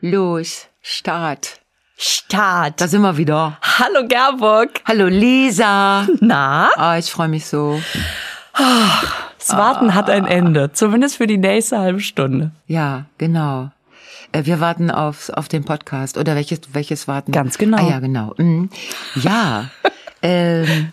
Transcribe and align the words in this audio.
Los, 0.00 0.68
Start. 0.80 1.60
Start. 1.96 2.80
Da 2.80 2.86
sind 2.86 3.02
wir 3.02 3.16
wieder. 3.16 3.58
Hallo 3.62 4.06
Gerburg. 4.06 4.80
Hallo 4.84 5.06
Lisa. 5.08 6.06
Na? 6.20 6.70
Ah, 6.76 6.98
ich 6.98 7.10
freue 7.10 7.26
mich 7.26 7.46
so. 7.46 7.80
Das 9.38 9.56
Warten 9.56 9.94
hat 9.96 10.08
ein 10.08 10.24
Ende, 10.24 10.70
zumindest 10.72 11.16
für 11.16 11.26
die 11.26 11.36
nächste 11.36 11.80
halbe 11.80 11.98
Stunde. 11.98 12.52
Ja, 12.68 13.06
genau. 13.18 13.72
Äh, 14.30 14.44
Wir 14.44 14.60
warten 14.60 14.92
auf, 14.92 15.30
auf 15.30 15.48
den 15.48 15.64
Podcast. 15.64 16.16
Oder 16.16 16.36
welches, 16.36 16.60
welches 16.72 17.08
warten? 17.08 17.32
Ganz 17.32 17.58
genau. 17.58 17.78
Ah 17.78 17.90
ja, 17.90 17.98
genau. 17.98 18.34
Mhm. 18.36 18.70
Ja. 19.16 19.68
ähm, 20.22 20.92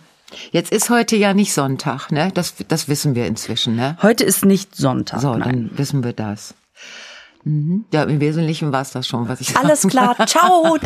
jetzt 0.51 0.71
ist 0.71 0.89
heute 0.89 1.15
ja 1.15 1.35
nicht 1.35 1.53
Sonntag, 1.53 2.11
ne? 2.11 2.31
Das, 2.33 2.55
das 2.67 2.87
wissen 2.87 3.13
wir 3.13 3.27
inzwischen, 3.27 3.75
ne? 3.75 3.97
Heute 4.01 4.23
ist 4.23 4.45
nicht 4.45 4.75
Sonntag. 4.75 5.21
So, 5.21 5.35
nein. 5.35 5.41
dann 5.43 5.77
wissen 5.77 6.03
wir 6.03 6.13
das. 6.13 6.55
Mhm. 7.45 7.85
Ja, 7.93 8.03
im 8.03 8.19
Wesentlichen 8.19 8.71
war 8.71 8.81
es 8.81 8.91
das 8.91 9.07
schon, 9.07 9.29
was 9.29 9.39
ich 9.39 9.55
Alles 9.55 9.87
klar, 9.87 10.15
ciao. 10.27 10.77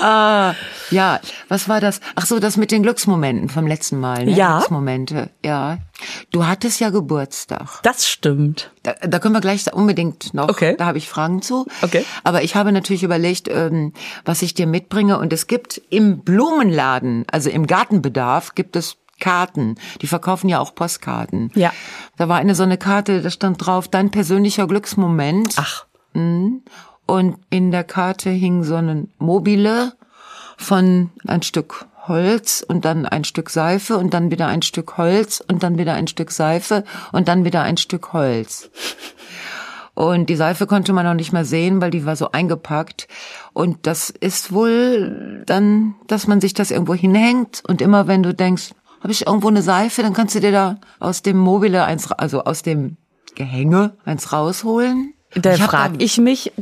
Ah, 0.00 0.54
ja, 0.90 1.20
was 1.48 1.68
war 1.68 1.80
das? 1.80 2.00
Ach 2.14 2.24
so, 2.24 2.38
das 2.38 2.56
mit 2.56 2.70
den 2.70 2.82
Glücksmomenten 2.84 3.48
vom 3.48 3.66
letzten 3.66 3.98
Mal, 3.98 4.24
ne? 4.26 4.32
Ja. 4.32 4.58
Glücksmomente, 4.58 5.30
ja. 5.44 5.78
Du 6.30 6.46
hattest 6.46 6.78
ja 6.80 6.90
Geburtstag. 6.90 7.80
Das 7.82 8.08
stimmt. 8.08 8.70
Da, 8.84 8.94
da 9.00 9.18
können 9.18 9.34
wir 9.34 9.40
gleich 9.40 9.72
unbedingt 9.72 10.32
noch, 10.34 10.48
Okay. 10.48 10.76
da 10.78 10.86
habe 10.86 10.98
ich 10.98 11.08
Fragen 11.08 11.42
zu. 11.42 11.66
Okay. 11.82 12.04
Aber 12.22 12.42
ich 12.42 12.54
habe 12.54 12.70
natürlich 12.70 13.02
überlegt, 13.02 13.48
ähm, 13.48 13.92
was 14.24 14.42
ich 14.42 14.54
dir 14.54 14.68
mitbringe. 14.68 15.18
Und 15.18 15.32
es 15.32 15.48
gibt 15.48 15.82
im 15.90 16.20
Blumenladen, 16.20 17.24
also 17.30 17.50
im 17.50 17.66
Gartenbedarf, 17.66 18.54
gibt 18.54 18.76
es 18.76 18.96
Karten. 19.18 19.76
Die 20.00 20.06
verkaufen 20.06 20.48
ja 20.48 20.60
auch 20.60 20.74
Postkarten. 20.74 21.50
Ja. 21.54 21.72
Da 22.16 22.28
war 22.28 22.38
eine 22.38 22.54
so 22.54 22.62
eine 22.62 22.78
Karte, 22.78 23.22
da 23.22 23.30
stand 23.30 23.64
drauf, 23.64 23.88
dein 23.88 24.10
persönlicher 24.10 24.66
Glücksmoment. 24.66 25.54
Ach, 25.56 25.86
Und 27.06 27.38
in 27.50 27.70
der 27.70 27.84
Karte 27.84 28.30
hing 28.30 28.64
so 28.64 28.76
ein 28.76 29.10
Mobile 29.18 29.94
von 30.56 31.10
ein 31.26 31.42
Stück 31.42 31.86
Holz 32.08 32.64
und 32.66 32.84
dann 32.84 33.06
ein 33.06 33.24
Stück 33.24 33.50
Seife 33.50 33.96
und 33.98 34.14
dann 34.14 34.30
wieder 34.30 34.48
ein 34.48 34.62
Stück 34.62 34.96
Holz 34.96 35.42
und 35.46 35.62
dann 35.62 35.78
wieder 35.78 35.94
ein 35.94 36.08
Stück 36.08 36.30
Seife 36.30 36.84
und 37.12 37.28
dann 37.28 37.44
wieder 37.44 37.62
ein 37.62 37.76
Stück 37.76 38.12
Holz. 38.12 38.70
Und 39.94 40.30
die 40.30 40.36
Seife 40.36 40.66
konnte 40.66 40.92
man 40.92 41.04
noch 41.04 41.14
nicht 41.14 41.32
mehr 41.32 41.44
sehen, 41.44 41.80
weil 41.80 41.90
die 41.90 42.06
war 42.06 42.14
so 42.14 42.30
eingepackt. 42.30 43.08
Und 43.52 43.86
das 43.86 44.10
ist 44.10 44.52
wohl 44.52 45.42
dann, 45.46 45.96
dass 46.06 46.28
man 46.28 46.40
sich 46.40 46.54
das 46.54 46.70
irgendwo 46.70 46.94
hinhängt 46.94 47.62
und 47.66 47.82
immer 47.82 48.06
wenn 48.06 48.22
du 48.22 48.32
denkst, 48.32 48.70
habe 49.00 49.12
ich 49.12 49.26
irgendwo 49.26 49.48
eine 49.48 49.62
Seife, 49.62 50.02
dann 50.02 50.12
kannst 50.12 50.34
du 50.34 50.40
dir 50.40 50.52
da 50.52 50.78
aus 50.98 51.22
dem 51.22 51.38
Mobile 51.38 51.84
eins, 51.84 52.10
also 52.12 52.44
aus 52.44 52.62
dem 52.62 52.96
Gehänge 53.34 53.96
eins 54.04 54.32
rausholen. 54.32 55.14
Da 55.34 55.54
frage 55.56 55.96
ich 55.98 56.18
mich, 56.18 56.52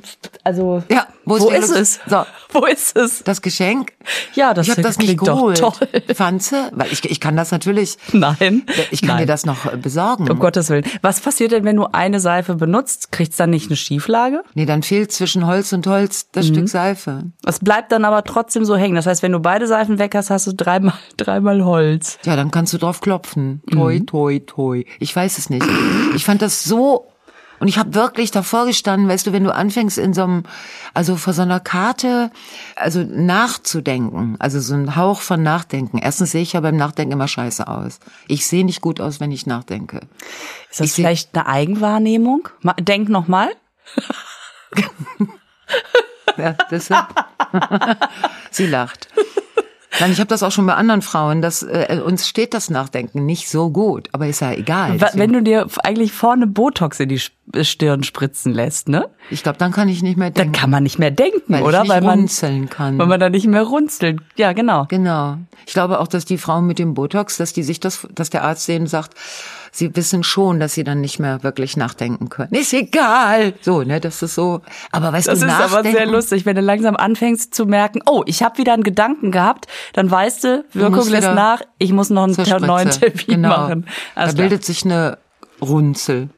also 0.45 0.83
Ja, 0.91 1.07
wo 1.25 1.37
ist 1.37 1.43
wo 1.45 1.51
ist 1.51 1.71
es? 1.71 2.01
So. 2.07 2.25
Wo 2.53 2.65
ist 2.65 2.97
es? 2.97 3.23
Das 3.25 3.43
Geschenk? 3.43 3.93
Ja, 4.35 4.55
das 4.55 4.67
ich 4.67 4.71
habe 4.71 4.81
das 4.81 4.97
nicht 4.97 5.09
klingt 5.09 5.29
doch 5.29 5.35
geholt. 5.37 5.59
toll. 5.59 5.73
Du? 5.93 6.71
Weil 6.73 6.91
ich, 6.91 7.05
ich 7.05 7.21
kann 7.21 7.37
das 7.37 7.51
natürlich, 7.51 7.99
Nein. 8.13 8.63
ich 8.91 9.01
kann 9.01 9.09
Nein. 9.09 9.19
dir 9.19 9.27
das 9.27 9.45
noch 9.45 9.71
äh, 9.71 9.77
besorgen. 9.77 10.31
Um 10.31 10.39
Gottes 10.39 10.71
Willen. 10.71 10.85
Was 11.03 11.21
passiert 11.21 11.53
denn, 11.53 11.65
wenn 11.65 11.77
du 11.77 11.87
eine 11.93 12.19
Seife 12.19 12.55
benutzt? 12.55 13.13
Kriegt's 13.13 13.37
dann 13.37 13.51
nicht 13.51 13.67
eine 13.67 13.77
Schieflage? 13.77 14.43
Nee, 14.55 14.65
dann 14.65 14.83
fehlt 14.83 15.13
zwischen 15.13 15.47
Holz 15.47 15.73
und 15.75 15.87
Holz 15.87 16.31
das 16.31 16.49
Mhm. 16.49 16.55
Stück 16.55 16.69
Seife. 16.71 17.25
Es 17.45 17.59
bleibt 17.59 17.93
dann 17.93 18.07
aber 18.07 18.25
trotzdem 18.25 18.65
so 18.65 18.77
hängen. 18.77 18.95
Das 18.95 19.07
heißt, 19.07 19.23
wenn 19.23 19.33
du 19.33 19.41
beide 19.41 19.67
Seifen 19.67 19.99
weg 19.99 20.15
hast, 20.15 20.31
hast 20.31 20.47
du 20.47 20.53
dreimal, 20.55 20.95
dreimal 21.19 21.63
Holz. 21.65 22.19
Ja, 22.25 22.37
dann 22.37 22.51
kannst 22.51 22.73
du 22.73 22.79
drauf 22.79 23.01
klopfen. 23.03 23.61
Toi, 23.71 23.99
Mhm. 23.99 24.07
toi, 24.07 24.39
toi. 24.47 24.85
Ich 24.99 25.15
weiß 25.15 25.37
es 25.37 25.51
nicht. 25.51 25.67
Ich 26.15 26.25
fand 26.25 26.41
das 26.41 26.65
so 26.65 27.07
und 27.59 27.69
ich 27.69 27.79
habe 27.79 27.95
wirklich 27.95 28.31
davor 28.31 28.67
gestanden, 28.67 29.09
weißt 29.09 29.27
du, 29.27 29.33
wenn 29.33 29.45
du 29.45 29.55
anfängst 29.55 29.99
in 29.99 30.15
so 30.15 30.25
einem, 30.25 30.43
also 30.95 31.17
vor 31.17 31.33
so 31.33 31.43
einer 31.43 31.61
Karte, 31.61 32.31
also 32.75 33.03
nachzudenken, 33.03 34.37
also 34.39 34.61
so 34.61 34.75
ein 34.75 34.97
Hauch 34.97 35.21
von 35.21 35.43
Nachdenken. 35.43 35.99
Erstens 35.99 36.33
sehe 36.33 36.43
ich 36.43 36.53
ja 36.55 36.61
beim 36.61 36.77
Nachdenken 36.77 37.13
immer 37.13 37.29
scheiße 37.29 37.67
aus. 37.67 37.99
Ich 38.29 38.47
sehe 38.47 38.65
nicht 38.65 38.81
gut 38.81 39.01
aus, 39.01 39.21
wenn 39.21 39.33
ich 39.33 39.47
nachdenke. 39.47 40.01
Ist 40.71 40.81
das 40.81 40.87
Ich 40.87 40.93
vielleicht 40.93 41.37
eine 41.37 41.47
Eigenwahrnehmung? 41.47 42.49
Denk 42.81 43.09
noch 43.09 43.29
mal. 43.29 43.51
Ja, 46.37 46.55
das 46.71 46.91
Sie 48.51 48.67
lacht. 48.67 49.09
Nein, 50.01 50.13
ich 50.13 50.19
habe 50.21 50.29
das 50.29 50.43
auch 50.43 50.51
schon 50.53 50.67
bei 50.67 50.75
anderen 50.75 51.03
Frauen, 51.03 51.41
dass 51.43 51.63
äh, 51.63 52.01
uns 52.05 52.29
steht 52.29 52.55
das 52.55 52.71
Nachdenken 52.71 53.25
nicht 53.25 53.49
so 53.49 53.71
gut, 53.71 54.09
aber 54.13 54.27
ist 54.27 54.41
ja 54.41 54.53
egal. 54.53 55.01
Wenn 55.15 55.33
du 55.33 55.43
dir 55.43 55.67
eigentlich 55.85 56.13
vorne 56.13 56.47
Botox 56.47 57.01
in 57.01 57.09
die 57.09 57.17
Sp- 57.17 57.35
Stirn 57.63 58.03
spritzen 58.03 58.53
lässt, 58.53 58.89
ne? 58.89 59.09
ich 59.31 59.43
glaube, 59.43 59.57
dann 59.59 59.73
kann 59.73 59.89
ich 59.89 60.03
nicht 60.03 60.17
mehr 60.19 60.31
Dann 60.31 60.45
denken, 60.47 60.53
kann 60.61 60.71
man 60.71 60.83
nicht 60.83 60.99
mehr 60.99 61.11
denken, 61.13 61.41
weil 61.53 61.63
oder? 61.63 61.79
ich 61.79 61.83
nicht 61.85 61.93
weil 61.93 62.01
man, 62.03 62.19
runzeln 62.21 62.69
kann. 62.69 62.99
weil 62.99 63.07
man 63.07 63.21
da 63.21 63.31
nicht 63.31 63.47
mehr 63.47 63.63
runzelt. 63.63 64.21
Ja, 64.37 64.53
genau. 64.53 64.87
genau. 64.89 65.39
Ich 65.67 65.73
glaube 65.73 66.01
auch, 66.01 66.09
dass 66.09 66.25
die 66.25 66.39
Frauen 66.39 66.67
mit 66.67 66.79
dem 66.79 66.95
Botox, 66.95 67.37
dass 67.37 67.53
die 67.53 67.63
sich 67.63 67.81
das, 67.81 68.07
dass 68.15 68.31
der 68.31 68.43
Arzt 68.45 68.67
denen 68.69 68.87
sagt, 68.87 69.15
sie 69.77 69.95
wissen 69.97 70.23
schon, 70.23 70.61
dass 70.61 70.75
sie 70.75 70.85
dann 70.85 71.01
nicht 71.01 71.19
mehr 71.19 71.43
wirklich 71.43 71.77
nachdenken 71.77 72.29
können. 72.29 72.53
Ist 72.55 72.73
egal. 72.73 73.55
So, 73.61 73.83
ne, 73.83 74.01
das 74.01 74.23
ist 74.23 74.35
so. 74.35 74.63
Aber 74.93 75.13
weißt 75.13 75.29
Das 75.29 75.41
du, 75.41 75.47
ist 75.47 75.53
aber 75.53 75.83
sehr 75.83 76.07
lustig, 76.07 76.47
wenn 76.47 76.57
du 76.57 76.63
langsam 76.63 76.97
anfängst 76.97 77.55
zu 77.55 77.67
merken, 77.67 78.01
oh, 78.07 78.23
ich 78.27 78.43
habe 78.43 78.59
wieder 78.59 78.73
einen 78.73 78.83
Gedanken 78.83 79.31
gehabt, 79.31 79.67
dann 79.93 80.11
weißt 80.11 80.45
du, 80.45 80.65
Wirkung 80.73 80.97
musst 80.97 81.11
lässt 81.11 81.29
nach, 81.29 81.63
ich 81.79 81.93
muss 81.93 82.11
noch 82.11 82.25
einen 82.25 82.67
neuen. 82.67 82.91
Termin 82.91 83.25
genau. 83.27 83.49
machen. 83.49 83.87
Da 84.15 84.23
Alles 84.23 84.35
klar. 84.35 84.49
bildet 84.49 84.65
sich 84.65 84.85
eine 84.85 85.19
Runzel. 85.61 86.29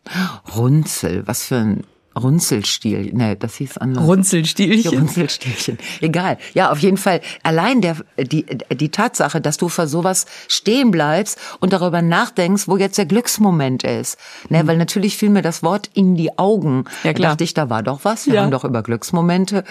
Runzel, 0.57 1.27
was 1.27 1.45
für 1.45 1.57
ein 1.57 1.85
Runzelstiel. 2.19 3.13
Ne, 3.15 3.37
das 3.37 3.57
hieß 3.57 3.79
anders. 3.79 4.05
Runzelstielchen. 4.05 4.99
Runzelstielchen. 4.99 5.79
Egal. 6.01 6.39
Ja, 6.55 6.71
auf 6.71 6.79
jeden 6.81 6.97
Fall. 6.97 7.21
Allein 7.43 7.81
der, 7.81 7.97
die, 8.19 8.45
die 8.45 8.89
Tatsache, 8.91 9.41
dass 9.41 9.57
du 9.57 9.69
vor 9.69 9.87
sowas 9.87 10.27
stehen 10.49 10.91
bleibst 10.91 11.39
und 11.61 11.73
darüber 11.73 12.03
nachdenkst, 12.03 12.69
wo 12.69 12.77
jetzt 12.77 12.99
der 12.99 13.07
Glücksmoment 13.07 13.83
ist. 13.85 14.19
Ne, 14.49 14.67
weil 14.67 14.77
natürlich 14.77 15.17
fiel 15.17 15.31
mir 15.31 15.43
das 15.43 15.63
Wort 15.63 15.91
in 15.95 16.15
die 16.17 16.39
Augen. 16.39 16.79
Mhm. 16.79 16.85
Ja, 17.05 17.13
klar. 17.13 17.29
Da 17.29 17.33
dachte 17.35 17.45
ich, 17.45 17.55
da 17.55 17.71
war 17.71 17.83
doch 17.83 18.01
was. 18.05 18.27
Wir 18.27 18.35
Ja. 18.35 18.43
haben 18.43 18.51
doch 18.51 18.65
über 18.65 18.83
Glücksmomente. 18.83 19.65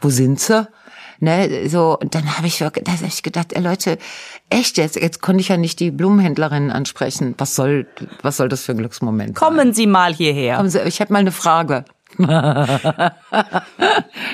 Wo 0.00 0.08
sind 0.08 0.40
sie? 0.40 0.66
Ne, 1.22 1.68
so, 1.68 1.98
und 2.00 2.14
dann 2.14 2.36
habe 2.38 2.46
ich, 2.46 2.60
wirklich- 2.62 2.84
da 2.86 2.92
hab 2.92 3.02
ich 3.02 3.22
gedacht, 3.22 3.52
ey 3.52 3.60
Leute, 3.62 3.98
echt 4.48 4.78
jetzt, 4.78 4.96
jetzt 4.96 5.20
konnte 5.20 5.40
ich 5.42 5.48
ja 5.48 5.58
nicht 5.58 5.78
die 5.78 5.90
Blumenhändlerin 5.90 6.70
ansprechen. 6.70 7.34
Was 7.36 7.54
soll, 7.54 7.86
was 8.22 8.38
soll 8.38 8.48
das 8.48 8.64
für 8.64 8.72
ein 8.72 8.78
Glücksmoment 8.78 9.38
sein? 9.38 9.48
Kommen 9.48 9.74
Sie 9.74 9.86
mal 9.86 10.14
hierher. 10.14 10.56
Kommen 10.56 10.70
Sie, 10.70 10.80
ich 10.80 11.00
habe 11.02 11.12
mal 11.12 11.18
eine 11.18 11.32
Frage. 11.32 11.84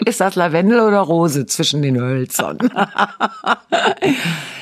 Ist 0.06 0.20
das 0.20 0.34
Lavendel 0.36 0.80
oder 0.80 1.00
Rose 1.00 1.44
zwischen 1.46 1.82
den 1.82 2.00
Hölzern? 2.00 2.58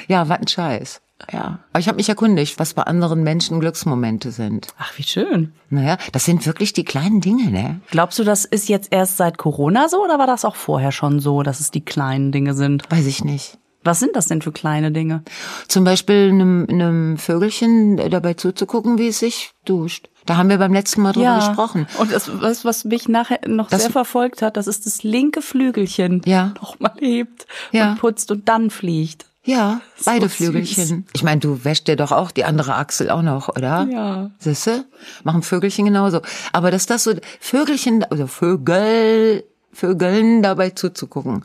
ja, 0.09 0.29
was 0.29 0.39
ein 0.39 0.49
Scheiß. 0.49 1.01
Ja. 1.33 1.61
Aber 1.73 1.81
ich 1.81 1.87
habe 1.89 1.97
mich 1.97 2.09
erkundigt, 2.09 2.59
was 2.59 2.75
bei 2.75 2.83
anderen 2.83 3.23
Menschen 3.23 3.61
Glücksmomente 3.61 4.31
sind. 4.33 4.69
Ach, 4.79 4.93
wie 4.99 5.05
schön. 5.05 5.53
Naja, 5.71 5.97
das 6.13 6.25
sind 6.25 6.45
wirklich 6.45 6.73
die 6.73 6.85
kleinen 6.85 7.21
Dinge, 7.21 7.51
ne? 7.51 7.81
Glaubst 7.91 8.19
du, 8.19 8.25
das 8.25 8.45
ist 8.45 8.69
jetzt 8.69 8.89
erst 8.93 9.17
seit 9.17 9.39
Corona 9.39 9.89
so 9.89 10.03
oder 10.05 10.19
war 10.19 10.27
das 10.27 10.45
auch 10.45 10.57
vorher 10.57 10.93
schon 10.93 11.21
so, 11.21 11.43
dass 11.43 11.61
es 11.61 11.71
die 11.71 11.85
kleinen 11.85 12.33
Dinge 12.33 12.55
sind? 12.55 12.83
Weiß 12.91 13.07
ich 13.07 13.25
nicht. 13.25 13.59
Was 13.85 14.01
sind 14.01 14.17
das 14.17 14.27
denn 14.27 14.41
für 14.43 14.51
kleine 14.51 14.93
Dinge? 14.93 15.23
Zum 15.69 15.85
Beispiel 15.85 16.31
einem, 16.31 16.67
einem 16.71 17.19
Vögelchen 17.19 17.97
dabei 18.11 18.33
zuzugucken, 18.35 18.99
wie 18.99 19.09
es 19.09 19.19
sich 19.19 19.51
duscht. 19.67 20.09
Da 20.27 20.39
haben 20.39 20.49
wir 20.49 20.57
beim 20.57 20.73
letzten 20.73 21.03
Mal 21.03 21.13
drüber 21.13 21.37
gesprochen. 21.37 21.87
Und 21.99 22.11
das, 22.11 22.31
was, 22.41 22.65
was 22.65 22.85
mich 22.85 23.09
nachher 23.09 23.41
noch 23.47 23.69
Das- 23.69 23.83
sehr 23.83 23.91
verfolgt 23.91 24.41
hat, 24.41 24.57
das 24.57 24.67
ist 24.67 24.87
das 24.87 25.03
linke 25.03 25.43
Flügelchen. 25.43 26.23
Ja. 26.25 26.55
Noch 26.61 26.81
mal 26.81 26.95
hebt 26.99 27.47
Ja. 27.73 27.91
und 27.91 27.99
putzt 27.99 28.31
und 28.31 28.49
dann 28.49 28.71
fliegt. 28.71 29.27
Ja, 29.45 29.83
beide 30.05 30.29
süß. 30.29 30.37
Flügelchen. 30.37 31.07
Ich 31.13 31.23
meine, 31.23 31.41
du 31.41 31.65
wäschst 31.65 31.87
dir 31.87 31.97
doch 31.97 32.13
auch 32.13 32.31
die 32.31 32.45
andere 32.45 32.77
Achsel 32.77 33.11
auch 33.11 33.21
noch, 33.23 33.49
oder? 33.51 33.87
Ja. 33.91 34.31
Siehste? 34.39 34.87
Machen 35.23 35.43
Vögelchen 35.43 35.85
genauso. 35.85 36.23
Aber 36.53 36.71
dass 36.71 36.87
das 36.87 37.05
so 37.05 37.13
Vögelchen, 37.41 38.05
also 38.05 38.27
Vögel, 38.27 39.45
Vögeln 39.73 40.43
dabei 40.43 40.71
zuzugucken. 40.71 41.45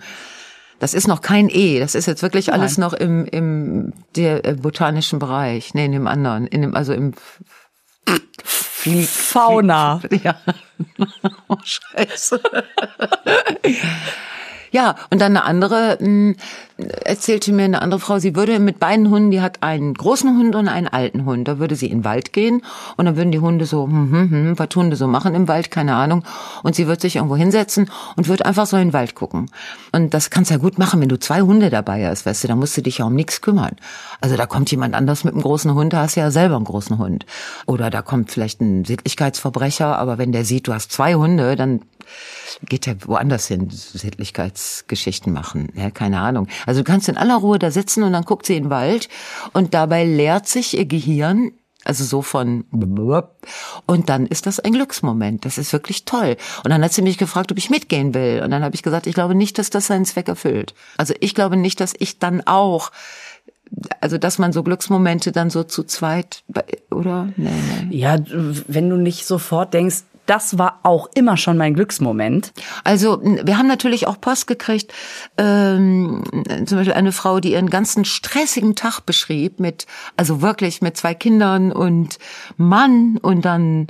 Das 0.80 0.94
ist 0.94 1.08
noch 1.10 1.22
kein 1.22 1.50
E. 1.50 1.80
Das 1.80 1.94
ist 1.94 2.06
jetzt 2.06 2.24
wirklich 2.24 2.54
alles 2.54 2.78
noch 2.78 2.94
im, 2.94 3.26
im 3.26 3.92
der 4.16 4.46
äh, 4.46 4.54
botanischen 4.54 5.20
Bereich. 5.20 5.74
Nee, 5.74 5.86
in 5.86 5.92
dem 5.92 6.08
anderen. 6.08 6.48
In 6.48 6.62
dem, 6.62 6.76
also 6.76 6.94
im 6.94 7.14
Fauna. 9.06 10.02
Ja. 10.24 10.38
Oh, 11.50 11.58
scheiße. 11.64 12.40
Ja, 14.72 14.96
und 15.10 15.20
dann 15.22 15.36
eine 15.36 15.46
andere 15.46 15.98
mh, 16.00 16.36
erzählte 17.04 17.52
mir 17.52 17.64
eine 17.64 17.82
andere 17.82 18.00
Frau, 18.00 18.20
sie 18.20 18.36
würde 18.36 18.60
mit 18.60 18.80
beiden 18.80 19.10
Hunden, 19.10 19.32
die 19.32 19.42
hat 19.42 19.64
einen 19.64 19.94
großen 19.94 20.38
Hund 20.38 20.56
und 20.56 20.68
einen 20.68 20.88
alten 20.88 21.26
Hund, 21.26 21.48
da 21.48 21.60
würde 21.60 21.76
sie 21.76 21.88
in 21.88 22.00
den 22.00 22.06
Wald 22.06 22.34
gehen 22.34 22.62
und 22.98 23.06
dann 23.06 23.16
würden 23.16 23.32
die 23.32 23.40
Hunde 23.40 23.66
so, 23.66 23.86
hm, 23.86 24.12
hm, 24.12 24.32
hm, 24.32 24.60
was 24.60 24.70
Hunde 24.76 24.96
so 24.96 25.08
machen 25.08 25.36
im 25.36 25.48
Wald, 25.48 25.72
keine 25.72 25.96
Ahnung. 25.96 26.24
Und 26.64 26.76
sie 26.76 26.88
wird 26.88 27.02
sich 27.02 27.16
irgendwo 27.16 27.36
hinsetzen 27.36 27.90
und 28.16 28.28
wird 28.28 28.46
einfach 28.46 28.66
so 28.66 28.78
in 28.78 28.90
den 28.90 28.94
Wald 28.94 29.16
gucken. 29.16 29.50
Und 29.92 30.14
das 30.14 30.30
kannst 30.30 30.52
du 30.52 30.56
ja 30.56 30.60
gut 30.60 30.78
machen, 30.78 31.02
wenn 31.02 31.10
du 31.10 31.20
zwei 31.20 31.42
Hunde 31.42 31.70
dabei 31.70 32.08
hast, 32.08 32.26
weißt 32.26 32.44
du, 32.44 32.48
da 32.48 32.56
musst 32.56 32.78
du 32.78 32.82
dich 32.82 33.00
ja 33.00 33.06
um 33.06 33.16
nichts 33.16 33.42
kümmern. 33.42 33.76
Also 34.22 34.38
da 34.38 34.46
kommt 34.46 34.72
jemand 34.72 34.96
anders 34.96 35.24
mit 35.24 35.34
einem 35.34 35.44
großen 35.44 35.74
Hund, 35.74 35.94
da 35.94 36.02
hast 36.02 36.16
du 36.16 36.22
ja 36.22 36.32
selber 36.32 36.56
einen 36.56 36.66
großen 36.66 36.98
Hund. 36.98 37.26
Oder 37.66 37.90
da 37.90 38.02
kommt 38.02 38.32
vielleicht 38.32 38.62
ein 38.62 38.86
Sittlichkeitsverbrecher, 38.86 39.98
aber 39.98 40.18
wenn 40.18 40.32
der 40.32 40.46
sieht, 40.46 40.68
du 40.68 40.74
hast 40.74 40.92
zwei 40.92 41.16
Hunde, 41.16 41.56
dann 41.56 41.82
geht 42.68 42.88
er 42.88 42.96
woanders 43.06 43.48
hin, 43.48 43.70
Sittlichkeitsgeschichten 43.70 45.32
machen. 45.34 45.70
Ja, 45.76 45.92
keine 45.92 46.20
Ahnung. 46.20 46.48
Also 46.66 46.82
du 46.82 46.84
kannst 46.84 47.10
in 47.10 47.18
aller 47.18 47.38
Ruhe 47.38 47.60
da 47.60 47.72
sitzen 47.72 48.04
und 48.04 48.14
dann 48.14 48.26
guckt 48.26 48.46
sie 48.46 48.56
in 48.56 48.66
den 48.66 48.70
Wald 48.70 49.10
und 49.54 49.74
dabei 49.74 50.06
leert 50.06 50.48
sich 50.48 50.78
ihr 50.78 50.86
Gehirn 50.86 51.52
also 51.86 52.04
so 52.04 52.22
von 52.22 52.66
und 53.86 54.10
dann 54.10 54.28
ist 54.28 54.46
das 54.46 54.60
ein 54.60 54.74
Glücksmoment. 54.74 55.46
Das 55.46 55.58
ist 55.58 55.72
wirklich 55.72 56.04
toll. 56.04 56.36
Und 56.64 56.72
dann 56.72 56.84
hat 56.84 56.92
sie 56.92 57.02
mich 57.02 57.18
gefragt, 57.18 57.54
ob 57.54 57.58
ich 57.58 57.70
mitgehen 57.70 58.14
will. 58.14 58.42
Und 58.44 58.52
dann 58.52 58.64
habe 58.64 58.76
ich 58.76 58.84
gesagt, 58.84 59.08
ich 59.08 59.16
glaube 59.16 59.34
nicht, 59.34 59.58
dass 59.58 59.70
das 59.70 59.88
seinen 59.88 60.04
Zweck 60.04 60.28
erfüllt. 60.28 60.74
Also 60.98 61.14
ich 61.22 61.34
glaube 61.34 61.56
nicht, 61.56 61.80
dass 61.80 61.94
ich 61.98 62.20
dann 62.20 62.46
auch 62.46 62.92
also 64.02 64.18
dass 64.18 64.40
man 64.40 64.52
so 64.52 64.64
Glücksmomente 64.64 65.32
dann 65.32 65.50
so 65.50 65.64
zu 65.64 65.84
zweit 65.84 66.44
oder 66.90 67.30
nee, 67.38 67.50
nee. 67.88 67.98
Ja, 67.98 68.18
wenn 68.26 68.90
du 68.90 68.98
nicht 68.98 69.26
sofort 69.26 69.74
denkst, 69.74 70.04
das 70.30 70.60
war 70.60 70.80
auch 70.84 71.10
immer 71.16 71.38
schon 71.38 71.58
mein 71.58 71.74
Glücksmoment. 71.74 72.54
Also 72.84 73.20
wir 73.24 73.58
haben 73.58 73.68
natürlich 73.68 74.06
auch 74.06 74.22
Post 74.22 74.46
gekriegt, 74.46 74.94
ähm, 75.38 76.24
zum 76.66 76.78
Beispiel 76.78 76.94
eine 76.94 77.12
Frau, 77.12 77.40
die 77.40 77.54
ihren 77.54 77.70
ganzen 77.70 78.06
stressigen 78.06 78.76
Tag 78.76 79.02
beschrieb, 79.02 79.60
mit 79.60 79.88
also 80.18 80.42
wirklich 80.42 80.82
mit 80.82 80.98
zwei 80.98 81.16
Kindern 81.16 81.72
und 81.72 82.20
Mann 82.58 83.18
und 83.22 83.44
dann 83.44 83.88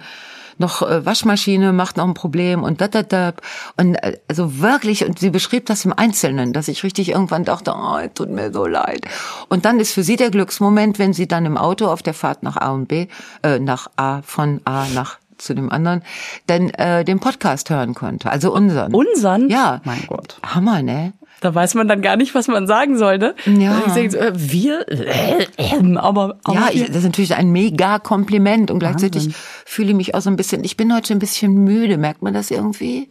noch 0.58 0.82
äh, 0.82 1.06
Waschmaschine 1.06 1.74
macht 1.74 1.98
noch 1.98 2.06
ein 2.06 2.14
Problem 2.14 2.64
und 2.64 2.82
da 2.82 2.88
da 2.88 3.04
da 3.04 3.34
und 3.78 3.96
äh, 3.96 4.18
also 4.28 4.60
wirklich 4.60 5.06
und 5.06 5.20
sie 5.20 5.30
beschrieb 5.30 5.66
das 5.66 5.84
im 5.86 5.94
Einzelnen, 5.94 6.54
dass 6.54 6.68
ich 6.68 6.84
richtig 6.84 7.10
irgendwann 7.10 7.44
dachte, 7.46 7.74
oh, 7.76 7.98
tut 8.14 8.30
mir 8.30 8.54
so 8.54 8.66
leid. 8.66 9.06
Und 9.48 9.66
dann 9.66 9.80
ist 9.80 9.94
für 9.94 10.04
sie 10.04 10.16
der 10.16 10.32
Glücksmoment, 10.32 11.00
wenn 11.00 11.14
sie 11.14 11.28
dann 11.28 11.46
im 11.46 11.58
Auto 11.58 11.88
auf 11.88 12.04
der 12.04 12.14
Fahrt 12.14 12.44
nach 12.44 12.58
A 12.58 12.72
und 12.72 12.88
B 12.88 13.08
äh, 13.44 13.60
nach 13.60 13.90
A 13.96 14.22
von 14.22 14.62
A 14.66 14.86
nach 14.94 15.18
zu 15.42 15.54
dem 15.54 15.72
anderen, 15.72 16.04
denn 16.48 16.70
äh, 16.72 17.04
den 17.04 17.20
Podcast 17.20 17.70
hören 17.70 17.96
konnte, 17.96 18.32
also 18.32 18.54
unseren. 18.54 18.94
Unseren? 18.94 19.50
Ja. 19.50 19.82
Mein 19.84 20.04
Gott. 20.08 20.38
Hammer, 20.44 20.82
ne? 20.82 21.14
Da 21.42 21.56
weiß 21.56 21.76
man 21.76 21.88
dann 21.88 22.02
gar 22.02 22.18
nicht, 22.18 22.36
was 22.36 22.48
man 22.48 22.68
sagen 22.68 22.98
soll, 22.98 23.18
ne? 23.18 23.34
Ja. 23.46 23.82
Ich 23.88 23.94
denke 23.94 24.12
so, 24.12 24.18
äh, 24.18 24.34
wir, 24.36 24.88
äh, 24.90 25.46
äh, 25.58 25.98
aber, 25.98 26.38
aber 26.44 26.54
ja, 26.54 26.70
ich, 26.72 26.86
das 26.88 26.98
ist 26.98 27.04
natürlich 27.04 27.36
ein 27.36 27.50
mega 27.52 28.00
Kompliment 28.00 28.72
und 28.72 28.80
gleichzeitig 28.80 29.26
Wahnsinn. 29.26 29.42
fühle 29.66 29.90
ich 29.90 29.96
mich 29.96 30.16
auch 30.16 30.22
so 30.22 30.30
ein 30.30 30.36
bisschen, 30.36 30.64
ich 30.64 30.76
bin 30.76 30.94
heute 30.94 31.14
ein 31.14 31.20
bisschen 31.20 31.54
müde, 31.54 31.98
merkt 31.98 32.22
man 32.22 32.34
das 32.34 32.52
irgendwie? 32.52 33.08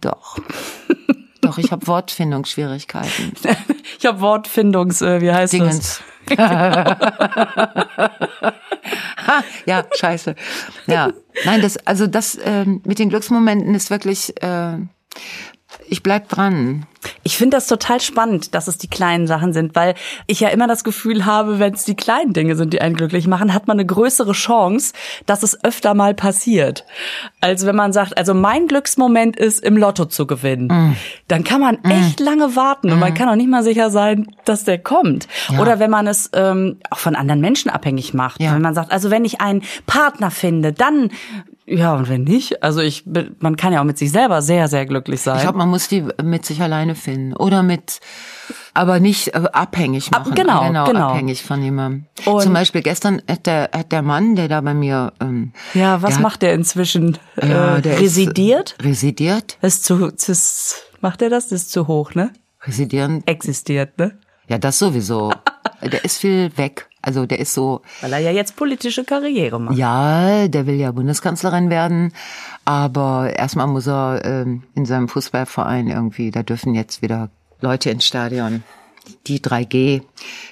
Doch. 0.00 0.38
Doch, 1.42 1.58
ich 1.58 1.70
habe 1.72 1.86
Wortfindungsschwierigkeiten. 1.88 3.32
ich 3.98 4.06
habe 4.06 4.20
Wortfindungs, 4.20 5.02
äh, 5.02 5.20
wie 5.20 5.32
heißt 5.32 5.52
das? 5.52 5.60
Dingens. 5.60 6.00
ha, 6.38 6.96
ja, 9.66 9.84
scheiße. 9.92 10.36
Ja, 10.86 11.12
nein, 11.44 11.60
das, 11.60 11.76
also 11.84 12.06
das 12.06 12.38
ähm, 12.42 12.80
mit 12.84 13.00
den 13.00 13.08
Glücksmomenten 13.08 13.74
ist 13.74 13.90
wirklich, 13.90 14.40
äh, 14.40 14.78
ich 15.92 16.02
bleib 16.02 16.30
dran. 16.30 16.86
Ich 17.22 17.36
finde 17.36 17.56
das 17.56 17.66
total 17.66 18.00
spannend, 18.00 18.54
dass 18.54 18.66
es 18.66 18.78
die 18.78 18.88
kleinen 18.88 19.26
Sachen 19.26 19.52
sind, 19.52 19.74
weil 19.74 19.94
ich 20.26 20.40
ja 20.40 20.48
immer 20.48 20.66
das 20.66 20.84
Gefühl 20.84 21.26
habe, 21.26 21.58
wenn 21.58 21.74
es 21.74 21.84
die 21.84 21.96
kleinen 21.96 22.32
Dinge 22.32 22.56
sind, 22.56 22.72
die 22.72 22.80
einen 22.80 22.94
glücklich 22.96 23.26
machen, 23.26 23.52
hat 23.52 23.66
man 23.66 23.78
eine 23.78 23.84
größere 23.84 24.32
Chance, 24.32 24.94
dass 25.26 25.42
es 25.42 25.62
öfter 25.64 25.92
mal 25.92 26.14
passiert. 26.14 26.86
Als 27.42 27.66
wenn 27.66 27.76
man 27.76 27.92
sagt, 27.92 28.16
also 28.16 28.32
mein 28.32 28.68
Glücksmoment 28.68 29.36
ist, 29.36 29.62
im 29.62 29.76
Lotto 29.76 30.06
zu 30.06 30.26
gewinnen. 30.26 30.68
Mm. 30.68 30.96
Dann 31.28 31.44
kann 31.44 31.60
man 31.60 31.84
echt 31.84 32.20
lange 32.20 32.56
warten 32.56 32.90
und 32.90 32.98
man 32.98 33.12
kann 33.12 33.28
auch 33.28 33.36
nicht 33.36 33.50
mal 33.50 33.62
sicher 33.62 33.90
sein, 33.90 34.28
dass 34.46 34.64
der 34.64 34.78
kommt. 34.78 35.28
Ja. 35.50 35.60
Oder 35.60 35.78
wenn 35.78 35.90
man 35.90 36.06
es 36.06 36.30
ähm, 36.32 36.78
auch 36.88 36.98
von 36.98 37.16
anderen 37.16 37.42
Menschen 37.42 37.70
abhängig 37.70 38.14
macht. 38.14 38.40
Ja. 38.40 38.54
Wenn 38.54 38.62
man 38.62 38.74
sagt, 38.74 38.92
also 38.92 39.10
wenn 39.10 39.26
ich 39.26 39.42
einen 39.42 39.62
Partner 39.86 40.30
finde, 40.30 40.72
dann 40.72 41.10
ja, 41.66 41.94
und 41.94 42.08
wenn 42.08 42.24
nicht, 42.24 42.62
also 42.62 42.80
ich, 42.80 43.04
bin- 43.04 43.36
man 43.40 43.56
kann 43.56 43.72
ja 43.72 43.80
auch 43.80 43.84
mit 43.84 43.98
sich 43.98 44.10
selber 44.10 44.42
sehr, 44.42 44.68
sehr 44.68 44.84
glücklich 44.86 45.20
sein. 45.20 45.36
Ich 45.36 45.42
glaube, 45.42 45.58
man 45.58 45.68
muss 45.68 45.88
die 45.88 46.04
mit 46.22 46.44
sich 46.44 46.60
alleine 46.62 46.94
finden 46.94 47.34
oder 47.34 47.62
mit, 47.62 48.00
aber 48.74 49.00
nicht 49.00 49.28
äh, 49.34 49.44
abhängig 49.52 50.10
machen. 50.10 50.34
genau, 50.34 50.64
genau, 50.66 50.84
genau. 50.86 51.08
abhängig 51.10 51.42
von 51.42 51.62
jemandem. 51.62 52.06
Und- 52.24 52.42
Zum 52.42 52.52
Beispiel 52.52 52.82
gestern 52.82 53.22
hat 53.28 53.46
der, 53.46 53.70
hat 53.72 53.92
der 53.92 54.02
Mann, 54.02 54.34
der 54.36 54.48
da 54.48 54.60
bei 54.60 54.74
mir, 54.74 55.12
ähm, 55.20 55.52
Ja, 55.74 56.02
was 56.02 56.14
der 56.14 56.22
macht 56.22 56.42
der 56.42 56.54
inzwischen? 56.54 57.18
hat, 57.36 57.48
ja, 57.48 57.76
äh, 57.76 57.82
der 57.82 58.00
residiert? 58.00 58.72
Ist, 58.78 58.84
residiert, 58.84 59.58
Das 59.60 59.74
ist 59.74 59.84
zu, 59.84 60.10
das 60.10 60.28
ist, 60.28 60.82
macht 61.00 61.22
er 61.22 61.30
das? 61.30 61.48
Das 61.48 61.62
ist 61.62 61.72
zu 61.72 61.86
hoch, 61.86 62.14
ne? 62.14 62.32
residieren. 62.64 63.22
Existiert, 63.26 63.98
ne? 63.98 64.18
Ja, 64.48 64.56
das 64.58 64.78
sowieso. 64.78 65.32
der 65.82 66.04
ist 66.04 66.18
viel 66.18 66.50
weg. 66.56 66.88
Also 67.02 67.26
der 67.26 67.40
ist 67.40 67.52
so, 67.52 67.82
Weil 68.00 68.12
er 68.12 68.20
ja 68.20 68.30
jetzt 68.30 68.56
politische 68.56 69.04
Karriere 69.04 69.60
macht. 69.60 69.76
Ja, 69.76 70.46
der 70.46 70.66
will 70.66 70.76
ja 70.76 70.92
Bundeskanzlerin 70.92 71.68
werden, 71.68 72.12
aber 72.64 73.34
erstmal 73.36 73.66
muss 73.66 73.88
er 73.88 74.22
ähm, 74.24 74.62
in 74.74 74.86
seinem 74.86 75.08
Fußballverein 75.08 75.88
irgendwie, 75.88 76.30
da 76.30 76.42
dürfen 76.44 76.74
jetzt 76.74 77.02
wieder 77.02 77.30
Leute 77.60 77.90
ins 77.90 78.06
Stadion. 78.06 78.62
Die 79.26 79.40
3G, 79.40 80.02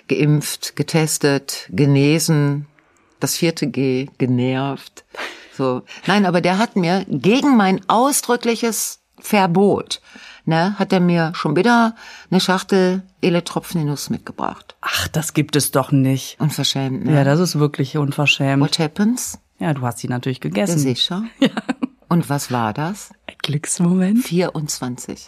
geimpft, 0.09 0.75
getestet, 0.75 1.69
genesen, 1.71 2.67
das 3.21 3.37
vierte 3.37 3.69
G, 3.69 4.09
genervt. 4.19 5.05
So. 5.57 5.83
Nein, 6.07 6.27
aber 6.27 6.41
der 6.41 6.59
hat 6.59 6.75
mir 6.75 7.05
gegen 7.09 7.57
mein 7.57 7.81
ausdrückliches 7.89 9.00
Verbot, 9.21 10.01
ne, 10.45 10.79
hat 10.79 10.93
er 10.93 11.01
mir 11.01 11.33
schon 11.35 11.57
wieder 11.57 11.95
eine 12.31 12.41
Schachtel 12.41 13.03
Eletropfen 13.23 13.81
in 13.83 13.87
Nuss 13.89 14.11
mitgebracht. 14.11 14.77
Ach, 14.81 15.09
das 15.09 15.35
gibt 15.35 15.57
es 15.57 15.71
doch 15.71 15.93
nicht. 15.93 16.41
Unverschämt, 16.41 17.05
ne? 17.05 17.15
Ja, 17.15 17.25
das 17.25 17.41
ist 17.41 17.59
wirklich 17.59 17.97
unverschämt. 17.97 18.63
What 18.63 18.79
happens? 18.79 19.39
Ja, 19.59 19.75
du 19.75 19.83
hast 19.83 19.99
sie 19.99 20.09
natürlich 20.09 20.39
Ja, 20.43 20.49
gegessen. 20.51 20.79
sicher. 20.79 21.25
Und 22.09 22.29
was 22.31 22.51
war 22.51 22.73
das? 22.73 23.11
Ein 23.27 23.37
Glücksmoment. 23.43 24.25
24. 24.25 25.27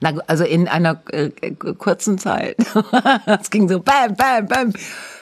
Na, 0.00 0.10
also 0.26 0.44
in 0.44 0.68
einer 0.68 1.02
äh, 1.10 1.26
äh, 1.42 1.50
kurzen 1.74 2.16
Zeit. 2.18 2.56
Es 3.26 3.50
ging 3.50 3.68
so 3.68 3.80
bam, 3.80 4.14
bam, 4.14 4.46
bam. 4.46 4.72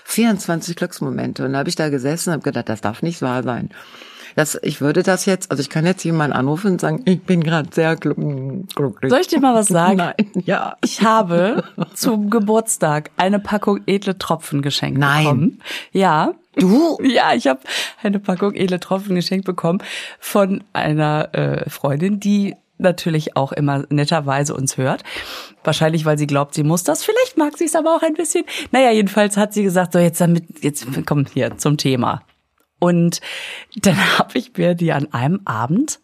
24 0.05 0.77
Glücksmomente. 0.77 1.45
Und 1.45 1.55
da 1.55 1.59
habe 1.61 1.69
ich 1.69 1.75
da 1.77 1.89
gesessen 1.89 2.31
und 2.31 2.35
habe 2.35 2.43
gedacht, 2.45 2.69
das 2.69 2.81
darf 2.81 3.03
nicht 3.03 3.21
wahr 3.23 3.43
sein. 3.43 3.71
Das, 4.37 4.59
ich 4.63 4.81
würde 4.81 5.03
das 5.03 5.27
jetzt, 5.27 5.51
also 5.51 5.61
ich 5.61 5.71
kann 5.71 5.87
jetzt 5.87 6.05
jemanden 6.05 6.37
anrufen 6.37 6.73
und 6.73 6.81
sagen, 6.81 7.03
ich 7.05 7.23
bin 7.23 7.43
gerade 7.43 7.69
sehr 7.73 7.97
glück- 7.97 8.75
glücklich. 8.75 9.11
Soll 9.11 9.21
ich 9.21 9.29
dir 9.29 9.41
mal 9.41 9.55
was 9.55 9.69
sagen? 9.69 9.97
Nein, 9.97 10.15
ja. 10.45 10.77
Ich 10.85 11.03
habe 11.03 11.65
zum 11.95 12.31
Geburtstag 12.31 13.11
eine 13.17 13.39
Packung 13.39 13.81
edle 13.87 14.19
Tropfen 14.19 14.63
geschenkt 14.63 14.99
Nein. 14.99 15.25
bekommen. 15.25 15.61
Ja. 15.93 16.33
Du? 16.57 16.99
Ja, 17.03 17.33
ich 17.35 17.47
habe 17.47 17.61
eine 18.03 18.19
Packung 18.19 18.55
edle 18.55 18.81
Tropfen 18.81 19.15
geschenkt 19.15 19.47
bekommen 19.47 19.83
von 20.19 20.65
einer 20.73 21.29
äh, 21.33 21.71
Freundin, 21.71 22.19
die 22.21 22.57
natürlich 22.79 23.37
auch 23.37 23.53
immer 23.53 23.85
netterweise 23.91 24.55
uns 24.55 24.77
hört. 24.77 25.03
Wahrscheinlich, 25.63 26.07
weil 26.07 26.17
sie 26.19 26.27
glaubt, 26.27 26.55
sie 26.55 26.65
muss 26.65 26.83
das. 26.83 27.05
Vielleicht 27.05 27.37
mag 27.37 27.57
sie 27.59 27.67
es 27.67 27.77
aber 27.77 27.95
auch 27.95 28.03
ein 28.03 28.15
bisschen. 28.15 28.45
Naja, 28.73 28.91
jedenfalls 28.91 29.37
hat 29.37 29.53
sie 29.53 29.63
gesagt, 29.63 29.93
so 29.93 29.99
jetzt 29.99 30.21
damit, 30.21 30.65
jetzt 30.65 30.87
komm 31.07 31.27
hier 31.33 31.57
zum 31.59 31.77
Thema. 31.77 32.23
Und 32.81 33.21
dann 33.77 33.97
habe 34.19 34.37
ich 34.37 34.57
mir 34.57 34.75
die 34.75 34.93
an 34.93 35.13
einem 35.13 35.43
Abend, 35.45 36.01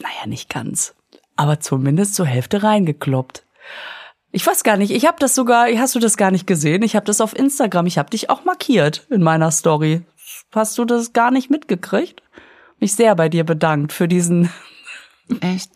naja, 0.00 0.26
nicht 0.26 0.50
ganz, 0.50 0.96
aber 1.36 1.60
zumindest 1.60 2.16
zur 2.16 2.26
Hälfte 2.26 2.64
reingekloppt. 2.64 3.44
Ich 4.30 4.46
weiß 4.46 4.64
gar 4.64 4.76
nicht, 4.76 4.90
ich 4.90 5.06
habe 5.06 5.18
das 5.20 5.34
sogar, 5.34 5.68
hast 5.78 5.94
du 5.94 6.00
das 6.00 6.16
gar 6.16 6.32
nicht 6.32 6.46
gesehen? 6.46 6.82
Ich 6.82 6.96
habe 6.96 7.06
das 7.06 7.20
auf 7.20 7.38
Instagram, 7.38 7.86
ich 7.86 7.96
habe 7.96 8.10
dich 8.10 8.28
auch 8.28 8.44
markiert 8.44 9.06
in 9.08 9.22
meiner 9.22 9.50
Story. 9.52 10.02
Hast 10.52 10.76
du 10.76 10.84
das 10.84 11.12
gar 11.12 11.30
nicht 11.30 11.50
mitgekriegt? 11.50 12.22
Mich 12.80 12.94
sehr 12.94 13.14
bei 13.14 13.28
dir 13.28 13.44
bedankt 13.44 13.92
für 13.92 14.08
diesen 14.08 14.50
Echt? 15.40 15.70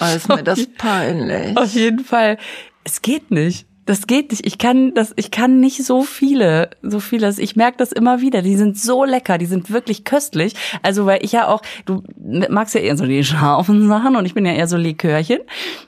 Oh, 0.00 0.04
ist 0.14 0.28
mir 0.28 0.42
das 0.42 0.66
peinlich. 0.78 1.56
Auf 1.56 1.74
jeden 1.74 2.04
Fall. 2.04 2.38
Es 2.84 3.02
geht 3.02 3.30
nicht. 3.30 3.66
Das 3.88 4.06
geht 4.06 4.32
nicht. 4.32 4.46
Ich 4.46 4.58
kann 4.58 4.92
das, 4.92 5.14
ich 5.16 5.30
kann 5.30 5.60
nicht 5.60 5.82
so 5.82 6.02
viele, 6.02 6.68
so 6.82 7.00
vieles. 7.00 7.38
Ich 7.38 7.56
merke 7.56 7.78
das 7.78 7.90
immer 7.90 8.20
wieder. 8.20 8.42
Die 8.42 8.54
sind 8.54 8.78
so 8.78 9.02
lecker, 9.02 9.38
die 9.38 9.46
sind 9.46 9.70
wirklich 9.70 10.04
köstlich. 10.04 10.52
Also 10.82 11.06
weil 11.06 11.24
ich 11.24 11.32
ja 11.32 11.48
auch, 11.48 11.62
du 11.86 12.02
magst 12.50 12.74
ja 12.74 12.82
eher 12.82 12.98
so 12.98 13.06
die 13.06 13.24
scharfen 13.24 13.88
Sachen 13.88 14.14
und 14.16 14.26
ich 14.26 14.34
bin 14.34 14.44
ja 14.44 14.52
eher 14.52 14.66
so 14.66 14.76
Likörchen 14.76 15.38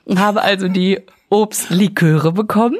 und 0.05 0.19
habe 0.19 0.41
also 0.41 0.67
die 0.67 1.01
Obstliköre 1.29 2.31
bekommen 2.31 2.77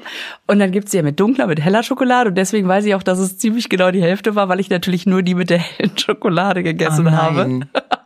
und 0.47 0.57
dann 0.57 0.71
gibt's 0.71 0.89
die 0.89 0.97
ja 0.97 1.03
mit 1.03 1.19
dunkler, 1.19 1.45
mit 1.45 1.61
heller 1.61 1.83
Schokolade 1.83 2.29
und 2.29 2.35
deswegen 2.35 2.67
weiß 2.67 2.85
ich 2.85 2.95
auch, 2.95 3.03
dass 3.03 3.19
es 3.19 3.37
ziemlich 3.37 3.69
genau 3.69 3.91
die 3.91 4.01
Hälfte 4.01 4.33
war, 4.33 4.49
weil 4.49 4.59
ich 4.59 4.71
natürlich 4.71 5.05
nur 5.05 5.21
die 5.21 5.35
mit 5.35 5.51
der 5.51 5.59
hellen 5.59 5.95
Schokolade 5.99 6.63
gegessen 6.63 7.07
Oh 7.07 7.11
habe. 7.11 7.59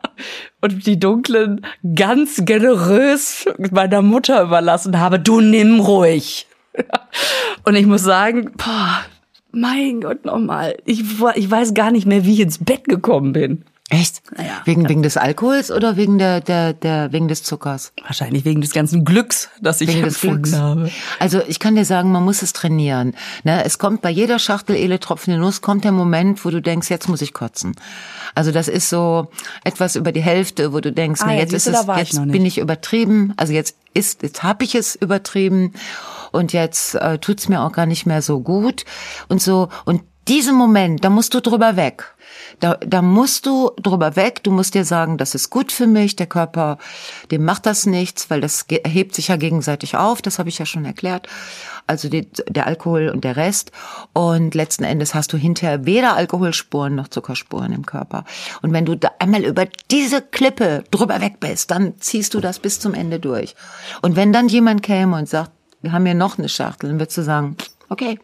und 0.61 0.85
die 0.85 0.99
dunklen 0.99 1.65
ganz 1.95 2.43
generös 2.43 3.45
meiner 3.71 4.01
Mutter 4.01 4.43
überlassen 4.43 4.99
habe. 4.99 5.17
Du 5.17 5.39
nimm 5.39 5.79
ruhig. 5.79 6.47
Und 7.63 7.75
ich 7.75 7.85
muss 7.85 8.03
sagen, 8.03 8.51
boah, 8.57 8.99
mein 9.51 10.01
Gott 10.01 10.25
nochmal, 10.25 10.75
ich, 10.85 11.03
ich 11.35 11.49
weiß 11.51 11.73
gar 11.73 11.91
nicht 11.91 12.05
mehr, 12.05 12.25
wie 12.25 12.33
ich 12.33 12.39
ins 12.41 12.57
Bett 12.63 12.85
gekommen 12.85 13.33
bin. 13.33 13.63
Echt? 13.91 14.23
Naja. 14.35 14.63
Wegen, 14.65 14.89
wegen 14.89 15.03
des 15.03 15.15
Alkohols 15.15 15.69
oder 15.69 15.95
wegen 15.95 16.17
der, 16.17 16.41
der, 16.41 16.73
der, 16.73 17.11
wegen 17.11 17.27
des 17.27 17.43
Zuckers? 17.43 17.93
Wahrscheinlich 18.03 18.43
wegen 18.43 18.59
des 18.61 18.71
ganzen 18.71 19.05
Glücks, 19.05 19.49
das 19.61 19.79
ich 19.79 19.89
Wegen 19.89 20.01
des 20.01 20.15
empfunden 20.15 20.41
Glücks. 20.41 20.57
habe. 20.57 20.89
Also 21.19 21.39
ich 21.47 21.59
kann 21.59 21.75
dir 21.75 21.85
sagen, 21.85 22.11
man 22.11 22.23
muss 22.25 22.41
es 22.41 22.51
trainieren. 22.51 23.13
Ne, 23.43 23.63
es 23.63 23.77
kommt 23.77 24.01
bei 24.01 24.09
jeder 24.09 24.39
Schachtel 24.39 24.75
Ele 24.75 24.99
tropfende 24.99 25.39
Nuss 25.39 25.61
kommt 25.61 25.83
der 25.83 25.91
Moment, 25.91 26.43
wo 26.43 26.49
du 26.49 26.63
denkst, 26.63 26.89
jetzt 26.89 27.07
muss 27.07 27.21
ich 27.21 27.31
kotzen. 27.33 27.75
Also 28.33 28.51
das 28.51 28.67
ist 28.69 28.89
so 28.89 29.27
etwas 29.63 29.95
über 29.95 30.11
die 30.11 30.23
Hälfte, 30.23 30.73
wo 30.73 30.79
du 30.79 30.91
denkst, 30.91 31.21
Ah, 31.21 31.27
nee, 31.27 31.33
ja, 31.35 31.41
jetzt 31.41 31.53
ist 31.53 31.65
siehst 31.65 31.87
du, 31.87 31.91
es, 31.91 31.97
ich 32.01 32.09
jetzt 32.09 32.19
nicht. 32.19 32.31
bin 32.31 32.43
ich 32.45 32.57
übertrieben. 32.57 33.33
Also 33.37 33.53
jetzt 33.53 33.75
ist, 33.93 34.23
jetzt 34.23 34.41
habe 34.41 34.63
ich 34.63 34.73
es 34.73 34.95
übertrieben 34.95 35.73
und 36.35 36.53
jetzt 36.53 36.95
äh, 36.95 37.17
tut's 37.17 37.49
mir 37.49 37.61
auch 37.61 37.71
gar 37.71 37.85
nicht 37.85 38.05
mehr 38.05 38.21
so 38.21 38.39
gut 38.39 38.85
und 39.29 39.41
so 39.41 39.69
und 39.85 40.01
diesen 40.27 40.55
Moment, 40.55 41.03
da 41.03 41.09
musst 41.09 41.33
du 41.35 41.39
drüber 41.39 41.75
weg. 41.75 42.15
Da, 42.59 42.75
da 42.75 43.01
musst 43.01 43.45
du 43.45 43.71
drüber 43.81 44.15
weg. 44.15 44.43
Du 44.43 44.51
musst 44.51 44.73
dir 44.73 44.83
sagen, 44.83 45.17
das 45.17 45.35
ist 45.35 45.49
gut 45.49 45.71
für 45.71 45.85
mich. 45.85 46.15
Der 46.15 46.25
Körper, 46.25 46.79
dem 47.29 47.45
macht 47.45 47.65
das 47.65 47.85
nichts, 47.85 48.29
weil 48.29 48.41
das 48.41 48.65
hebt 48.69 49.13
sich 49.13 49.27
ja 49.27 49.35
gegenseitig 49.35 49.95
auf. 49.95 50.21
Das 50.21 50.39
habe 50.39 50.49
ich 50.49 50.57
ja 50.57 50.65
schon 50.65 50.85
erklärt. 50.85 51.27
Also 51.85 52.09
die, 52.09 52.27
der 52.49 52.65
Alkohol 52.65 53.09
und 53.09 53.23
der 53.23 53.35
Rest. 53.35 53.71
Und 54.13 54.55
letzten 54.55 54.83
Endes 54.83 55.13
hast 55.13 55.31
du 55.31 55.37
hinterher 55.37 55.85
weder 55.85 56.15
Alkoholspuren 56.15 56.95
noch 56.95 57.09
Zuckerspuren 57.09 57.71
im 57.71 57.85
Körper. 57.85 58.23
Und 58.63 58.73
wenn 58.73 58.85
du 58.85 58.95
da 58.95 59.11
einmal 59.19 59.43
über 59.43 59.65
diese 59.91 60.21
Klippe 60.23 60.83
drüber 60.89 61.21
weg 61.21 61.39
bist, 61.39 61.69
dann 61.69 61.99
ziehst 61.99 62.33
du 62.33 62.39
das 62.39 62.57
bis 62.57 62.79
zum 62.79 62.95
Ende 62.95 63.19
durch. 63.19 63.55
Und 64.01 64.15
wenn 64.15 64.33
dann 64.33 64.47
jemand 64.47 64.81
käme 64.81 65.17
und 65.17 65.29
sagt, 65.29 65.51
wir 65.85 65.91
haben 65.91 66.05
hier 66.05 66.15
noch 66.15 66.39
eine 66.39 66.49
Schachtel, 66.49 66.89
dann 66.89 66.99
würdest 66.99 67.17
du 67.17 67.21
sagen, 67.21 67.55
okay, 67.89 68.19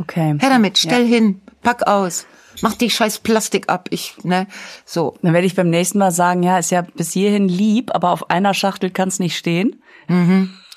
Okay. 0.00 0.36
her 0.40 0.50
damit, 0.50 0.78
stell 0.78 1.06
hin, 1.06 1.40
pack 1.62 1.86
aus, 1.86 2.26
mach 2.62 2.74
die 2.74 2.90
scheiß 2.90 3.18
Plastik 3.18 3.68
ab, 3.68 3.88
ich, 3.90 4.16
ne, 4.22 4.46
so. 4.84 5.16
Dann 5.22 5.32
werde 5.32 5.46
ich 5.46 5.54
beim 5.54 5.70
nächsten 5.70 5.98
Mal 5.98 6.10
sagen, 6.10 6.42
ja, 6.42 6.58
ist 6.58 6.70
ja 6.70 6.82
bis 6.82 7.12
hierhin 7.12 7.48
lieb, 7.48 7.94
aber 7.94 8.10
auf 8.10 8.30
einer 8.30 8.54
Schachtel 8.54 8.90
kann 8.90 9.08
es 9.08 9.18
nicht 9.18 9.36
stehen. 9.36 9.82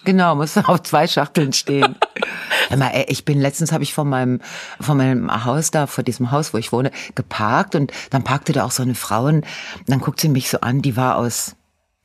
Genau, 0.04 0.36
muss 0.36 0.58
auf 0.66 0.84
zwei 0.84 1.08
Schachteln 1.08 1.54
stehen. 1.54 1.96
Mal, 2.76 2.92
ey, 2.94 3.06
ich 3.10 3.26
bin 3.26 3.40
letztens 3.40 3.72
habe 3.72 3.84
ich 3.84 3.94
von 3.94 4.10
meinem 4.10 4.42
von 4.80 4.98
meinem 4.98 5.46
Haus 5.46 5.72
da 5.72 5.88
vor 5.88 6.04
diesem 6.04 6.32
Haus, 6.32 6.54
wo 6.54 6.58
ich 6.58 6.72
wohne, 6.72 6.92
geparkt 7.16 7.76
und 7.76 7.92
dann 8.10 8.24
parkte 8.24 8.54
da 8.54 8.66
auch 8.66 8.72
so 8.72 8.84
eine 8.84 8.96
Frau 8.96 9.26
und 9.26 9.46
dann 9.88 10.00
guckt 10.00 10.20
sie 10.20 10.30
mich 10.30 10.50
so 10.50 10.60
an, 10.62 10.82
die 10.82 10.96
war 10.96 11.18
aus 11.18 11.56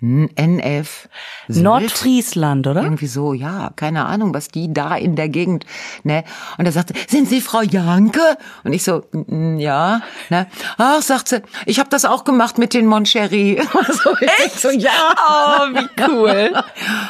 NF 0.03 1.09
Sylt. 1.49 1.63
Nordfriesland, 1.65 2.67
oder? 2.67 2.83
Irgendwie 2.83 3.07
so, 3.07 3.33
ja, 3.35 3.71
keine 3.77 4.05
Ahnung, 4.07 4.35
was 4.35 4.49
die 4.49 4.73
da 4.73 4.97
in 4.97 5.15
der 5.15 5.29
Gegend, 5.29 5.65
ne? 6.03 6.25
Und 6.59 6.67
er 6.67 6.73
sagte, 6.73 6.95
sind 7.09 7.29
Sie 7.29 7.41
Frau 7.41 7.63
Janke? 7.63 8.37
Und 8.65 8.73
ich 8.73 8.83
so, 8.83 9.05
"Mm, 9.13 9.59
ja, 9.59 10.03
ne? 10.29 10.49
Ach, 10.77 11.01
sagt 11.03 11.29
sie, 11.29 11.43
ich 11.67 11.79
habe 11.79 11.89
das 11.89 12.05
auch 12.05 12.25
gemacht 12.25 12.59
mit 12.59 12.75
den 12.75 12.87
Moncherie. 12.87 13.61
Also, 13.75 14.11
ich 14.45 14.53
so, 14.53 14.71
ja. 14.71 14.91
Oh, 15.29 15.67
wie 15.75 16.03
cool. 16.11 16.53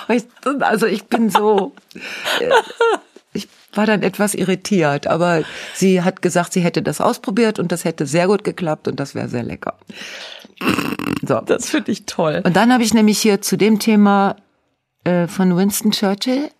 Ich- 0.08 0.26
Also 0.60 0.86
ich 0.86 1.04
bin 1.04 1.30
so, 1.30 1.72
äh, 2.40 2.50
ich 3.32 3.48
war 3.74 3.86
dann 3.86 4.02
etwas 4.02 4.34
irritiert, 4.34 5.06
aber 5.06 5.44
sie 5.74 6.02
hat 6.02 6.20
gesagt, 6.20 6.52
sie 6.52 6.60
hätte 6.60 6.82
das 6.82 7.00
ausprobiert 7.00 7.58
und 7.58 7.72
das 7.72 7.84
hätte 7.86 8.04
sehr 8.06 8.26
gut 8.26 8.44
geklappt 8.44 8.86
und 8.88 9.00
das 9.00 9.14
wäre 9.14 9.28
sehr 9.28 9.42
lecker. 9.44 9.74
So. 11.26 11.40
Das 11.40 11.70
finde 11.70 11.92
ich 11.92 12.06
toll. 12.06 12.42
Und 12.44 12.56
dann 12.56 12.72
habe 12.72 12.82
ich 12.82 12.94
nämlich 12.94 13.18
hier 13.20 13.40
zu 13.40 13.56
dem 13.56 13.78
Thema 13.78 14.36
äh, 15.04 15.26
von 15.26 15.56
Winston 15.56 15.92
Churchill, 15.92 16.50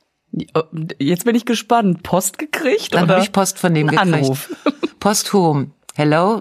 Jetzt 0.98 1.26
bin 1.26 1.36
ich 1.36 1.44
gespannt. 1.44 2.02
Post 2.02 2.38
gekriegt 2.38 2.94
dann 2.94 3.06
habe 3.10 3.20
ich 3.20 3.32
Post 3.32 3.58
von 3.58 3.74
dem 3.74 3.88
gekriegt. 3.88 4.14
Anruf. 4.14 4.50
Posthum. 4.98 5.72
Hello, 5.94 6.40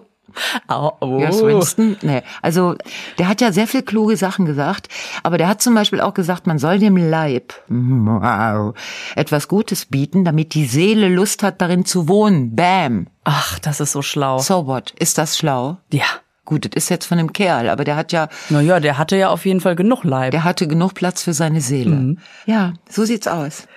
Oh, 0.69 0.91
oh. 1.01 1.19
Yes, 1.19 1.43
Winston. 1.43 1.97
Nee, 2.01 2.21
also 2.41 2.75
der 3.17 3.27
hat 3.27 3.41
ja 3.41 3.51
sehr 3.51 3.67
viel 3.67 3.81
kluge 3.81 4.17
Sachen 4.17 4.45
gesagt, 4.45 4.87
aber 5.23 5.37
der 5.37 5.47
hat 5.47 5.61
zum 5.61 5.73
Beispiel 5.73 6.01
auch 6.01 6.13
gesagt, 6.13 6.47
man 6.47 6.59
soll 6.59 6.79
dem 6.79 6.97
Leib 6.97 7.53
wow, 7.67 8.73
etwas 9.15 9.47
Gutes 9.47 9.85
bieten, 9.85 10.23
damit 10.23 10.53
die 10.53 10.65
Seele 10.65 11.09
Lust 11.09 11.43
hat, 11.43 11.61
darin 11.61 11.85
zu 11.85 12.07
wohnen. 12.07 12.55
Bam. 12.55 13.07
Ach, 13.23 13.59
das 13.59 13.79
ist 13.79 13.91
so 13.91 14.01
schlau. 14.01 14.39
So 14.39 14.65
what? 14.67 14.91
Ist 14.99 15.17
das 15.17 15.37
schlau? 15.37 15.77
Ja. 15.91 16.05
Gut, 16.45 16.65
das 16.65 16.71
ist 16.83 16.89
jetzt 16.89 17.05
von 17.05 17.19
einem 17.19 17.33
Kerl, 17.33 17.69
aber 17.69 17.83
der 17.83 17.95
hat 17.95 18.11
ja, 18.11 18.27
Naja, 18.49 18.79
der 18.79 18.97
hatte 18.97 19.15
ja 19.15 19.29
auf 19.29 19.45
jeden 19.45 19.61
Fall 19.61 19.75
genug 19.75 20.03
Leib. 20.03 20.31
der 20.31 20.43
hatte 20.43 20.67
genug 20.67 20.93
Platz 20.95 21.21
für 21.23 21.33
seine 21.33 21.61
Seele. 21.61 21.91
Mhm. 21.95 22.17
Ja, 22.45 22.73
so 22.89 23.05
sieht's 23.05 23.27
aus. 23.27 23.67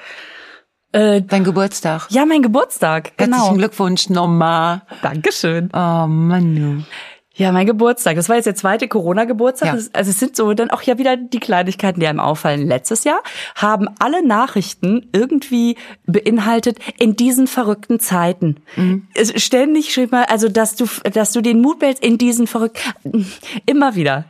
Äh, 0.92 1.22
Dein 1.22 1.44
Geburtstag. 1.44 2.06
ja, 2.10 2.24
mein 2.24 2.40
Geburtstag. 2.42 3.12
Genau. 3.16 3.36
Herzlichen 3.36 3.58
Glückwunsch 3.58 4.08
nochmal. 4.10 4.82
Dankeschön. 5.02 5.68
Oh 5.74 6.06
Mann. 6.06 6.86
Ja, 7.36 7.50
mein 7.50 7.66
Geburtstag. 7.66 8.14
Das 8.14 8.28
war 8.28 8.36
jetzt 8.36 8.44
der 8.46 8.54
zweite 8.54 8.86
Corona-Geburtstag. 8.86 9.74
Ja. 9.74 9.80
Also 9.92 10.10
es 10.10 10.20
sind 10.20 10.36
so 10.36 10.54
dann 10.54 10.70
auch 10.70 10.82
ja 10.82 10.98
wieder 10.98 11.16
die 11.16 11.40
Kleinigkeiten, 11.40 11.98
die 11.98 12.06
einem 12.06 12.20
auffallen. 12.20 12.66
Letztes 12.66 13.02
Jahr 13.02 13.20
haben 13.56 13.88
alle 13.98 14.24
Nachrichten 14.24 15.08
irgendwie 15.12 15.76
beinhaltet 16.06 16.78
in 16.98 17.16
diesen 17.16 17.48
verrückten 17.48 17.98
Zeiten. 17.98 18.58
Es 19.14 19.42
ständig 19.42 19.92
schrieb 19.92 20.12
mal, 20.12 20.26
also 20.26 20.48
dass 20.48 20.76
du, 20.76 20.86
dass 21.12 21.32
du 21.32 21.40
den 21.40 21.60
Mut 21.60 21.80
behältst 21.80 22.04
in 22.04 22.18
diesen 22.18 22.46
verrückten, 22.46 23.26
immer 23.66 23.96
wieder. 23.96 24.26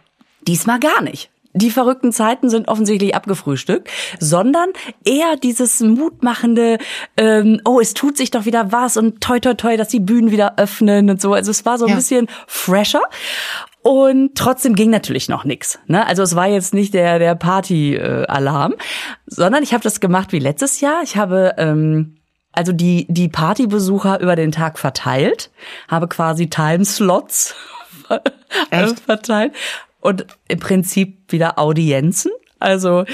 Diesmal 0.46 0.80
gar 0.80 1.02
nicht. 1.02 1.30
Die 1.56 1.70
verrückten 1.70 2.12
Zeiten 2.12 2.50
sind 2.50 2.66
offensichtlich 2.68 3.14
abgefrühstückt, 3.14 3.88
sondern 4.18 4.70
eher 5.04 5.36
dieses 5.36 5.80
mutmachende, 5.80 6.78
ähm, 7.16 7.60
oh, 7.64 7.78
es 7.80 7.94
tut 7.94 8.16
sich 8.16 8.30
doch 8.32 8.44
wieder 8.44 8.72
was 8.72 8.96
und 8.96 9.20
toi 9.20 9.38
toi 9.38 9.54
toi, 9.54 9.76
dass 9.76 9.88
die 9.88 10.00
Bühnen 10.00 10.32
wieder 10.32 10.54
öffnen 10.58 11.10
und 11.10 11.20
so. 11.20 11.32
Also 11.32 11.52
es 11.52 11.64
war 11.64 11.78
so 11.78 11.84
ein 11.84 11.90
Ja. 11.90 11.96
bisschen 11.96 12.26
fresher. 12.48 13.02
Und 13.82 14.34
trotzdem 14.34 14.74
ging 14.74 14.90
natürlich 14.90 15.28
noch 15.28 15.44
nix. 15.44 15.78
Ne? 15.86 16.06
Also 16.06 16.22
es 16.22 16.34
war 16.34 16.48
jetzt 16.48 16.72
nicht 16.74 16.94
der, 16.94 17.18
der 17.18 17.34
Party-Alarm, 17.34 18.74
sondern 19.26 19.62
ich 19.62 19.74
habe 19.74 19.82
das 19.84 20.00
gemacht 20.00 20.32
wie 20.32 20.38
letztes 20.38 20.80
Jahr. 20.80 21.02
Ich 21.02 21.16
habe 21.16 21.54
ähm, 21.58 22.16
also 22.50 22.72
die, 22.72 23.06
die 23.10 23.28
Partybesucher 23.28 24.20
über 24.20 24.36
den 24.36 24.52
Tag 24.52 24.78
verteilt, 24.78 25.50
habe 25.88 26.08
quasi 26.08 26.48
Timeslots 26.48 27.54
verteilt 29.06 29.52
und 30.04 30.26
im 30.48 30.58
Prinzip 30.60 31.32
wieder 31.32 31.58
Audienzen. 31.58 32.30
Also 32.60 33.04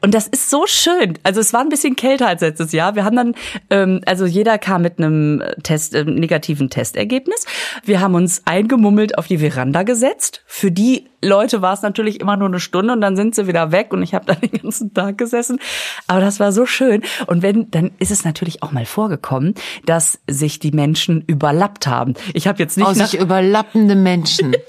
und 0.00 0.14
das 0.14 0.28
ist 0.28 0.48
so 0.48 0.64
schön. 0.66 1.18
Also 1.22 1.40
es 1.40 1.52
war 1.52 1.60
ein 1.60 1.68
bisschen 1.68 1.96
kälter 1.96 2.26
als 2.26 2.40
letztes 2.40 2.72
Jahr. 2.72 2.94
Wir 2.94 3.04
haben 3.04 3.16
dann, 3.16 3.34
ähm, 3.68 4.00
also 4.06 4.24
jeder 4.24 4.56
kam 4.56 4.82
mit 4.82 4.98
einem 4.98 5.42
Test, 5.62 5.94
äh, 5.94 6.04
negativen 6.04 6.70
Testergebnis. 6.70 7.44
Wir 7.84 8.00
haben 8.00 8.14
uns 8.14 8.42
eingemummelt 8.46 9.18
auf 9.18 9.26
die 9.26 9.38
Veranda 9.38 9.82
gesetzt. 9.82 10.42
Für 10.46 10.70
die 10.70 11.06
Leute 11.22 11.60
war 11.60 11.74
es 11.74 11.82
natürlich 11.82 12.20
immer 12.20 12.36
nur 12.36 12.48
eine 12.48 12.60
Stunde 12.60 12.94
und 12.94 13.00
dann 13.02 13.16
sind 13.16 13.34
sie 13.34 13.46
wieder 13.46 13.72
weg 13.72 13.92
und 13.92 14.02
ich 14.02 14.14
habe 14.14 14.24
da 14.32 14.34
den 14.34 14.52
ganzen 14.62 14.94
Tag 14.94 15.18
gesessen. 15.18 15.58
Aber 16.06 16.20
das 16.20 16.40
war 16.40 16.52
so 16.52 16.64
schön. 16.64 17.02
Und 17.26 17.42
wenn, 17.42 17.70
dann 17.70 17.90
ist 17.98 18.10
es 18.10 18.24
natürlich 18.24 18.62
auch 18.62 18.72
mal 18.72 18.86
vorgekommen, 18.86 19.54
dass 19.84 20.18
sich 20.28 20.60
die 20.60 20.72
Menschen 20.72 21.22
überlappt 21.26 21.86
haben. 21.86 22.14
Ich 22.32 22.46
habe 22.46 22.58
jetzt 22.58 22.78
nicht 22.78 22.86
Aus 22.86 22.96
nach, 22.96 23.08
sich 23.08 23.20
überlappende 23.20 23.96
Menschen. 23.96 24.56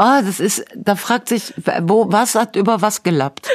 Ah, 0.00 0.22
das 0.22 0.38
ist, 0.38 0.64
da 0.76 0.94
fragt 0.94 1.28
sich, 1.28 1.52
wo, 1.82 2.06
was 2.12 2.34
hat 2.36 2.54
über 2.54 2.80
was 2.80 3.02
gelappt? 3.02 3.48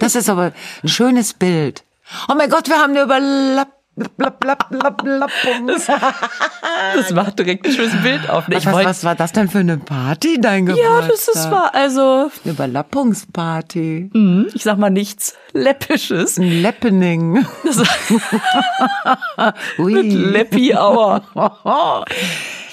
Das 0.00 0.14
ist 0.16 0.28
aber 0.28 0.52
ein 0.82 0.88
schönes 0.88 1.34
Bild. 1.34 1.84
Oh 2.28 2.34
mein 2.36 2.50
Gott, 2.50 2.68
wir 2.68 2.78
haben 2.78 2.90
eine 2.96 3.02
überlapp, 3.02 3.68
lapp, 4.16 4.42
lapp, 4.44 4.66
lapp, 4.70 5.02
Lappung. 5.04 5.68
das 5.68 7.10
macht 7.12 7.38
direkt 7.38 7.64
ein 7.66 7.72
schönes 7.72 8.02
Bild 8.02 8.28
auf. 8.28 8.48
Ich 8.48 8.66
was, 8.66 8.72
wollte 8.72 8.88
was 8.88 9.04
war 9.04 9.14
das 9.14 9.30
denn 9.32 9.48
für 9.48 9.58
eine 9.60 9.76
Party, 9.78 10.40
dein 10.40 10.66
Ja, 10.66 10.74
Geburtstag? 10.74 11.10
das 11.10 11.28
ist 11.28 11.50
wahr. 11.52 11.70
Also, 11.74 12.28
Eine 12.42 12.52
Überlappungsparty. 12.54 14.10
hm, 14.12 14.48
ich 14.52 14.62
sag 14.64 14.78
mal 14.78 14.90
nichts 14.90 15.34
Läppisches. 15.52 16.38
Ein 16.38 16.60
Leppening. 16.62 17.46
Ui. 19.78 19.92
Mit 19.92 20.12
Leppi 20.12 20.74
Auer. 20.74 21.22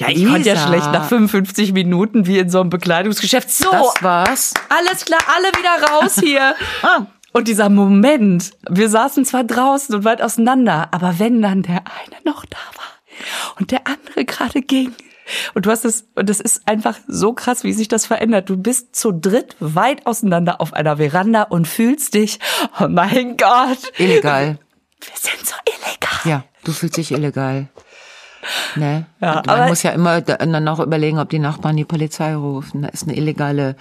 Ja, 0.01 0.09
ich 0.09 0.25
konnte 0.25 0.47
ja 0.49 0.53
Lisa. 0.55 0.67
schlecht 0.67 0.91
nach 0.91 1.05
55 1.07 1.73
Minuten 1.73 2.25
wie 2.27 2.39
in 2.39 2.49
so 2.49 2.59
einem 2.61 2.69
Bekleidungsgeschäft. 2.69 3.49
So, 3.51 3.69
Das 3.71 3.93
war's. 4.03 4.53
alles 4.69 5.05
klar, 5.05 5.19
alle 5.35 5.47
wieder 5.49 5.87
raus 5.91 6.15
hier. 6.21 6.55
Ah. 6.83 7.05
Und 7.33 7.47
dieser 7.47 7.69
Moment, 7.69 8.51
wir 8.69 8.89
saßen 8.89 9.23
zwar 9.23 9.45
draußen 9.45 9.95
und 9.95 10.03
weit 10.03 10.21
auseinander, 10.21 10.89
aber 10.91 11.17
wenn 11.17 11.41
dann 11.41 11.61
der 11.63 11.77
eine 11.85 12.17
noch 12.25 12.43
da 12.45 12.57
war 12.75 13.55
und 13.57 13.71
der 13.71 13.87
andere 13.87 14.25
gerade 14.25 14.61
ging. 14.61 14.93
Und 15.53 15.65
du 15.65 15.71
hast 15.71 15.85
es, 15.85 16.07
und 16.15 16.27
das 16.29 16.41
ist 16.41 16.67
einfach 16.67 16.97
so 17.07 17.31
krass, 17.31 17.63
wie 17.63 17.71
sich 17.71 17.87
das 17.87 18.05
verändert. 18.05 18.49
Du 18.49 18.57
bist 18.57 18.97
zu 18.97 19.13
dritt 19.13 19.55
weit 19.61 20.05
auseinander 20.05 20.59
auf 20.59 20.73
einer 20.73 20.97
Veranda 20.97 21.43
und 21.43 21.69
fühlst 21.69 22.15
dich, 22.15 22.39
oh 22.81 22.87
mein 22.89 23.37
Gott, 23.37 23.79
Illegal. 23.97 24.57
wir 24.99 25.17
sind 25.17 25.47
so 25.47 25.55
illegal. 25.65 26.19
Ja, 26.25 26.43
du 26.65 26.73
fühlst 26.73 26.97
dich 26.97 27.11
illegal. 27.11 27.69
Ne? 28.75 29.05
Ja, 29.19 29.41
man 29.45 29.67
muss 29.69 29.83
ja 29.83 29.91
immer 29.91 30.21
da- 30.21 30.37
dann 30.37 30.67
auch 30.67 30.79
überlegen, 30.79 31.19
ob 31.19 31.29
die 31.29 31.39
Nachbarn 31.39 31.77
die 31.77 31.85
Polizei 31.85 32.35
rufen. 32.35 32.81
Da 32.81 32.87
ist 32.89 33.03
eine 33.07 33.15
illegale 33.15 33.75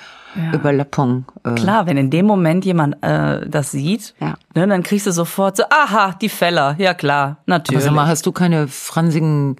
Überlappung. 0.52 1.25
Äh, 1.45 1.55
Klar, 1.55 1.87
wenn 1.87 1.97
in 1.97 2.11
dem 2.11 2.26
Moment 2.26 2.64
jemand 2.64 2.97
äh, 3.02 3.47
das 3.49 3.71
sieht, 3.71 4.14
Ja. 4.21 4.35
ne, 4.55 4.67
dann 4.69 4.83
kriegst 4.83 5.07
du 5.07 5.12
sofort 5.12 5.57
so, 5.57 5.64
aha, 5.71 6.14
die 6.21 6.29
Feller, 6.29 6.75
ja 6.79 6.95
klar, 6.95 7.38
natürlich. 7.47 7.79
Aber 7.83 7.85
sag 7.87 7.95
mal, 7.95 8.07
hast 8.07 8.26
du 8.26 8.33
keine 8.33 8.69
fransigen, 8.69 9.57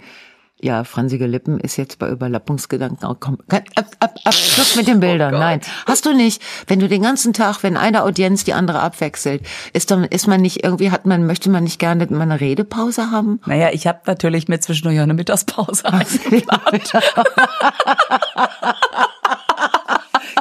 ja, 0.62 0.85
fransige 0.85 1.26
Lippen 1.26 1.59
ist 1.61 1.76
jetzt 1.76 1.99
bei 1.99 2.09
Überlappungsgedanken 2.09 3.07
auch 3.07 3.17
komm, 3.21 3.38
ab, 3.49 3.64
ab, 3.99 4.14
ab, 4.25 4.35
Schluss 4.35 4.76
mit 4.76 4.87
den 4.87 5.00
Bildern. 5.00 5.35
Nein, 5.35 5.61
hast 5.87 6.07
du 6.07 6.14
nicht. 6.14 6.43
Wenn 6.67 6.81
du 6.81 6.88
den 6.88 7.02
ganzen 7.02 7.33
Tag, 7.33 7.62
wenn 7.62 7.76
eine 7.76 8.02
Audienz 8.02 8.45
die 8.45 8.52
andere 8.52 8.81
abwechselt, 8.81 9.43
ist 9.73 9.90
dann, 9.90 10.05
ist 10.05 10.26
man 10.26 10.40
nicht 10.40 10.64
irgendwie, 10.64 10.90
hat 10.90 11.07
man, 11.07 11.26
möchte 11.26 11.50
man 11.50 11.64
nicht 11.64 11.79
gerne 11.79 12.07
mal 12.07 12.23
eine 12.23 12.40
Redepause 12.40 13.11
haben? 13.11 13.40
naja, 13.47 13.71
ich 13.73 13.87
habe 13.87 14.00
natürlich 14.07 14.49
mir 14.49 14.61
zwischendurch 14.61 14.99
auch 14.99 15.05
eine 15.05 15.14
Mittagspause 15.14 15.85
eingeplant. 15.93 16.93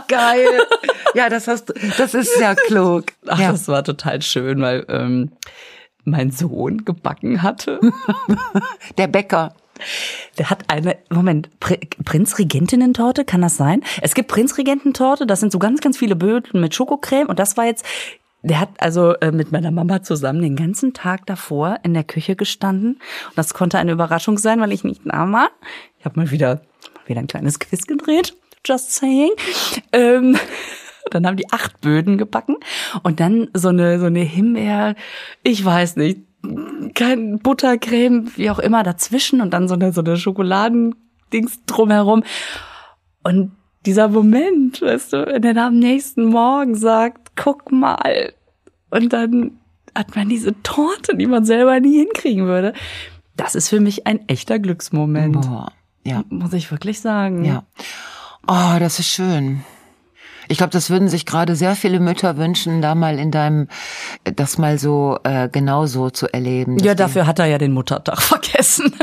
Geil. 0.08 0.48
Ja, 1.14 1.30
das 1.30 1.48
hast 1.48 1.70
du, 1.70 1.74
das 1.98 2.14
ist 2.14 2.34
sehr 2.36 2.56
klug. 2.56 3.06
Ach, 3.28 3.40
ja. 3.40 3.52
das 3.52 3.68
war 3.68 3.84
total 3.84 4.22
schön, 4.22 4.62
weil 4.62 4.86
ähm, 4.90 5.32
mein 6.04 6.32
Sohn 6.32 6.86
gebacken 6.86 7.42
hatte. 7.42 7.80
Der 8.98 9.08
Bäcker. 9.08 9.54
Der 10.38 10.50
hat 10.50 10.66
eine, 10.70 10.98
Moment, 11.10 11.50
Pri 11.60 11.78
Prinzregentinnen-Torte, 12.04 13.26
kann 13.26 13.42
das 13.42 13.58
sein? 13.58 13.82
Es 14.02 14.16
gibt 14.16 14.30
Prinzregententorte, 14.30 15.26
das 15.26 15.40
sind 15.40 15.52
so 15.52 15.60
ganz, 15.60 15.82
ganz 15.82 15.98
viele 15.98 16.16
Böden 16.16 16.62
mit 16.62 16.76
Schokocreme 16.76 17.28
und 17.28 17.40
das 17.40 17.58
war 17.58 17.66
jetzt, 17.66 17.86
der 18.42 18.60
hat 18.60 18.70
also 18.80 19.14
äh, 19.16 19.32
mit 19.32 19.52
meiner 19.52 19.72
Mama 19.72 20.02
zusammen 20.02 20.42
den 20.42 20.56
ganzen 20.56 20.94
Tag 20.94 21.26
davor 21.26 21.80
in 21.84 21.94
der 21.94 22.04
Küche 22.04 22.36
gestanden 22.36 22.94
und 23.30 23.38
das 23.38 23.54
konnte 23.54 23.78
eine 23.78 23.92
Überraschung 23.92 24.38
sein, 24.38 24.62
weil 24.62 24.72
ich 24.72 24.84
nicht 24.84 25.02
da 25.06 25.32
war. 25.32 25.50
Ich 26.00 26.06
habe 26.06 26.20
mal 26.20 26.32
wieder, 26.32 26.56
mal 26.96 27.08
wieder 27.08 27.20
ein 27.20 27.28
kleines 27.28 27.60
Quiz 27.60 27.86
gedreht, 27.86 28.36
just 28.66 28.94
saying. 28.94 29.32
Ähm, 29.92 30.38
dann 31.12 31.26
haben 31.26 31.38
die 31.38 31.52
acht 31.52 31.82
Böden 31.82 32.18
gebacken 32.18 32.56
und 33.04 33.20
dann 33.20 33.50
so 33.54 33.70
eine, 33.70 34.00
so 34.00 34.06
eine 34.06 34.22
Himbeer, 34.22 34.96
ich 35.44 35.64
weiß 35.64 35.96
nicht, 35.96 36.22
kein 36.96 37.40
Buttercreme, 37.40 38.32
wie 38.36 38.50
auch 38.50 38.60
immer 38.60 38.84
dazwischen 38.84 39.42
und 39.42 39.52
dann 39.54 39.68
so 39.68 39.74
eine, 39.76 39.92
so 39.92 40.02
eine 40.02 40.18
Schokoladendings 40.18 41.66
drumherum. 41.66 42.24
Und 43.24 43.52
dieser 43.86 44.08
Moment, 44.10 44.82
weißt 44.82 45.14
du, 45.14 45.26
wenn 45.26 45.44
er 45.44 45.54
dann 45.54 45.58
am 45.74 45.80
nächsten 45.80 46.26
Morgen 46.26 46.76
sagt, 46.76 47.32
guck 47.36 47.72
mal. 47.72 48.34
Und 48.90 49.14
dann 49.14 49.60
hat 49.96 50.16
man 50.16 50.30
diese 50.30 50.62
Torte, 50.64 51.16
die 51.16 51.26
man 51.28 51.46
selber 51.46 51.80
nie 51.80 51.98
hinkriegen 52.00 52.46
würde. 52.46 52.74
Das 53.36 53.56
ist 53.56 53.70
für 53.70 53.80
mich 53.80 54.08
ein 54.08 54.28
echter 54.28 54.60
Glücksmoment. 54.60 55.42
Boah. 55.42 55.72
Ja, 56.06 56.24
Muss 56.30 56.54
ich 56.54 56.72
wirklich 56.72 57.00
sagen. 57.02 57.44
ja. 57.46 57.64
Oh, 58.48 58.80
das 58.80 59.00
ist 59.00 59.08
schön. 59.08 59.64
Ich 60.50 60.58
glaube, 60.58 60.72
das 60.72 60.90
würden 60.90 61.08
sich 61.08 61.26
gerade 61.26 61.56
sehr 61.56 61.76
viele 61.76 62.00
Mütter 62.00 62.36
wünschen, 62.38 62.82
da 62.82 62.96
mal 62.96 63.20
in 63.20 63.30
deinem, 63.32 63.68
das 64.24 64.58
mal 64.58 64.80
so 64.80 65.20
äh, 65.24 65.48
genau 65.48 65.86
so 65.86 66.10
zu 66.10 66.28
erleben. 66.34 66.80
Ja, 66.80 66.96
dafür 66.96 67.28
hat 67.28 67.40
er 67.40 67.46
ja 67.46 67.60
den 67.60 67.72
Muttertag 67.72 68.22
vergessen. 68.22 68.94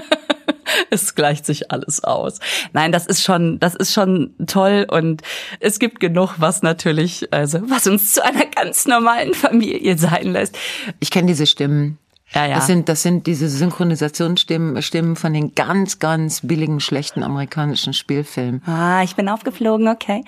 es 0.90 1.14
gleicht 1.14 1.46
sich 1.46 1.70
alles 1.70 2.02
aus. 2.02 2.40
Nein, 2.72 2.92
das 2.92 3.06
ist 3.06 3.22
schon, 3.22 3.58
das 3.60 3.74
ist 3.76 3.92
schon 3.92 4.34
toll 4.46 4.86
und 4.90 5.22
es 5.60 5.78
gibt 5.78 6.00
genug, 6.00 6.34
was 6.38 6.62
natürlich, 6.62 7.32
also 7.32 7.60
was 7.68 7.86
uns 7.86 8.12
zu 8.12 8.24
einer 8.24 8.46
ganz 8.46 8.86
normalen 8.86 9.32
Familie 9.32 9.96
sein 9.96 10.32
lässt. 10.32 10.58
Ich 11.00 11.10
kenne 11.10 11.28
diese 11.28 11.46
Stimmen. 11.46 11.98
Ja, 12.36 12.46
ja. 12.46 12.56
Das 12.56 12.66
sind, 12.66 12.88
das 12.88 13.02
sind 13.02 13.26
diese 13.26 13.48
Synchronisationsstimmen 13.48 14.82
Stimmen 14.82 15.16
von 15.16 15.32
den 15.32 15.54
ganz, 15.54 15.98
ganz 15.98 16.42
billigen, 16.46 16.80
schlechten 16.80 17.22
amerikanischen 17.22 17.94
Spielfilmen. 17.94 18.62
Ah, 18.66 19.02
ich 19.02 19.16
bin 19.16 19.28
aufgeflogen, 19.28 19.88
okay. 19.88 20.22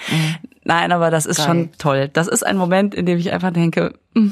Nein, 0.64 0.90
aber 0.92 1.10
das 1.10 1.26
ist 1.26 1.36
Geil. 1.38 1.46
schon 1.46 1.70
toll. 1.78 2.08
Das 2.12 2.26
ist 2.26 2.44
ein 2.46 2.56
Moment, 2.56 2.94
in 2.94 3.04
dem 3.06 3.18
ich 3.18 3.30
einfach 3.32 3.52
denke, 3.52 3.94
mm, 4.14 4.28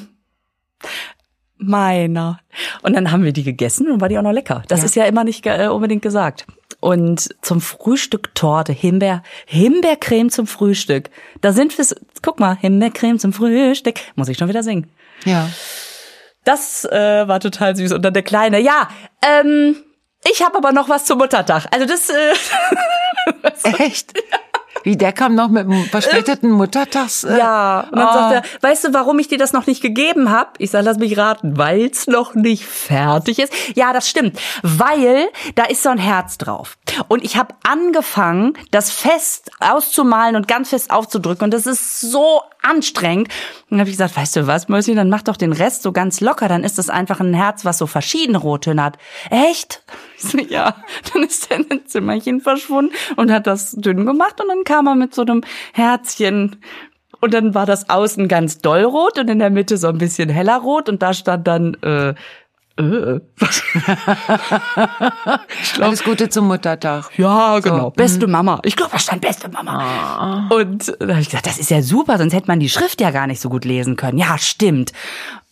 meiner. 1.59 2.41
Und 2.83 2.95
dann 2.95 3.11
haben 3.11 3.25
wir 3.25 3.33
die 3.33 3.43
gegessen 3.43 3.91
und 3.91 4.01
war 4.01 4.09
die 4.09 4.19
auch 4.19 4.23
noch 4.23 4.33
lecker. 4.33 4.63
Das 4.69 4.81
Ja. 4.81 4.87
ist 4.87 4.97
ja 4.97 5.05
immer 5.05 5.25
nicht 5.25 5.45
äh, 5.47 5.69
unbedingt 5.69 6.03
gesagt. 6.03 6.47
Und 6.81 7.35
zum 7.43 7.61
Frühstück 7.61 8.35
Torte, 8.35 8.73
Himbeer, 8.73 9.23
Himbeercreme 9.47 10.31
zum 10.31 10.47
Frühstück. 10.47 11.11
Da 11.41 11.53
sind 11.53 11.77
wir, 11.77 11.85
guck 12.23 12.39
mal, 12.39 12.57
Himbeercreme 12.57 13.19
zum 13.19 13.33
Frühstück. 13.33 13.97
Muss 14.15 14.29
ich 14.29 14.37
schon 14.39 14.49
wieder 14.49 14.63
singen. 14.63 14.89
Ja. 15.25 15.49
Das 16.47 16.85
äh, 16.85 17.27
war 17.27 17.41
total 17.41 17.75
süß. 17.75 17.93
Und 17.93 18.03
dann 18.03 18.15
der 18.15 18.23
Kleine, 18.23 18.61
ja, 18.61 18.89
ähm, 19.21 19.77
ich 20.25 20.45
habe 20.45 20.57
aber 20.57 20.71
noch 20.71 20.89
was 20.89 21.05
zum 21.05 21.19
Muttertag. 21.19 21.67
Also 21.73 21.87
das, 21.87 22.09
äh, 22.09 22.35
Echt? 23.83 24.13
Wie, 24.87 24.97
der 24.97 25.13
kam 25.13 25.35
noch 25.35 25.49
mit 25.49 25.65
einem 25.65 25.85
verspäteten 25.87 26.49
Muttertags... 26.49 27.25
Äh, 27.25 27.39
Ja, 27.39 27.89
und 27.91 27.99
dann 27.99 28.09
oh. 28.09 28.13
sagt 28.13 28.35
er, 28.35 28.69
weißt 28.69 28.85
du, 28.85 28.95
warum 28.95 29.19
ich 29.19 29.27
dir 29.27 29.37
das 29.37 29.53
noch 29.53 29.67
nicht 29.67 29.83
gegeben 29.83 30.31
habe? 30.31 30.51
Ich 30.59 30.71
sag, 30.71 30.85
lass 30.85 30.97
mich 30.97 31.19
raten, 31.19 31.59
weil's 31.59 32.07
noch 32.07 32.37
nicht 32.37 32.65
fertig 32.65 33.41
ist. 33.41 33.53
Ja, 33.75 33.93
das 33.93 34.09
stimmt, 34.09 34.39
weil 34.63 35.27
da 35.57 35.65
ist 35.65 35.83
so 35.83 35.89
ein 35.89 35.99
Herz 35.99 36.39
drauf. 36.39 36.79
Und 37.09 37.25
ich 37.25 37.37
habe 37.37 37.53
angefangen, 37.65 38.57
das 38.71 38.93
fest 38.93 39.51
auszumalen 39.59 40.37
und 40.37 40.47
ganz 40.47 40.69
fest 40.69 40.93
aufzudrücken 40.93 41.47
und 41.47 41.53
das 41.53 41.67
ist 41.67 42.01
so 42.01 42.43
anstrengend. 42.63 43.29
Und 43.63 43.73
dann 43.73 43.81
habe 43.81 43.91
ich 43.91 43.97
gesagt, 43.97 44.17
weißt 44.17 44.37
du 44.37 44.47
was, 44.47 44.69
Mäuschen, 44.69 44.95
dann 44.95 45.11
mach 45.11 45.23
doch 45.23 45.37
den 45.37 45.53
Rest 45.53 45.83
so 45.83 45.91
ganz 45.91 46.21
locker, 46.21 46.49
dann 46.49 46.63
ist 46.63 46.79
das 46.79 46.91
einfach 46.91 47.19
ein 47.19 47.35
Herz, 47.35 47.65
was 47.65 47.79
so 47.79 47.89
verschiedene 47.89 48.39
Rottöne 48.39 48.85
hat. 48.85 48.99
Echt? 49.31 49.83
Ich 50.17 50.23
so, 50.23 50.39
ja, 50.39 50.77
dann 51.13 51.23
ist 51.23 51.51
er 51.51 51.59
in 51.59 51.71
ein 51.71 51.87
Zimmerchen 51.87 52.41
verschwunden 52.41 52.95
und 53.17 53.31
hat 53.31 53.47
das 53.47 53.73
dünn 53.73 54.07
gemacht 54.07 54.41
und 54.41 54.49
dann 54.49 54.65
kam 54.65 54.87
er 54.87 54.95
mit 54.95 55.15
so 55.15 55.23
einem 55.23 55.43
Herzchen 55.73 56.57
und 57.21 57.35
dann 57.35 57.55
war 57.55 57.67
das 57.67 57.89
außen 57.89 58.29
ganz 58.29 58.59
dollrot 58.59 59.19
und 59.19 59.29
in 59.29 59.39
der 59.39 59.51
Mitte 59.51 59.77
so 59.77 59.89
ein 59.89 59.99
bisschen 59.99 60.29
heller 60.29 60.59
rot 60.59 60.89
und 60.89 61.03
da 61.03 61.13
stand 61.13 61.47
dann 61.47 61.75
äh, 61.83 62.15
äh, 62.79 63.21
was? 63.39 63.63
Alles 65.81 66.05
Gute 66.05 66.29
zum 66.29 66.47
Muttertag. 66.49 67.11
Ja, 67.17 67.59
genau. 67.61 67.91
Beste 67.91 68.27
Mama. 68.27 68.61
Ich 68.65 68.77
glaube, 68.77 68.93
da 68.93 68.99
stand 68.99 69.23
beste 69.23 69.49
Mama. 69.49 70.49
Und 70.51 70.95
da 71.01 71.09
habe 71.09 71.21
ich 71.21 71.31
gesagt, 71.31 71.47
das 71.47 71.59
ist 71.59 71.71
ja 71.71 71.81
super, 71.81 72.19
sonst 72.19 72.35
hätte 72.35 72.49
man 72.49 72.61
die 72.61 72.69
Schrift 72.69 73.01
ja 73.01 73.11
gar 73.11 73.27
nicht 73.27 73.41
so 73.41 73.49
gut 73.49 73.65
lesen 73.65 73.97
können. 73.97 74.19
Ja, 74.19 74.37
stimmt. 74.37 74.93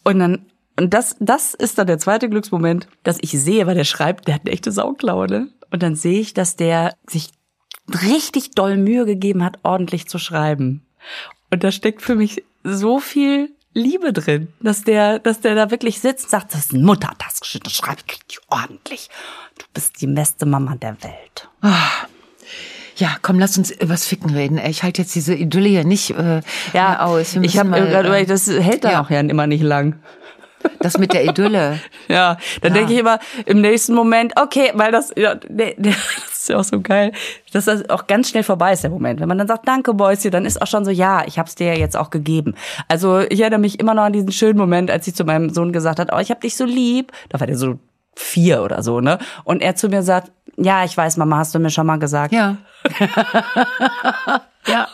Und 0.03 0.18
dann, 0.18 0.44
und 0.78 0.92
das, 0.92 1.16
das 1.20 1.54
ist 1.54 1.78
dann 1.78 1.87
der 1.87 1.98
zweite 1.98 2.28
Glücksmoment, 2.28 2.88
dass 3.02 3.18
ich 3.20 3.30
sehe, 3.30 3.66
weil 3.66 3.76
der 3.76 3.84
schreibt, 3.84 4.26
der 4.26 4.34
hat 4.34 4.42
eine 4.42 4.52
echte 4.52 4.72
Sauklaue, 4.72 5.26
ne? 5.26 5.48
Und 5.70 5.82
dann 5.82 5.94
sehe 5.96 6.20
ich, 6.20 6.34
dass 6.34 6.56
der 6.56 6.94
sich 7.08 7.30
richtig 7.88 8.52
doll 8.52 8.76
Mühe 8.76 9.06
gegeben 9.06 9.44
hat, 9.44 9.58
ordentlich 9.62 10.08
zu 10.08 10.18
schreiben. 10.18 10.87
Und 11.50 11.64
da 11.64 11.70
steckt 11.70 12.02
für 12.02 12.14
mich 12.14 12.44
so 12.62 12.98
viel 12.98 13.50
Liebe 13.74 14.12
drin, 14.12 14.48
dass 14.60 14.82
der, 14.82 15.18
dass 15.18 15.40
der 15.40 15.54
da 15.54 15.70
wirklich 15.70 16.00
sitzt 16.00 16.24
und 16.24 16.30
sagt, 16.30 16.54
das 16.54 16.66
ist 16.66 16.72
ein 16.72 16.84
Muttertagsgeschüttet, 16.84 17.72
schreib 17.72 17.98
richtig 18.08 18.38
ordentlich. 18.48 19.10
Du 19.58 19.64
bist 19.74 20.00
die 20.00 20.06
beste 20.06 20.46
Mama 20.46 20.76
der 20.76 20.96
Welt. 21.02 21.48
Ja, 22.96 23.16
komm, 23.22 23.40
lass 23.40 23.58
uns 23.58 23.72
übers 23.72 24.06
Ficken 24.06 24.30
reden. 24.30 24.58
Ich 24.58 24.84
halte 24.84 25.02
jetzt 25.02 25.14
diese 25.14 25.34
Idylle 25.34 25.68
hier 25.68 25.84
nicht 25.84 26.10
äh, 26.10 26.42
mehr 26.72 27.04
aus. 27.04 27.34
Ich 27.34 27.58
habe 27.58 27.70
gerade 27.70 28.06
äh, 28.06 28.06
überlegt, 28.06 28.30
das 28.30 28.48
hält 28.48 28.84
dann 28.84 28.92
ja. 28.92 29.02
auch 29.02 29.10
ja 29.10 29.20
immer 29.20 29.48
nicht 29.48 29.62
lang. 29.62 30.00
Das 30.81 30.98
mit 30.98 31.12
der 31.12 31.24
Idylle. 31.24 31.81
Ja, 32.09 32.37
dann 32.62 32.72
Ja. 32.72 32.79
denke 32.79 32.92
ich 32.92 32.98
immer 32.98 33.18
im 33.46 33.61
nächsten 33.61 33.94
Moment, 33.94 34.33
okay, 34.40 34.70
weil 34.74 34.92
das, 34.92 35.12
ja, 35.16 35.35
nee, 35.48 35.74
das 35.79 35.94
ist 36.33 36.48
ja 36.48 36.59
auch 36.59 36.64
so 36.64 36.81
geil, 36.81 37.12
dass 37.53 37.64
das 37.66 37.88
auch 37.90 38.07
ganz 38.07 38.29
schnell 38.31 38.42
vorbei 38.42 38.72
ist, 38.72 38.83
der 38.83 38.90
Moment. 38.90 39.20
Wenn 39.20 39.29
man 39.29 39.38
dann 39.38 39.48
sagt, 39.48 39.66
danke, 39.68 39.94
Boysi, 39.94 40.31
dann 40.31 40.44
ist 40.44 40.61
auch 40.61 40.66
schon 40.66 40.85
so, 40.85 40.90
ja, 40.90 41.24
ich 41.27 41.38
hab's 41.38 41.55
dir 41.55 41.68
ja 41.68 41.79
jetzt 41.79 41.96
auch 41.96 42.11
gegeben. 42.11 42.55
Also 42.88 43.20
ich 43.20 43.40
erinnere 43.40 43.61
mich 43.61 43.81
immer 43.81 43.94
noch 43.94 44.03
an 44.05 44.12
diesen 44.12 44.33
schönen 44.33 44.59
Moment, 44.59 44.90
als 44.90 45.05
sie 45.05 45.12
zu 45.14 45.24
meinem 45.24 45.50
Sohn 45.50 45.72
gesagt 45.72 45.98
hat, 45.98 46.11
oh, 46.12 46.18
ich 46.18 46.31
hab 46.31 46.40
dich 46.40 46.57
so 46.57 46.64
lieb. 46.64 47.12
Da 47.31 47.40
war 47.40 47.46
der 47.46 47.57
so 47.57 47.79
vier 48.16 48.62
oder 48.62 48.83
so, 48.83 49.00
ne? 49.00 49.18
Und 49.44 49.62
er 49.62 49.74
zu 49.74 49.88
mir 49.88 50.03
sagt, 50.03 50.31
ja, 50.57 50.85
ich 50.85 50.96
weiß, 50.96 51.16
Mama, 51.16 51.38
hast 51.38 51.55
du 51.55 51.59
mir 51.59 51.70
schon 51.70 51.87
mal 51.87 51.98
gesagt. 51.98 52.33
Ja. 52.33 52.57
ja. 54.66 54.88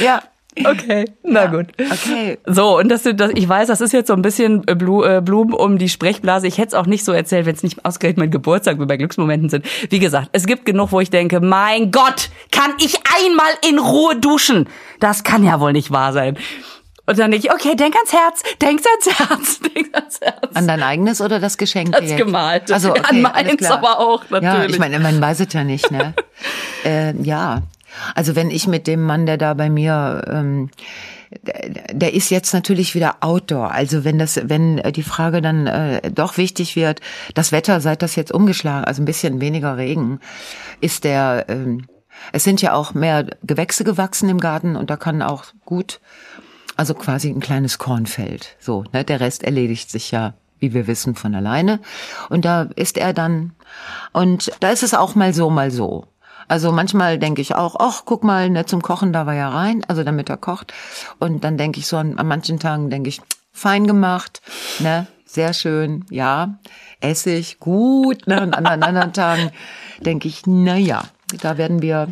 Ja. 0.00 0.22
Okay, 0.58 1.06
na 1.22 1.46
gut. 1.46 1.68
Okay. 1.78 2.38
So, 2.44 2.78
und 2.78 2.90
das, 2.90 3.04
das, 3.04 3.30
ich 3.34 3.48
weiß, 3.48 3.68
das 3.68 3.80
ist 3.80 3.92
jetzt 3.92 4.08
so 4.08 4.12
ein 4.12 4.20
bisschen 4.20 4.62
äh, 4.66 4.74
Blu, 4.74 5.02
äh, 5.02 5.22
Blumen 5.24 5.54
um 5.54 5.78
die 5.78 5.88
Sprechblase. 5.88 6.46
Ich 6.46 6.58
hätte 6.58 6.68
es 6.68 6.74
auch 6.74 6.86
nicht 6.86 7.04
so 7.04 7.12
erzählt, 7.12 7.46
wenn 7.46 7.54
es 7.54 7.62
nicht 7.62 7.84
ausgerechnet 7.86 8.18
mein 8.18 8.30
Geburtstag 8.30 8.78
wie 8.78 8.84
bei 8.84 8.98
Glücksmomenten 8.98 9.48
sind. 9.48 9.64
Wie 9.88 9.98
gesagt, 9.98 10.28
es 10.32 10.46
gibt 10.46 10.66
genug, 10.66 10.92
wo 10.92 11.00
ich 11.00 11.08
denke, 11.08 11.40
mein 11.40 11.90
Gott, 11.90 12.28
kann 12.50 12.72
ich 12.78 12.96
einmal 13.24 13.50
in 13.66 13.78
Ruhe 13.78 14.16
duschen? 14.16 14.68
Das 15.00 15.24
kann 15.24 15.42
ja 15.42 15.58
wohl 15.58 15.72
nicht 15.72 15.90
wahr 15.90 16.12
sein. 16.12 16.36
Und 17.04 17.18
dann 17.18 17.30
denke 17.30 17.46
ich, 17.48 17.52
okay, 17.52 17.74
denk 17.74 17.96
ans 17.96 18.12
Herz, 18.12 18.42
denk 18.60 18.80
ans 18.86 19.18
Herz, 19.18 19.60
denk 19.74 19.94
ans 19.94 20.20
Herz. 20.20 20.54
An 20.54 20.68
dein 20.68 20.82
eigenes 20.82 21.20
oder 21.20 21.40
das 21.40 21.56
Geschenk? 21.58 21.92
Das 21.92 22.14
Gemalte. 22.16 22.74
Also, 22.74 22.90
okay, 22.90 23.02
An 23.08 23.22
meins 23.22 23.64
aber 23.64 23.98
auch, 23.98 24.24
Ja, 24.30 24.40
natürlich. 24.40 24.72
ich 24.72 24.78
meine, 24.78 25.00
man 25.00 25.20
weiß 25.20 25.40
es 25.40 25.52
ja 25.52 25.64
nicht, 25.64 25.90
ne? 25.90 26.14
äh, 26.84 27.14
ja. 27.22 27.62
Also 28.14 28.36
wenn 28.36 28.50
ich 28.50 28.66
mit 28.66 28.86
dem 28.86 29.02
Mann, 29.02 29.26
der 29.26 29.38
da 29.38 29.54
bei 29.54 29.70
mir 29.70 30.24
ähm, 30.28 30.70
der, 31.92 32.14
ist 32.14 32.30
jetzt 32.30 32.52
natürlich 32.52 32.94
wieder 32.94 33.16
Outdoor. 33.20 33.72
Also 33.72 34.04
wenn 34.04 34.18
das, 34.18 34.40
wenn 34.44 34.76
die 34.92 35.02
Frage 35.02 35.40
dann 35.40 35.66
äh, 35.66 36.10
doch 36.10 36.36
wichtig 36.36 36.76
wird, 36.76 37.00
das 37.34 37.52
Wetter, 37.52 37.80
seit 37.80 38.02
das 38.02 38.16
jetzt 38.16 38.32
umgeschlagen, 38.32 38.84
also 38.84 39.02
ein 39.02 39.06
bisschen 39.06 39.40
weniger 39.40 39.76
Regen, 39.76 40.20
ist 40.80 41.04
der, 41.04 41.46
ähm, 41.48 41.86
es 42.32 42.44
sind 42.44 42.60
ja 42.60 42.74
auch 42.74 42.94
mehr 42.94 43.26
Gewächse 43.42 43.84
gewachsen 43.84 44.28
im 44.28 44.38
Garten 44.38 44.76
und 44.76 44.90
da 44.90 44.96
kann 44.96 45.22
auch 45.22 45.44
gut, 45.64 46.00
also 46.76 46.94
quasi 46.94 47.30
ein 47.30 47.40
kleines 47.40 47.78
Kornfeld. 47.78 48.56
So, 48.58 48.84
ne, 48.92 49.04
der 49.04 49.20
Rest 49.20 49.42
erledigt 49.42 49.90
sich 49.90 50.10
ja 50.10 50.34
wie 50.62 50.72
wir 50.72 50.86
wissen, 50.86 51.16
von 51.16 51.34
alleine. 51.34 51.80
Und 52.28 52.44
da 52.44 52.68
ist 52.76 52.96
er 52.96 53.12
dann, 53.12 53.50
und 54.12 54.52
da 54.60 54.70
ist 54.70 54.84
es 54.84 54.94
auch 54.94 55.16
mal 55.16 55.34
so, 55.34 55.50
mal 55.50 55.72
so. 55.72 56.06
Also 56.52 56.70
manchmal 56.70 57.18
denke 57.18 57.40
ich 57.40 57.54
auch, 57.54 57.76
ach, 57.78 58.02
guck 58.04 58.24
mal, 58.24 58.50
ne, 58.50 58.66
zum 58.66 58.82
Kochen, 58.82 59.14
da 59.14 59.24
war 59.24 59.32
ja 59.32 59.48
rein, 59.48 59.86
also 59.88 60.04
damit 60.04 60.28
er 60.28 60.36
kocht. 60.36 60.74
Und 61.18 61.44
dann 61.44 61.56
denke 61.56 61.80
ich 61.80 61.86
so, 61.86 61.96
an, 61.96 62.18
an 62.18 62.28
manchen 62.28 62.58
Tagen 62.58 62.90
denke 62.90 63.08
ich, 63.08 63.22
fein 63.52 63.86
gemacht, 63.86 64.42
ne, 64.78 65.06
sehr 65.24 65.54
schön, 65.54 66.04
ja, 66.10 66.58
Essig, 67.00 67.58
gut, 67.58 68.26
ne, 68.26 68.42
und 68.42 68.52
an 68.52 68.66
anderen 68.66 69.14
Tagen 69.14 69.50
denke 70.00 70.28
ich, 70.28 70.42
na 70.44 70.76
ja, 70.76 71.04
da 71.40 71.58
werden 71.58 71.82
wir, 71.82 72.08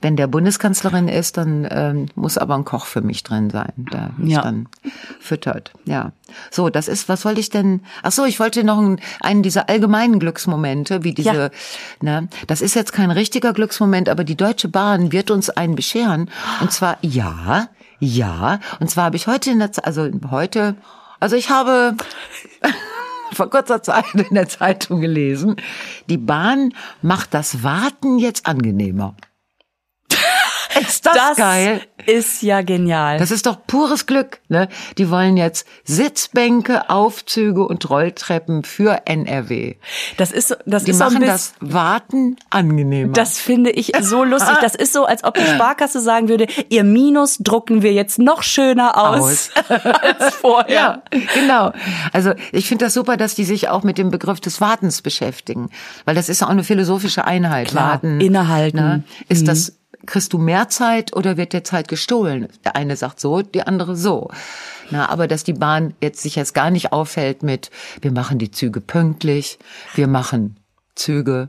wenn 0.00 0.16
der 0.16 0.26
Bundeskanzlerin 0.26 1.08
ist, 1.08 1.36
dann 1.36 1.66
ähm, 1.70 2.06
muss 2.14 2.38
aber 2.38 2.54
ein 2.54 2.64
Koch 2.64 2.86
für 2.86 3.00
mich 3.00 3.22
drin 3.22 3.50
sein, 3.50 3.72
der 3.76 4.10
mich 4.16 4.32
Ja. 4.34 4.42
dann 4.42 4.68
füttert. 5.20 5.72
Ja. 5.84 6.12
So, 6.50 6.70
das 6.70 6.88
ist, 6.88 7.08
was 7.08 7.24
wollte 7.24 7.40
ich 7.40 7.50
denn? 7.50 7.82
Ach 8.02 8.12
so, 8.12 8.24
ich 8.24 8.40
wollte 8.40 8.64
noch 8.64 8.78
einen, 8.78 9.00
einen 9.20 9.42
dieser 9.42 9.68
allgemeinen 9.68 10.18
Glücksmomente, 10.20 11.04
wie 11.04 11.12
diese, 11.14 11.32
Ja. 11.34 11.50
ne, 12.00 12.28
das 12.46 12.60
ist 12.62 12.74
jetzt 12.74 12.92
kein 12.92 13.10
richtiger 13.10 13.52
Glücksmoment, 13.52 14.08
aber 14.08 14.24
die 14.24 14.36
Deutsche 14.36 14.68
Bahn 14.68 15.12
wird 15.12 15.30
uns 15.30 15.50
einen 15.50 15.74
bescheren. 15.74 16.30
Und 16.60 16.72
zwar, 16.72 16.98
ja, 17.02 17.68
ja. 17.98 18.60
Und 18.80 18.90
zwar 18.90 19.04
habe 19.04 19.16
ich 19.16 19.26
heute 19.26 19.50
in 19.50 19.58
der, 19.58 19.72
Ze- 19.72 19.84
also 19.84 20.08
heute, 20.30 20.76
also 21.20 21.36
ich 21.36 21.50
habe 21.50 21.94
vor 23.32 23.50
kurzer 23.50 23.82
Zeit 23.82 24.14
in 24.14 24.34
der 24.34 24.48
Zeitung 24.48 25.00
gelesen, 25.00 25.56
die 26.08 26.18
Bahn 26.18 26.74
macht 27.02 27.34
das 27.34 27.62
Warten 27.62 28.18
jetzt 28.18 28.46
angenehmer. 28.46 29.14
Ist 30.78 31.06
das, 31.06 31.14
Das 31.14 31.36
geil? 31.36 31.80
ist 32.06 32.42
ja 32.42 32.62
genial. 32.62 33.18
Das 33.18 33.30
ist 33.30 33.46
doch 33.46 33.58
pures 33.66 34.06
Glück. 34.06 34.40
Ne? 34.48 34.68
Die 34.98 35.10
wollen 35.10 35.36
jetzt 35.36 35.66
Sitzbänke, 35.84 36.88
Aufzüge 36.90 37.66
und 37.66 37.88
Rolltreppen 37.90 38.64
für 38.64 39.02
NRW. 39.06 39.76
Das 40.16 40.32
ist, 40.32 40.56
das 40.66 40.84
Die 40.84 40.92
ist 40.92 40.98
machen 40.98 41.20
das 41.20 41.54
Warten 41.60 42.36
angenehmer. 42.50 43.12
Das 43.12 43.38
finde 43.38 43.70
ich 43.70 43.92
so 44.00 44.24
lustig. 44.24 44.56
Das 44.60 44.74
ist 44.74 44.92
so, 44.92 45.04
als 45.04 45.24
ob 45.24 45.34
die 45.34 45.44
Sparkasse 45.44 46.00
sagen 46.00 46.28
würde, 46.28 46.46
ihr 46.68 46.84
Minus 46.84 47.38
drucken 47.38 47.82
wir 47.82 47.92
jetzt 47.92 48.18
noch 48.18 48.42
schöner 48.42 48.96
aus, 48.96 49.50
als 49.68 50.34
vorher. 50.40 50.74
Ja, 50.74 51.02
genau. 51.34 51.72
Also 52.12 52.32
ich 52.52 52.66
finde 52.68 52.86
das 52.86 52.94
super, 52.94 53.16
dass 53.16 53.34
die 53.34 53.44
sich 53.44 53.68
auch 53.68 53.82
mit 53.82 53.98
dem 53.98 54.10
Begriff 54.10 54.40
des 54.40 54.60
Wartens 54.60 55.02
beschäftigen, 55.02 55.70
weil 56.04 56.14
das 56.14 56.28
ist 56.28 56.40
ja 56.40 56.46
auch 56.46 56.50
eine 56.50 56.64
philosophische 56.64 57.24
Einheit. 57.24 57.68
Klar, 57.68 57.90
Warten, 57.92 58.20
innehalten. 58.20 58.76
Ne? 58.80 59.04
Ist 59.28 59.46
das 59.48 59.79
kriegst 60.06 60.32
du 60.32 60.38
mehr 60.38 60.68
Zeit 60.68 61.14
oder 61.16 61.36
wird 61.36 61.52
dir 61.52 61.64
Zeit 61.64 61.88
gestohlen? 61.88 62.48
Der 62.64 62.76
eine 62.76 62.96
sagt 62.96 63.20
so, 63.20 63.42
die 63.42 63.62
andere 63.62 63.96
so. 63.96 64.30
Na, 64.90 65.08
aber 65.08 65.28
dass 65.28 65.44
die 65.44 65.52
Bahn 65.52 65.94
jetzt 66.00 66.20
sich 66.22 66.36
jetzt 66.36 66.54
gar 66.54 66.70
nicht 66.70 66.92
auffällt 66.92 67.42
mit, 67.42 67.70
wir 68.00 68.10
machen 68.12 68.38
die 68.38 68.50
Züge 68.50 68.80
pünktlich, 68.80 69.58
wir 69.94 70.08
machen 70.08 70.56
Züge, 70.96 71.48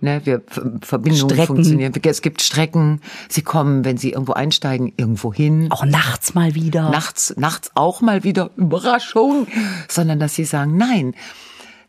ne, 0.00 0.22
wir 0.24 0.40
Ver- 0.46 0.72
Verbindungen 0.80 1.28
Strecken. 1.34 1.46
funktionieren, 1.56 1.92
es 2.02 2.22
gibt 2.22 2.40
Strecken, 2.40 3.02
sie 3.28 3.42
kommen, 3.42 3.84
wenn 3.84 3.98
sie 3.98 4.12
irgendwo 4.12 4.32
einsteigen, 4.32 4.92
irgendwo 4.96 5.32
hin 5.34 5.66
Auch 5.70 5.84
nachts 5.84 6.32
mal 6.34 6.54
wieder. 6.54 6.88
nachts, 6.88 7.34
nachts 7.36 7.70
auch 7.74 8.00
mal 8.00 8.24
wieder 8.24 8.50
Überraschung, 8.56 9.46
sondern 9.88 10.18
dass 10.18 10.34
sie 10.34 10.44
sagen, 10.46 10.76
nein, 10.78 11.14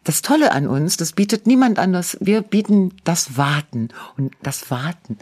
das 0.03 0.21
Tolle 0.23 0.51
an 0.51 0.67
uns, 0.67 0.97
das 0.97 1.13
bietet 1.13 1.47
niemand 1.47 1.77
anders. 1.79 2.17
Wir 2.19 2.41
bieten 2.41 2.91
das 3.03 3.37
Warten 3.37 3.89
und 4.17 4.33
das 4.41 4.71
Warten. 4.71 5.19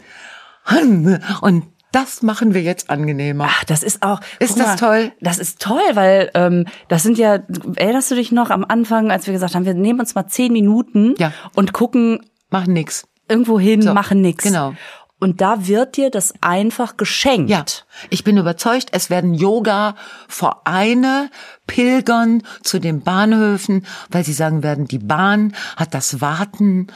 Und 1.40 1.64
das 1.92 2.22
machen 2.22 2.54
wir 2.54 2.62
jetzt 2.62 2.88
angenehmer. 2.88 3.46
Ach, 3.48 3.64
das 3.64 3.82
ist 3.82 4.02
auch. 4.04 4.20
Ist 4.38 4.54
guck 4.54 4.62
das 4.64 4.76
toll? 4.76 5.12
Das 5.20 5.38
ist 5.38 5.60
toll, 5.60 5.80
weil 5.94 6.30
ähm, 6.34 6.66
das 6.88 7.02
sind 7.02 7.18
ja. 7.18 7.40
Erinnerst 7.76 8.10
du 8.12 8.14
dich 8.14 8.30
noch 8.30 8.50
am 8.50 8.64
Anfang, 8.64 9.10
als 9.10 9.26
wir 9.26 9.32
gesagt 9.34 9.54
haben, 9.56 9.64
wir 9.64 9.74
nehmen 9.74 9.98
uns 10.00 10.14
mal 10.14 10.28
zehn 10.28 10.52
Minuten 10.52 11.14
Ja. 11.18 11.32
und 11.56 11.72
gucken 11.72 12.20
Machen 12.50 12.74
nix. 12.74 13.06
irgendwo 13.28 13.58
hin, 13.58 13.82
So, 13.82 13.92
machen 13.92 14.20
nichts. 14.20 14.44
genau. 14.44 14.74
Und 15.22 15.40
da 15.42 15.66
wird 15.66 15.96
dir 15.98 16.10
das 16.10 16.32
einfach 16.40 16.96
geschenkt. 16.96 17.50
Ja, 17.50 17.64
ich 18.08 18.24
bin 18.24 18.38
überzeugt, 18.38 18.88
es 18.92 19.10
werden 19.10 19.34
Yoga-Vereine 19.34 21.30
pilgern 21.66 22.42
zu 22.62 22.78
den 22.78 23.02
Bahnhöfen, 23.02 23.84
weil 24.10 24.24
sie 24.24 24.32
sagen 24.32 24.62
werden, 24.62 24.86
die 24.86 24.98
Bahn 24.98 25.54
hat 25.76 25.92
das 25.92 26.20
Warten 26.22 26.86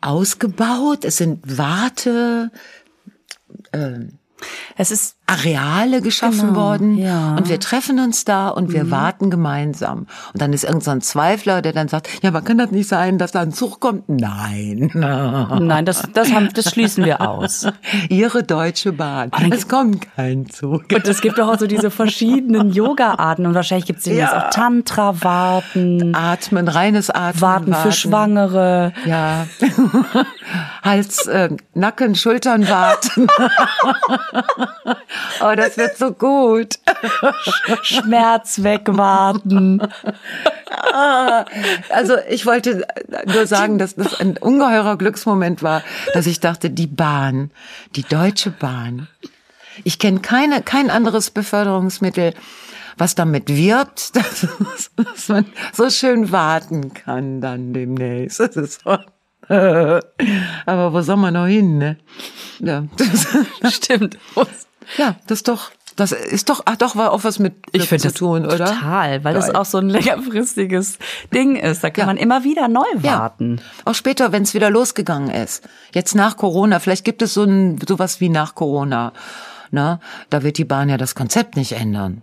ausgebaut. 0.00 1.04
Es 1.04 1.18
sind 1.18 1.40
Warte, 1.58 2.50
Es 4.80 4.90
ist 4.90 5.16
Areale 5.26 6.00
geschaffen 6.00 6.48
Genau, 6.48 6.54
worden 6.54 6.96
ja. 6.96 7.32
Mhm. 7.32 7.36
und 7.36 7.48
wir 7.50 7.60
treffen 7.60 8.00
uns 8.00 8.24
da 8.24 8.48
und 8.48 8.72
wir 8.72 8.90
warten 8.90 9.28
gemeinsam. 9.30 10.06
Und 10.32 10.40
dann 10.40 10.54
ist 10.54 10.64
irgendein 10.64 10.80
so 10.84 10.90
ein 10.92 11.00
Zweifler, 11.02 11.60
der 11.60 11.72
dann 11.74 11.86
sagt, 11.86 12.08
ja, 12.22 12.30
aber 12.30 12.40
kann 12.40 12.56
das 12.56 12.70
nicht 12.70 12.88
sein, 12.88 13.18
dass 13.18 13.30
da 13.32 13.40
ein 13.42 13.52
Zug 13.52 13.78
kommt? 13.78 14.08
Nein. 14.08 14.90
nein, 14.94 15.84
das 15.84 16.02
das 16.14 16.32
haben 16.32 16.48
das 16.54 16.70
schließen 16.70 17.04
wir 17.04 17.20
aus. 17.20 17.66
Ihre 18.08 18.42
Deutsche 18.42 18.92
Bahn. 18.94 19.30
Es 19.52 19.68
kommt 19.68 20.06
kein 20.16 20.48
Zug. 20.48 20.84
Und 20.94 21.06
es 21.06 21.20
gibt 21.20 21.38
auch 21.38 21.58
so 21.58 21.66
diese 21.66 21.90
verschiedenen 22.00 22.70
Yoga-Arten 22.72 23.44
und 23.46 23.54
wahrscheinlich 23.54 23.86
gibt 23.86 23.98
es 24.00 24.06
jetzt 24.06 24.16
Ja. 24.16 24.46
auch 24.46 24.50
Tantra-Warten, 24.50 26.14
Atmen, 26.14 26.68
reines 26.68 27.10
Atmen. 27.10 27.42
Warten 27.42 27.74
für 27.74 27.92
Schwangere, 27.92 28.94
Ja. 29.04 29.46
Hals, 30.82 31.26
äh, 31.26 31.50
Nacken, 31.74 32.14
Schultern 32.14 32.66
warten. 32.68 33.28
Oh, 35.40 35.54
das 35.56 35.76
wird 35.76 35.96
so 35.96 36.12
gut. 36.12 36.78
Schmerz 37.82 38.62
wegwarten. 38.62 39.82
Also 41.90 42.14
ich 42.28 42.46
wollte 42.46 42.86
nur 43.26 43.46
sagen, 43.46 43.78
dass 43.78 43.94
das 43.94 44.18
ein 44.20 44.36
ungeheurer 44.38 44.96
Glücksmoment 44.96 45.62
war, 45.62 45.82
dass 46.14 46.26
ich 46.26 46.40
dachte, 46.40 46.70
die 46.70 46.86
Bahn, 46.86 47.50
die 47.96 48.02
Deutsche 48.02 48.50
Bahn. 48.50 49.08
Ich 49.84 49.98
kenne 49.98 50.20
keine, 50.20 50.62
kein 50.62 50.90
anderes 50.90 51.30
Beförderungsmittel, 51.30 52.34
was 52.96 53.14
damit 53.14 53.48
wirbt, 53.48 54.16
dass, 54.16 54.46
dass 54.96 55.28
man 55.28 55.46
so 55.72 55.90
schön 55.90 56.32
warten 56.32 56.92
kann 56.94 57.40
dann 57.40 57.72
demnächst. 57.72 58.40
Das 58.40 58.56
ist 58.56 58.82
so. 58.82 58.98
Aber 60.66 60.92
wo 60.92 61.00
soll 61.02 61.16
man 61.16 61.34
noch 61.34 61.46
hin, 61.46 61.78
ne? 61.78 61.96
Ja, 62.60 62.84
das, 62.96 63.74
Stimmt. 63.74 64.18
ja, 64.96 65.16
das 65.26 65.38
ist 65.38 65.48
doch, 65.48 65.70
das 65.96 66.12
ist 66.12 66.48
doch, 66.48 66.62
ach 66.66 66.76
doch, 66.76 66.94
war 66.96 67.12
auch 67.12 67.24
was 67.24 67.38
mit 67.38 67.62
Glück 67.64 67.82
Ich 67.82 67.88
finde 67.88 68.02
zu 68.02 68.08
das 68.08 68.14
tun, 68.14 68.46
oder? 68.46 68.66
total, 68.66 69.24
weil 69.24 69.34
das 69.34 69.46
Geil. 69.46 69.56
auch 69.56 69.64
so 69.64 69.78
ein 69.78 69.88
längerfristiges 69.88 70.98
Ding 71.34 71.56
ist. 71.56 71.82
Da 71.82 71.90
kann 71.90 72.02
Ja. 72.02 72.06
man 72.06 72.16
immer 72.16 72.44
wieder 72.44 72.68
neu 72.68 72.84
warten. 72.96 73.60
Auch 73.84 73.94
später, 73.94 74.32
wenn 74.32 74.44
es 74.44 74.54
wieder 74.54 74.70
losgegangen 74.70 75.30
ist. 75.30 75.68
Jetzt 75.94 76.14
nach 76.14 76.36
Corona, 76.36 76.78
vielleicht 76.78 77.04
gibt 77.04 77.20
es 77.22 77.34
so 77.34 77.42
ein 77.44 77.78
sowas 77.86 78.20
wie 78.20 78.28
nach 78.28 78.54
Corona. 78.54 79.12
Na, 79.72 80.00
da 80.30 80.42
wird 80.42 80.58
die 80.58 80.64
Bahn 80.64 80.88
ja 80.88 80.96
das 80.96 81.14
Konzept 81.14 81.56
nicht 81.56 81.72
ändern. 81.72 82.22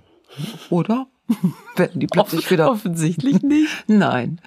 Oder? 0.70 1.08
Werden 1.76 2.00
die 2.00 2.08
plötzlich 2.08 2.50
wieder. 2.52 2.72
Offensichtlich 2.72 3.42
nicht. 3.42 3.70
Nein. 3.88 4.40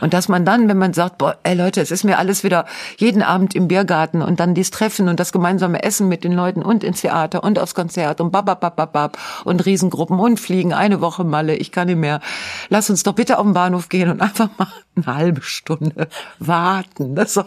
Und 0.00 0.14
dass 0.14 0.28
man 0.28 0.44
dann, 0.44 0.68
wenn 0.68 0.78
man 0.78 0.92
sagt, 0.92 1.18
boah, 1.18 1.36
ey 1.42 1.54
Leute, 1.54 1.80
es 1.80 1.90
ist 1.90 2.04
mir 2.04 2.18
alles 2.18 2.44
wieder 2.44 2.66
jeden 2.98 3.22
Abend 3.22 3.54
im 3.54 3.68
Biergarten 3.68 4.22
und 4.22 4.40
dann 4.40 4.54
dies 4.54 4.70
Treffen 4.70 5.08
und 5.08 5.20
das 5.20 5.32
gemeinsame 5.32 5.82
Essen 5.82 6.08
mit 6.08 6.24
den 6.24 6.32
Leuten 6.32 6.62
und 6.62 6.84
ins 6.84 7.00
Theater 7.00 7.42
und 7.44 7.58
aufs 7.58 7.74
Konzert 7.74 8.20
und 8.20 8.30
bababababab 8.32 9.18
und 9.44 9.64
Riesengruppen 9.66 10.18
und 10.18 10.38
Fliegen, 10.40 10.72
eine 10.74 11.00
Woche 11.00 11.24
Malle, 11.24 11.56
ich 11.56 11.72
kann 11.72 11.86
nicht 11.86 11.96
mehr. 11.96 12.20
Lass 12.68 12.90
uns 12.90 13.02
doch 13.02 13.14
bitte 13.14 13.38
auf 13.38 13.44
den 13.44 13.54
Bahnhof 13.54 13.88
gehen 13.88 14.10
und 14.10 14.20
einfach 14.20 14.48
mal 14.58 14.68
eine 14.96 15.06
halbe 15.06 15.42
Stunde 15.42 16.08
warten. 16.38 17.14
Das 17.14 17.34
doch, 17.34 17.46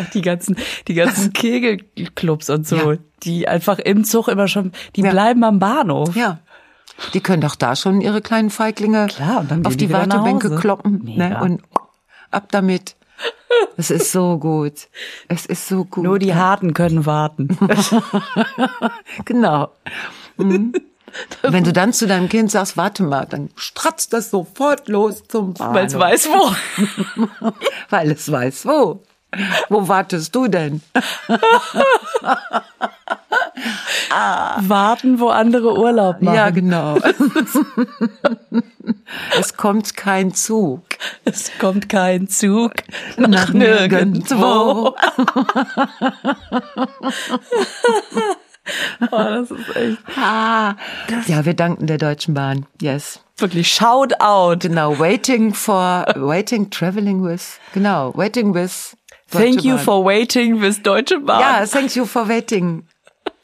Auch 0.00 0.10
die 0.12 0.22
ganzen, 0.22 0.56
die 0.88 0.94
ganzen 0.94 1.32
Kegelclubs 1.32 2.50
und 2.50 2.66
so, 2.66 2.76
Ja. 2.92 2.98
die 3.22 3.46
einfach 3.46 3.78
im 3.78 4.04
Zug 4.04 4.28
immer 4.28 4.48
schon, 4.48 4.72
die 4.96 5.02
Ja. 5.02 5.10
bleiben 5.10 5.44
am 5.44 5.58
Bahnhof. 5.58 6.16
ja. 6.16 6.40
Die 7.14 7.20
können 7.20 7.40
doch 7.40 7.56
da 7.56 7.76
schon 7.76 8.00
ihre 8.00 8.20
kleinen 8.20 8.50
Feiglinge 8.50 9.06
Klar, 9.08 9.46
auf 9.64 9.76
die 9.76 9.86
die 9.86 9.92
Wartebänke 9.92 10.56
kloppen 10.56 11.02
ne? 11.04 11.40
und 11.42 11.62
ab 12.30 12.48
damit. 12.50 12.96
Es 13.76 13.90
ist 13.90 14.12
so 14.12 14.38
gut. 14.38 14.88
Es 15.28 15.46
ist 15.46 15.68
so 15.68 15.84
gut. 15.84 16.04
Nur 16.04 16.18
die 16.18 16.34
Harten 16.34 16.74
können 16.74 17.06
warten. 17.06 17.56
Genau. 19.24 19.70
Mhm. 20.36 20.72
Wenn 21.42 21.64
du 21.64 21.72
dann 21.72 21.92
zu 21.92 22.06
deinem 22.06 22.28
Kind 22.28 22.50
sagst, 22.50 22.76
warte 22.76 23.02
mal, 23.02 23.26
dann 23.26 23.50
stratzt 23.56 24.12
das 24.12 24.30
sofort 24.30 24.88
los 24.88 25.22
zum. 25.28 25.58
Weil 25.58 25.86
es 25.86 25.98
weiß 25.98 26.28
wo. 26.28 27.52
Weil 27.90 28.10
es 28.12 28.30
weiß 28.30 28.66
wo. 28.66 29.02
Wo 29.68 29.88
wartest 29.88 30.34
du 30.34 30.48
denn? 30.48 30.82
Warten, 34.10 35.20
wo 35.20 35.28
andere 35.28 35.78
Urlaub 35.78 36.20
machen. 36.22 36.36
Ja, 36.36 36.50
genau. 36.50 36.98
es 39.38 39.56
kommt 39.56 39.96
kein 39.96 40.34
Zug. 40.34 40.82
Es 41.24 41.50
kommt 41.58 41.88
kein 41.88 42.28
Zug 42.28 42.72
Nach 43.16 43.28
nach 43.28 43.52
nirgendwo. 43.52 44.94
nirgendwo. 44.94 44.96
Oh, 49.10 49.18
das 49.18 49.50
ist 49.50 49.74
echt 49.76 49.98
Ah. 50.16 50.76
Ja, 51.26 51.44
wir 51.44 51.54
danken 51.54 51.88
der 51.88 51.98
Deutschen 51.98 52.32
Bahn. 52.34 52.64
Yes. 52.80 53.18
wirklich 53.38 53.68
shout 53.72 54.12
out. 54.20 54.60
Genau, 54.60 54.96
waiting 55.00 55.52
for, 55.52 56.04
waiting, 56.14 56.70
traveling 56.70 57.24
with, 57.24 57.58
genau, 57.74 58.12
waiting 58.16 58.54
with. 58.54 58.96
Deutsche 59.32 59.44
Thank 59.46 59.64
you 59.64 59.74
Bahn. 59.76 59.84
for 59.84 60.04
waiting 60.04 60.60
bis 60.60 60.80
Deutsche 60.80 61.18
Bahn. 61.18 61.40
Ja, 61.40 61.66
thank 61.66 61.96
you 61.96 62.04
for 62.04 62.28
waiting. 62.28 62.86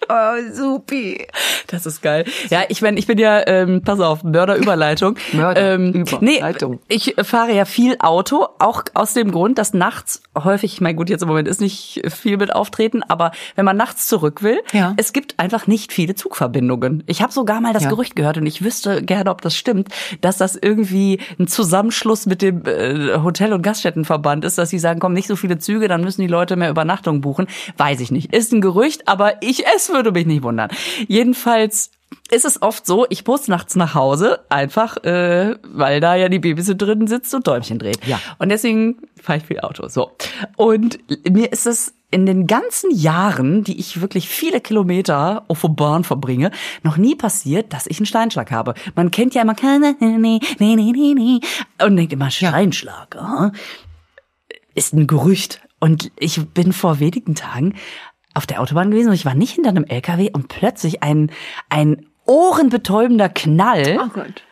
Oh, 0.09 0.53
supi. 0.55 1.27
Das 1.67 1.87
ist 1.87 2.03
geil. 2.03 2.25
Ja, 2.51 2.63
ich 2.69 2.81
meine, 2.83 2.99
ich 2.99 3.07
bin 3.07 3.19
ja, 3.19 3.47
ähm, 3.47 3.83
pass 3.83 4.01
auf, 4.01 4.25
Mörderüberleitung. 4.25 5.17
Mörderüberleitung. 5.33 6.73
Nee, 6.73 6.81
ich 6.89 7.15
fahre 7.23 7.53
ja 7.55 7.65
viel 7.65 7.97
Auto, 8.01 8.47
auch 8.59 8.85
aus 8.95 9.15
dem 9.15 9.31
Grund, 9.33 9.59
dass 9.59 9.75
nachts 9.75 10.23
häufig, 10.37 10.73
ich 10.75 10.81
meine, 10.81 10.95
gut, 10.97 11.11
jetzt 11.11 11.23
im 11.23 11.29
Moment 11.29 11.49
ist 11.49 11.61
nicht 11.61 12.03
viel 12.09 12.37
mit 12.37 12.55
Auftreten, 12.55 13.03
aber 13.03 13.33
wenn 13.57 13.65
man 13.65 13.77
nachts 13.77 14.09
zurück 14.09 14.43
will, 14.43 14.61
Ja. 14.73 14.95
es 14.97 15.13
gibt 15.13 15.39
einfach 15.39 15.67
nicht 15.67 15.93
viele 15.93 16.15
Zugverbindungen. 16.15 17.03
Ich 17.07 17.23
habe 17.23 17.33
sogar 17.33 17.61
mal 17.61 17.73
das 17.73 17.85
Ja. 17.85 17.91
Gerücht 17.91 18.17
gehört 18.17 18.39
und 18.39 18.47
ich 18.47 18.63
wüsste 18.65 19.03
gerne, 19.03 19.31
ob 19.31 19.43
das 19.43 19.57
stimmt, 19.57 19.89
dass 20.21 20.37
das 20.39 20.57
irgendwie 20.57 21.21
ein 21.39 21.47
Zusammenschluss 21.49 22.27
mit 22.27 22.43
dem 22.43 22.65
äh, 22.67 23.19
Hotel- 23.23 23.53
und 23.53 23.63
Gaststättenverband 23.63 24.45
ist, 24.45 24.59
dass 24.59 24.71
sie 24.71 24.79
sagen, 24.79 25.01
komm, 25.01 25.13
nicht 25.13 25.29
so 25.29 25.37
viele 25.37 25.59
Züge, 25.59 25.89
dann 25.89 26.03
müssen 26.03 26.21
die 26.23 26.27
Leute 26.29 26.57
mehr 26.57 26.71
Übernachtung 26.71 27.21
buchen. 27.21 27.47
Weiß 27.77 28.01
ich 28.01 28.11
nicht. 28.11 28.35
Ist 28.35 28.53
ein 28.53 28.61
Gerücht, 28.61 29.07
aber 29.09 29.35
ich, 29.43 29.65
es 29.77 29.93
würde 29.99 30.13
mich 30.13 30.27
nicht 30.27 30.43
wundern. 30.43 30.71
Jedenfalls 31.09 31.91
ist 32.31 32.45
es 32.45 32.63
oft 32.63 32.87
so, 32.87 33.07
ich 33.11 33.27
muss 33.27 33.49
nachts 33.49 33.75
nach 33.75 33.95
Hause, 33.95 34.41
einfach, 34.49 34.97
äh, 34.99 35.57
weil 35.63 36.01
da 36.01 36.15
ja 36.15 36.29
die 36.29 36.39
Babysitterin 36.39 37.07
sitzt 37.07 37.35
und 37.35 37.47
Däumchen 37.47 37.79
dreht. 37.79 38.07
Ja. 38.07 38.21
Und 38.39 38.51
deswegen 38.51 38.97
fahre 39.21 39.39
ich 39.39 39.45
viel 39.45 39.61
Auto. 39.61 39.89
So. 39.89 40.13
Und 40.57 40.99
mir 41.29 41.53
ist 41.53 41.67
es 41.67 41.95
in 42.11 42.27
den 42.27 42.47
ganzen 42.47 42.91
Jahren, 42.91 43.65
die 43.65 43.79
ich 43.79 44.01
wirklich 44.01 44.29
viele 44.29 44.61
Kilometer 44.61 45.45
auf 45.49 45.61
der 45.61 45.69
Bahn 45.69 46.05
verbringe, 46.05 46.51
noch 46.83 46.97
nie 46.97 47.15
passiert, 47.15 47.73
dass 47.73 47.87
ich 47.87 47.99
einen 47.99 48.07
Steinschlag 48.07 48.51
habe. 48.51 48.75
Man 48.95 49.11
kennt 49.11 49.35
ja 49.35 49.43
immer 49.43 49.55
und 51.83 51.97
denkt 51.97 52.13
immer 52.13 52.31
Steinschlag. 52.31 53.17
aha. 53.17 53.53
Ist 54.75 54.95
ein 54.95 55.07
Gerücht. 55.07 55.61
Und 55.81 56.11
ich 56.19 56.45
bin 56.49 56.73
vor 56.73 56.99
wenigen 56.99 57.35
Tagen 57.35 57.75
auf 58.39 58.47
der 58.47 58.63
Autobahn 58.63 58.91
gewesen 58.91 59.09
und 59.09 59.15
ich 59.15 59.27
war 59.27 59.35
nicht 59.35 59.55
hinter 59.55 59.71
einem 59.71 59.85
LKW 59.85 60.31
und 60.33 60.49
plötzlich 60.49 61.03
ein, 61.03 61.31
ein 61.69 62.07
ohrenbetäubender 62.25 63.29
Knall. 63.29 63.99
Oh 64.01 64.09
Gott. 64.09 64.43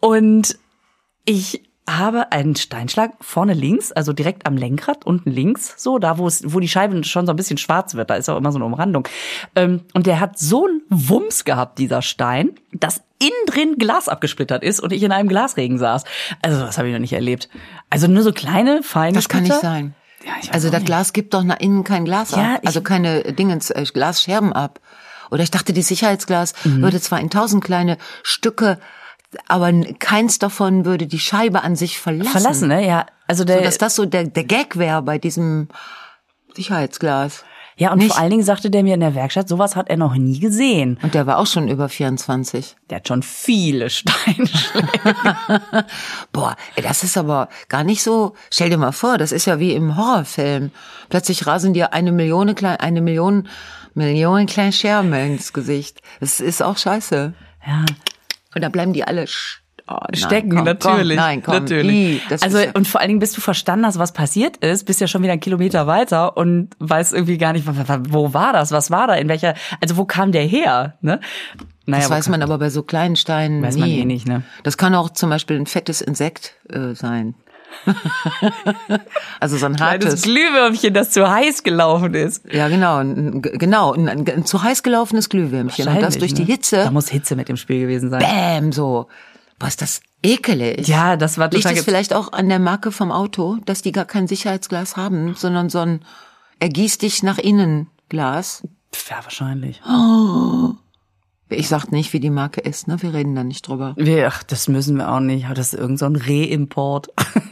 Und 0.00 0.58
ich 1.24 1.62
habe 1.88 2.32
einen 2.32 2.56
Steinschlag 2.56 3.12
vorne 3.20 3.54
links, 3.54 3.92
also 3.92 4.12
direkt 4.12 4.46
am 4.46 4.56
Lenkrad, 4.56 5.06
unten 5.06 5.30
links, 5.30 5.74
so, 5.76 5.98
da 5.98 6.18
wo 6.18 6.26
es, 6.26 6.42
wo 6.52 6.60
die 6.60 6.68
Scheibe 6.68 7.02
schon 7.04 7.26
so 7.26 7.32
ein 7.32 7.36
bisschen 7.36 7.58
schwarz 7.58 7.94
wird, 7.94 8.10
da 8.10 8.14
ist 8.14 8.28
auch 8.28 8.36
immer 8.36 8.52
so 8.52 8.58
eine 8.58 8.64
Umrandung. 8.64 9.06
Ähm, 9.54 9.82
und 9.94 10.06
der 10.06 10.20
hat 10.20 10.38
so 10.38 10.66
einen 10.66 10.82
Wumms 10.88 11.44
gehabt, 11.44 11.78
dieser 11.78 12.02
Stein, 12.02 12.52
dass 12.72 13.02
innen 13.20 13.46
drin 13.46 13.76
Glas 13.78 14.08
abgesplittert 14.08 14.62
ist 14.62 14.80
und 14.80 14.92
ich 14.92 15.02
in 15.02 15.12
einem 15.12 15.28
Glasregen 15.28 15.78
saß. 15.78 16.04
Also, 16.42 16.60
das 16.60 16.78
habe 16.78 16.88
ich 16.88 16.94
noch 16.94 17.00
nicht 17.00 17.12
erlebt. 17.12 17.48
Also 17.90 18.06
nur 18.06 18.22
so 18.22 18.32
kleine, 18.32 18.82
feine 18.82 19.14
Das 19.14 19.28
kann 19.28 19.42
nicht 19.42 19.52
Splitter. 19.52 19.74
sein. 19.74 19.94
Ja, 20.24 20.32
ich 20.40 20.48
weiß 20.48 20.54
also 20.54 20.68
das 20.70 20.80
nicht. 20.80 20.86
Glas 20.86 21.12
gibt 21.12 21.34
doch 21.34 21.42
nach 21.44 21.58
innen 21.60 21.84
kein 21.84 22.04
Glas 22.04 22.32
Ja, 22.32 22.54
ab. 22.56 22.60
Also 22.66 22.82
keine 22.82 23.22
Dingens, 23.32 23.70
äh, 23.70 23.84
Glasscherben 23.92 24.52
ab. 24.52 24.80
Oder 25.30 25.42
ich 25.42 25.50
dachte, 25.50 25.72
die 25.72 25.82
Sicherheitsglas 25.82 26.54
Mhm. 26.64 26.82
würde 26.82 27.00
zwar 27.00 27.20
in 27.20 27.30
tausend 27.30 27.62
kleine 27.64 27.96
Stücke, 28.22 28.78
aber 29.46 29.72
keins 29.98 30.38
davon 30.40 30.84
würde 30.84 31.06
die 31.06 31.20
Scheibe 31.20 31.62
an 31.62 31.76
sich 31.76 31.98
verlassen. 32.00 32.30
Verlassen, 32.32 32.68
ne? 32.68 32.84
Ja, 32.86 33.06
also 33.28 33.44
der, 33.44 33.58
So, 33.58 33.64
dass 33.64 33.78
das 33.78 33.94
so 33.94 34.04
der, 34.06 34.24
der 34.24 34.44
Gag 34.44 34.76
wäre 34.76 35.02
bei 35.02 35.18
diesem 35.18 35.68
Sicherheitsglas. 36.54 37.44
Ja, 37.80 37.92
und 37.92 37.98
nicht- 37.98 38.12
vor 38.12 38.18
allen 38.20 38.30
Dingen 38.30 38.42
sagte 38.44 38.70
der 38.70 38.82
mir 38.82 38.94
in 38.94 39.00
der 39.00 39.14
Werkstatt, 39.14 39.48
sowas 39.48 39.74
hat 39.74 39.88
er 39.90 39.96
noch 39.96 40.14
nie 40.14 40.38
gesehen. 40.38 40.98
Und 41.02 41.14
der 41.14 41.26
war 41.26 41.38
auch 41.38 41.46
schon 41.46 41.66
über 41.68 41.88
24. 41.88 42.76
Der 42.90 42.96
hat 42.98 43.08
schon 43.08 43.22
viele 43.22 43.88
Steinschläge. 43.90 44.90
Boah, 46.32 46.56
ey, 46.76 46.82
das 46.82 47.02
ist 47.02 47.16
aber 47.16 47.48
gar 47.68 47.84
nicht 47.84 48.02
so. 48.02 48.34
Stell 48.50 48.70
dir 48.70 48.76
mal 48.78 48.92
vor, 48.92 49.18
das 49.18 49.32
ist 49.32 49.46
ja 49.46 49.58
wie 49.58 49.72
im 49.72 49.96
Horrorfilm. 49.96 50.70
Plötzlich 51.08 51.46
rasen 51.46 51.72
dir 51.74 51.92
eine 51.92 52.12
Million 52.12 52.54
eine 52.56 53.00
Million, 53.00 53.48
Millionen 53.94 54.46
kleine 54.46 54.72
Scherben 54.72 55.12
ins 55.14 55.52
Gesicht. 55.52 56.00
Das 56.20 56.40
ist 56.40 56.62
auch 56.62 56.76
scheiße. 56.78 57.32
ja. 57.66 57.84
Und 58.54 58.62
da 58.62 58.68
bleiben 58.68 58.92
die 58.92 59.04
alle 59.04 59.24
sch- 59.24 59.58
oh, 59.90 59.96
nein, 60.00 60.14
stecken, 60.14 60.56
komm, 60.56 60.64
natürlich. 60.64 61.16
Komm, 61.18 61.26
nein, 61.26 61.42
komm, 61.42 61.54
natürlich. 61.54 62.22
das 62.28 62.42
also, 62.42 62.58
ja, 62.58 62.70
und 62.74 62.86
vor 62.88 63.00
allen 63.00 63.08
Dingen, 63.08 63.20
bis 63.20 63.32
du 63.32 63.40
verstanden 63.40 63.86
hast, 63.86 63.98
was 63.98 64.12
passiert 64.12 64.56
ist, 64.58 64.84
bist 64.84 65.00
ja 65.00 65.06
schon 65.06 65.22
wieder 65.22 65.32
einen 65.32 65.40
Kilometer 65.40 65.86
weiter 65.86 66.36
und 66.36 66.70
weißt 66.78 67.12
irgendwie 67.12 67.38
gar 67.38 67.52
nicht, 67.52 67.66
wo 67.66 68.32
war 68.32 68.52
das, 68.52 68.72
was 68.72 68.90
war 68.90 69.06
da, 69.06 69.14
in 69.14 69.28
welcher, 69.28 69.54
also 69.80 69.96
wo 69.96 70.04
kam 70.04 70.32
der 70.32 70.44
her, 70.44 70.94
ne? 71.00 71.20
Naja, 71.86 72.02
das 72.02 72.10
weiß 72.10 72.28
man 72.28 72.42
aber 72.42 72.58
bei 72.58 72.70
so 72.70 72.82
kleinen 72.82 73.16
Steinen 73.16 73.62
Weiß 73.62 73.74
nie. 73.74 73.80
man 73.80 73.90
eh 73.90 74.04
nicht, 74.04 74.28
ne? 74.28 74.42
Das 74.62 74.76
kann 74.76 74.94
auch 74.94 75.10
zum 75.10 75.30
Beispiel 75.30 75.56
ein 75.56 75.66
fettes 75.66 76.00
Insekt 76.00 76.54
äh, 76.68 76.94
sein. 76.94 77.34
also 79.40 79.56
so 79.56 79.66
ein 79.66 79.78
hartes. 79.78 80.22
Glühwürmchen, 80.22 80.92
das 80.92 81.10
zu 81.10 81.28
heiß 81.28 81.62
gelaufen 81.62 82.14
ist. 82.14 82.44
Ja, 82.52 82.68
genau, 82.68 82.98
ein, 82.98 83.42
genau, 83.42 83.92
ein, 83.92 84.08
ein, 84.08 84.28
ein 84.28 84.44
zu 84.44 84.62
heiß 84.62 84.82
gelaufenes 84.82 85.28
Glühwürmchen. 85.28 85.88
Und 85.88 86.02
das 86.02 86.18
durch 86.18 86.34
die 86.34 86.42
ne? 86.42 86.48
Hitze, 86.48 86.76
Da 86.76 86.90
muss 86.90 87.08
Hitze 87.08 87.36
mit 87.36 87.48
im 87.48 87.56
Spiel 87.56 87.80
gewesen 87.80 88.10
sein. 88.10 88.20
bäm, 88.20 88.72
so. 88.72 89.08
Ist 89.66 89.82
das 89.82 90.00
ekelig. 90.22 90.88
Ja, 90.88 91.16
das 91.16 91.38
war 91.38 91.50
Liegt 91.50 91.62
total. 91.62 91.78
es 91.78 91.84
vielleicht 91.84 92.14
auch 92.14 92.32
an 92.32 92.48
der 92.48 92.58
Marke 92.58 92.92
vom 92.92 93.12
Auto, 93.12 93.58
dass 93.66 93.82
die 93.82 93.92
gar 93.92 94.04
kein 94.04 94.26
Sicherheitsglas 94.26 94.96
haben, 94.96 95.34
sondern 95.34 95.68
so 95.68 95.78
ein 95.80 96.04
ergieß 96.60 96.98
dich 96.98 97.22
nach 97.22 97.38
innen 97.38 97.88
Glas? 98.08 98.62
ja, 99.08 99.22
wahrscheinlich. 99.22 99.80
Ich 101.48 101.68
sag 101.68 101.90
nicht, 101.90 102.12
wie 102.12 102.20
die 102.20 102.30
Marke 102.30 102.60
ist, 102.60 102.86
ne? 102.86 103.02
Wir 103.02 103.12
reden 103.12 103.34
da 103.34 103.42
nicht 103.42 103.66
drüber. 103.66 103.94
Wir, 103.96 104.28
ach, 104.28 104.42
das 104.44 104.68
müssen 104.68 104.96
wir 104.96 105.10
auch 105.10 105.20
nicht. 105.20 105.46
Das 105.54 105.72
ist 105.72 105.78
irgend 105.78 105.98
so 105.98 106.06
ein 106.06 106.16
Reimport. 106.16 107.08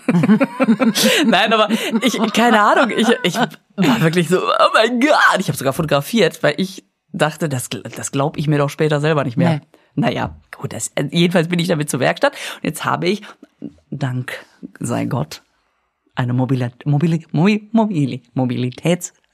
Nein, 1.26 1.52
aber 1.52 1.68
ich, 2.02 2.16
keine 2.32 2.60
Ahnung, 2.60 2.96
ich, 2.96 3.08
ich 3.24 3.34
war 3.34 4.00
wirklich 4.00 4.28
so, 4.28 4.38
oh 4.38 4.68
mein 4.72 5.00
Gott. 5.00 5.40
Ich 5.40 5.48
habe 5.48 5.58
sogar 5.58 5.72
fotografiert, 5.72 6.42
weil 6.44 6.54
ich 6.58 6.84
dachte, 7.12 7.48
das, 7.48 7.68
das 7.70 8.12
glaube 8.12 8.38
ich 8.38 8.46
mir 8.46 8.58
doch 8.58 8.70
später 8.70 9.00
selber 9.00 9.24
nicht 9.24 9.36
mehr. 9.36 9.56
Nee. 9.56 9.60
Naja, 9.94 10.36
gut, 10.56 10.72
das, 10.72 10.92
jedenfalls 11.10 11.48
bin 11.48 11.58
ich 11.58 11.68
damit 11.68 11.90
zur 11.90 12.00
Werkstatt. 12.00 12.34
Und 12.56 12.64
jetzt 12.64 12.84
habe 12.84 13.08
ich, 13.08 13.22
dank 13.90 14.44
sei 14.78 15.06
Gott, 15.06 15.42
eine 16.14 16.32
Mobili 16.32 16.68
Mobili 16.84 17.26
Mobili 17.30 18.22
Mobili 18.34 18.70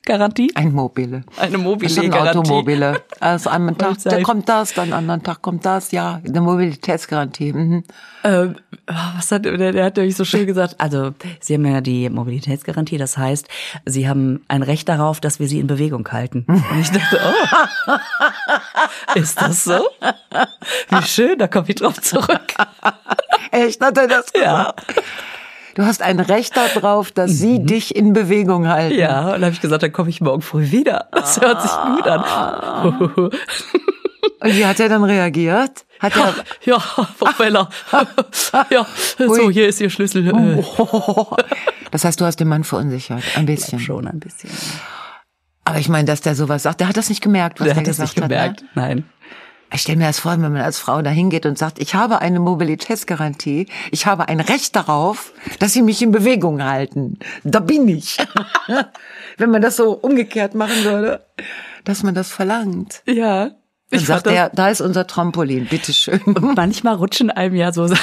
Mobilitätsgarantie. 0.07 0.53
Ein 0.55 0.73
Mobile. 0.73 1.25
Eine 1.39 1.59
Das 1.79 1.93
ist 1.93 1.99
ein. 1.99 2.13
Automobile. 2.13 3.03
Also 3.21 3.51
an 3.51 3.63
einem 3.63 3.79
Tag, 3.79 3.97
da 4.05 4.21
kommt 4.23 4.49
das, 4.49 4.75
dann 4.75 4.93
an 4.93 4.99
anderen 4.99 5.23
Tag 5.23 5.43
kommt 5.43 5.65
das, 5.65 5.93
ja, 5.93 6.21
eine 6.27 6.41
Mobilitätsgarantie. 6.41 7.53
Mhm. 7.53 7.85
Ähm, 8.23 8.57
was 8.87 9.33
hat 9.33 9.45
der, 9.45 9.73
der 9.73 9.85
hat 9.85 9.97
nämlich 9.97 10.17
so 10.17 10.25
schön 10.25 10.47
gesagt? 10.47 10.77
Also, 10.79 11.13
Sie 11.41 11.55
haben 11.55 11.67
ja 11.67 11.81
die 11.81 12.11
Mobilitätsgarantie, 12.11 12.99
das 12.99 13.17
heißt, 13.17 13.49
Sie 13.87 14.09
haben 14.09 14.45
ein 14.49 14.63
Recht 14.63 14.89
darauf, 14.89 15.21
dass 15.21 15.41
wir 15.41 15.49
Sie 15.49 15.61
in 15.61 15.67
Bewegung 15.67 16.07
halten. 16.11 16.45
Und 16.47 16.81
ich 16.81 16.91
dachte, 16.91 17.21
oh, 17.87 17.99
ist 19.15 19.41
das 19.41 19.65
so? 19.65 19.89
Wie 20.91 21.03
schön, 21.03 21.39
da 21.39 21.49
komme 21.49 21.67
ich 21.69 21.77
drauf 21.77 22.01
zurück. 22.01 22.55
Echt, 23.51 23.81
hat 23.81 23.97
er 23.97 24.09
das 24.09 24.27
Ja, 24.35 24.75
Du 25.75 25.85
hast 25.85 26.03
ein 26.03 26.21
Recht 26.21 26.57
darauf, 26.57 27.11
dass 27.13 27.33
sie 27.33 27.63
dich 27.65 27.95
in 27.97 28.13
Bewegung 28.13 28.69
halten. 28.69 28.97
ja. 28.99 29.21
Und 29.27 29.33
dann 29.33 29.45
habe 29.45 29.53
ich 29.53 29.61
gesagt, 29.61 29.83
dann 29.83 29.93
komme 29.93 30.11
ich 30.11 30.21
morgen 30.21 30.43
früh 30.43 30.71
wieder. 30.71 31.09
Das 31.13 31.41
hört 31.41 31.63
sich 31.63 31.71
gut 31.71 32.07
an. 32.07 33.31
Und 34.41 34.57
wie 34.57 34.67
hat 34.67 34.79
er 34.81 34.89
dann 34.89 35.05
reagiert? 35.05 35.85
Hat 36.01 36.17
er, 36.17 36.35
Ja, 36.65 36.79
Frau 36.79 37.27
Feller. 37.37 37.69
Ja, 38.71 38.87
so, 39.19 39.51
hier 39.51 39.69
ist 39.69 39.81
Ihr 39.81 39.91
Schlüssel. 39.91 40.29
Äh, 40.29 40.63
das 41.91 42.05
heißt, 42.05 42.21
du 42.21 42.25
hast 42.25 42.37
den 42.41 42.49
Mann 42.49 42.65
verunsichert, 42.65 43.23
ein 43.37 43.47
bisschen. 43.47 43.79
Schon 43.81 44.07
ein 44.07 44.21
bisschen. 44.21 44.51
Aber 45.65 45.79
ich 45.79 45.89
meine, 45.89 46.05
dass 46.05 46.21
der 46.21 46.35
sowas 46.35 46.63
sagt, 46.63 46.81
der 46.81 46.89
hat 46.89 46.97
das 46.97 47.09
nicht 47.09 47.23
gemerkt, 47.23 47.59
was 47.61 47.65
Der 47.67 47.75
er 47.75 47.81
hat 47.81 47.87
das 47.87 47.99
nicht 47.99 48.15
gemerkt. 48.17 48.61
hat. 48.63 48.69
Nein. 48.75 49.05
Ich 49.75 49.83
stelle 49.83 49.99
mir 49.99 50.07
das 50.07 50.21
vor, 50.21 50.33
wenn 50.33 50.41
man 50.41 50.57
als 50.57 50.79
Frau 50.79 51.03
da 51.03 51.11
hingeht 51.11 51.47
und 51.47 51.59
sagt, 51.59 51.81
ich 51.81 51.97
habe 51.97 52.21
eine 52.21 52.39
Mobilitätsgarantie, 52.39 53.67
ich 53.91 54.07
habe 54.07 54.29
ein 54.29 54.39
Recht 54.39 54.77
darauf, 54.77 55.33
dass 55.59 55.73
sie 55.73 55.83
mich 55.83 56.01
in 56.01 56.13
Bewegung 56.13 56.63
halten. 56.63 57.19
Da 57.43 57.59
bin 57.59 57.89
ich. 57.89 58.19
wenn 59.37 59.51
man 59.51 59.63
das 59.63 59.75
so 59.75 59.95
umgekehrt 59.95 60.55
machen 60.55 60.85
würde, 60.85 61.27
dass 61.83 62.05
man 62.05 62.15
das 62.15 62.31
verlangt. 62.31 63.03
Ja. 63.07 63.51
Dann 63.91 64.01
Ich 64.01 64.07
sagt 64.07 64.29
er, 64.29 64.51
da 64.51 64.69
ist 64.69 64.81
unser 64.81 65.09
Trampolin, 65.09 65.67
bitteschön. 65.67 66.21
Und 66.23 66.55
manchmal 66.57 66.95
rutschen 66.95 67.33
einem 67.33 67.57
ja 67.57 67.73
so. 67.73 67.87
ja, 67.87 67.95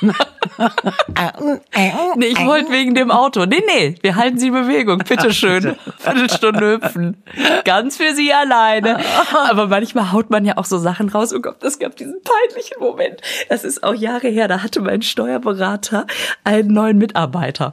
genau. 0.00 0.14
nee, 2.16 2.26
ich 2.26 2.44
wollte 2.46 2.70
wegen 2.70 2.94
dem 2.94 3.10
Auto. 3.10 3.44
Nee, 3.46 3.62
nee, 3.66 3.96
wir 4.02 4.16
halten 4.16 4.38
Sie 4.38 4.48
in 4.48 4.52
Bewegung. 4.52 4.98
Bitteschön. 4.98 5.76
Viertelstunde 5.98 6.72
hüpfen. 6.72 7.22
Ganz 7.64 7.96
für 7.96 8.14
Sie 8.14 8.32
alleine. 8.32 8.98
Aber 9.50 9.66
manchmal 9.68 10.12
haut 10.12 10.30
man 10.30 10.44
ja 10.44 10.56
auch 10.56 10.64
so 10.64 10.78
Sachen 10.78 11.08
raus. 11.08 11.32
Oh 11.32 11.40
Gott, 11.40 11.56
das 11.60 11.78
gab 11.78 11.96
diesen 11.96 12.20
peinlichen 12.22 12.78
Moment. 12.80 13.20
Das 13.48 13.64
ist 13.64 13.82
auch 13.82 13.94
Jahre 13.94 14.28
her. 14.28 14.48
Da 14.48 14.62
hatte 14.62 14.80
mein 14.80 15.02
Steuerberater 15.02 16.06
einen 16.44 16.72
neuen 16.72 16.98
Mitarbeiter. 16.98 17.72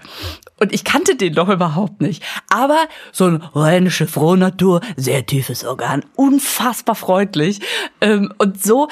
Und 0.59 0.73
ich 0.73 0.83
kannte 0.83 1.15
den 1.15 1.33
doch 1.33 1.49
überhaupt 1.49 2.01
nicht. 2.01 2.23
Aber 2.49 2.79
so 3.11 3.25
ein 3.25 3.43
rheinische 3.55 4.07
Frohnatur, 4.07 4.81
sehr 4.97 5.25
tiefes 5.25 5.63
Organ, 5.65 6.03
unfassbar 6.15 6.95
freundlich. 6.95 7.61
Ähm, 8.01 8.33
und 8.37 8.61
so 8.61 8.89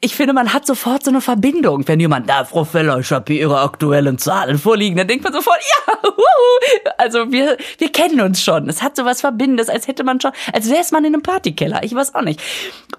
ich 0.00 0.14
finde, 0.14 0.32
man 0.34 0.52
hat 0.52 0.66
sofort 0.66 1.04
so 1.04 1.10
eine 1.10 1.20
Verbindung. 1.20 1.86
Wenn 1.88 2.00
jemand, 2.00 2.28
da, 2.28 2.44
Frau 2.44 2.64
Feller, 2.64 2.98
ich 2.98 3.10
habe 3.10 3.32
hier 3.32 3.42
Ihre 3.42 3.60
aktuellen 3.60 4.18
Zahlen 4.18 4.58
vorliegen, 4.58 4.96
dann 4.96 5.08
denkt 5.08 5.24
man 5.24 5.32
sofort, 5.32 5.58
ja, 5.86 5.94
wuhu. 6.02 6.92
also 6.98 7.32
wir, 7.32 7.56
wir 7.78 7.92
kennen 7.92 8.20
uns 8.20 8.42
schon. 8.42 8.68
Es 8.68 8.82
hat 8.82 8.96
so 8.96 9.04
was 9.04 9.20
Verbindendes, 9.20 9.68
als 9.68 9.86
hätte 9.88 10.04
man 10.04 10.20
schon, 10.20 10.32
als 10.52 10.68
wäre 10.68 10.80
es 10.80 10.92
man 10.92 11.04
in 11.04 11.14
einem 11.14 11.22
Partykeller. 11.22 11.82
Ich 11.82 11.94
weiß 11.94 12.14
auch 12.14 12.22
nicht. 12.22 12.40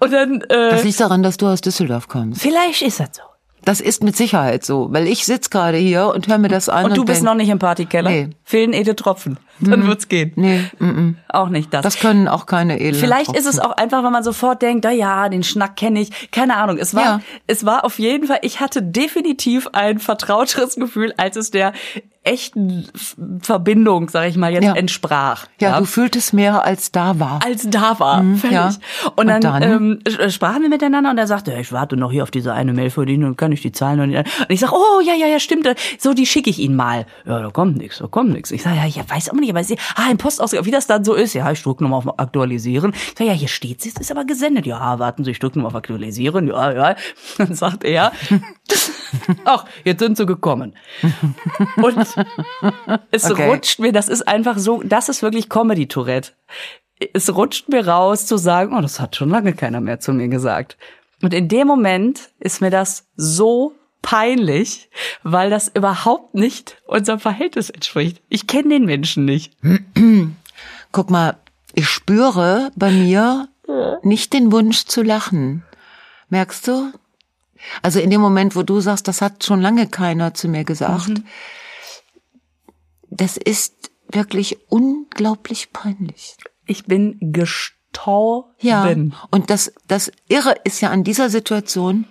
Und 0.00 0.12
dann, 0.12 0.40
äh, 0.42 0.70
Das 0.70 0.84
liegt 0.84 1.00
daran, 1.00 1.22
dass 1.22 1.36
du 1.36 1.46
aus 1.46 1.60
Düsseldorf 1.60 2.08
kommst. 2.08 2.42
vielleicht 2.42 2.82
ist 2.82 3.00
das 3.00 3.08
so. 3.12 3.22
Das 3.64 3.80
ist 3.80 4.02
mit 4.02 4.16
Sicherheit 4.16 4.64
so, 4.64 4.88
weil 4.92 5.06
ich 5.06 5.26
sitz 5.26 5.50
gerade 5.50 5.76
hier 5.76 6.06
und 6.14 6.26
höre 6.28 6.38
mir 6.38 6.48
das 6.48 6.68
an. 6.68 6.86
Und 6.86 6.96
du 6.96 7.04
bist 7.04 7.22
noch 7.22 7.34
nicht 7.34 7.48
im 7.48 7.58
Partykeller? 7.58 8.08
Nee. 8.08 8.30
Fehlen 8.44 8.72
Ede 8.72 8.96
Tropfen. 8.96 9.38
Dann 9.60 9.86
wird's 9.86 10.08
gehen. 10.08 10.32
Nee, 10.36 10.64
mm, 10.78 10.84
mm. 10.86 11.16
Auch 11.28 11.48
nicht 11.48 11.72
das. 11.74 11.82
das 11.82 11.98
können 11.98 12.28
auch 12.28 12.46
keine 12.46 12.78
edlen. 12.80 12.94
Vielleicht 12.94 13.36
ist 13.36 13.46
es 13.46 13.58
auch 13.58 13.72
einfach, 13.72 14.02
wenn 14.04 14.12
man 14.12 14.22
sofort 14.22 14.62
denkt, 14.62 14.84
da 14.84 14.90
ja, 14.90 15.28
den 15.28 15.42
Schnack 15.42 15.76
kenne 15.76 16.00
ich. 16.00 16.30
Keine 16.30 16.56
Ahnung. 16.56 16.78
Es 16.78 16.94
war, 16.94 17.04
Ja. 17.04 17.20
es 17.46 17.64
war 17.66 17.84
auf 17.84 17.98
jeden 17.98 18.26
Fall, 18.26 18.38
ich 18.42 18.60
hatte 18.60 18.82
definitiv 18.82 19.68
ein 19.72 19.98
vertrauteres 19.98 20.76
Gefühl, 20.76 21.12
als 21.16 21.36
es 21.36 21.50
der 21.50 21.72
echten 22.24 22.86
Verbindung, 23.40 24.08
sag 24.10 24.28
ich 24.28 24.36
mal, 24.36 24.52
jetzt 24.52 24.64
Ja. 24.64 24.74
entsprach. 24.74 25.46
Ja, 25.60 25.78
du 25.78 25.86
fühltest 25.86 26.34
mehr 26.34 26.64
als 26.64 26.92
da 26.92 27.18
war. 27.18 27.40
als 27.44 27.68
da 27.70 27.98
war. 28.00 28.22
Fertig. 28.36 28.50
ja. 28.52 28.70
Und 29.16 29.28
dann, 29.28 29.36
Und 29.36 29.44
dann? 29.44 29.62
Ähm, 29.62 29.98
sch- 30.06 30.30
sprachen 30.30 30.62
wir 30.62 30.68
miteinander 30.68 31.10
und 31.10 31.16
er 31.18 31.26
sagte, 31.26 31.52
ja, 31.52 31.58
ich 31.58 31.72
warte 31.72 31.96
noch 31.96 32.10
hier 32.12 32.22
auf 32.22 32.30
diese 32.30 32.52
eine 32.52 32.72
Mail 32.74 32.90
von 32.90 33.08
Ihnen 33.08 33.24
und 33.24 33.38
kann 33.38 33.52
ich 33.52 33.62
die 33.62 33.72
Zahlen 33.72 33.98
noch 33.98 34.06
nicht. 34.06 34.18
Und 34.18 34.50
ich 34.50 34.60
sag, 34.60 34.72
oh 34.72 35.00
ja, 35.02 35.14
ja, 35.14 35.26
ja, 35.26 35.40
stimmt. 35.40 35.66
So, 35.98 36.12
die 36.12 36.26
schicke 36.26 36.50
ich 36.50 36.58
Ihnen 36.58 36.76
mal. 36.76 37.06
Ja, 37.24 37.40
da 37.40 37.50
kommt 37.50 37.78
nichts, 37.78 37.98
da 37.98 38.08
kommt 38.08 38.30
nichts. 38.32 38.50
Ich 38.50 38.62
sag, 38.62 38.76
ja, 38.76 38.86
ich 38.86 38.98
weiß 38.98 39.30
auch 39.30 39.34
nicht, 39.34 39.47
aber 39.50 39.64
sie, 39.64 39.76
ah, 39.96 40.10
im 40.10 40.18
Postausgang, 40.18 40.64
wie 40.64 40.70
das 40.70 40.86
dann 40.86 41.04
so 41.04 41.14
ist. 41.14 41.34
Ja, 41.34 41.50
ich 41.50 41.62
drücke 41.62 41.82
nochmal 41.82 41.98
auf 41.98 42.18
Aktualisieren. 42.18 42.92
Ich 42.94 43.14
sag, 43.18 43.26
ja, 43.26 43.32
hier 43.32 43.48
steht's, 43.48 43.86
es 43.86 43.94
ist 43.94 44.10
aber 44.10 44.24
gesendet. 44.24 44.66
Ja, 44.66 44.98
warten 44.98 45.24
Sie, 45.24 45.30
ich 45.30 45.38
drücke 45.38 45.58
nochmal 45.58 45.70
auf 45.70 45.76
Aktualisieren. 45.76 46.48
Ja, 46.48 46.72
ja. 46.72 46.96
Dann 47.38 47.54
sagt 47.54 47.84
er, 47.84 48.12
ach, 49.44 49.64
jetzt 49.84 50.00
sind 50.00 50.16
Sie 50.16 50.26
gekommen. 50.26 50.76
Und 51.76 51.96
es 53.10 53.30
Okay. 53.30 53.48
rutscht 53.50 53.78
mir, 53.78 53.92
das 53.92 54.08
ist 54.08 54.26
einfach 54.26 54.58
so, 54.58 54.82
das 54.84 55.08
ist 55.08 55.22
wirklich 55.22 55.48
Comedy-Tourette. 55.48 56.32
Es 57.12 57.34
rutscht 57.34 57.68
mir 57.68 57.86
raus 57.86 58.26
zu 58.26 58.36
sagen, 58.36 58.74
oh, 58.76 58.80
das 58.80 58.98
hat 59.00 59.14
schon 59.16 59.30
lange 59.30 59.52
keiner 59.52 59.80
mehr 59.80 60.00
zu 60.00 60.12
mir 60.12 60.28
gesagt. 60.28 60.76
Und 61.22 61.32
in 61.34 61.48
dem 61.48 61.66
Moment 61.66 62.30
ist 62.38 62.60
mir 62.60 62.70
das 62.70 63.06
so 63.16 63.72
peinlich, 64.02 64.90
weil 65.22 65.50
das 65.50 65.68
überhaupt 65.68 66.34
nicht 66.34 66.80
unserem 66.86 67.20
Verhältnis 67.20 67.70
entspricht. 67.70 68.22
Ich 68.28 68.46
kenne 68.46 68.70
den 68.70 68.84
Menschen 68.84 69.24
nicht. 69.24 69.52
Guck 70.92 71.10
mal, 71.10 71.36
ich 71.74 71.88
spüre 71.88 72.70
bei 72.76 72.90
mir 72.90 73.48
nicht 74.02 74.32
den 74.32 74.50
Wunsch 74.52 74.84
zu 74.86 75.02
lachen. 75.02 75.62
Merkst 76.30 76.66
du? 76.68 76.92
Also 77.82 78.00
in 78.00 78.10
dem 78.10 78.20
Moment, 78.20 78.56
wo 78.56 78.62
du 78.62 78.80
sagst, 78.80 79.08
das 79.08 79.20
hat 79.20 79.44
schon 79.44 79.60
lange 79.60 79.86
keiner 79.88 80.32
zu 80.32 80.48
mir 80.48 80.64
gesagt, 80.64 81.08
Mhm. 81.08 81.24
das 83.10 83.36
ist 83.36 83.90
wirklich 84.10 84.58
unglaublich 84.70 85.72
peinlich. 85.72 86.36
Ich 86.66 86.84
bin 86.86 87.16
gestorben. 87.20 88.48
Ja. 88.60 88.86
Und 89.30 89.50
das, 89.50 89.72
das 89.86 90.12
Irre 90.28 90.54
ist 90.64 90.80
ja 90.80 90.90
an 90.90 91.04
dieser 91.04 91.30
Situation, 91.30 92.06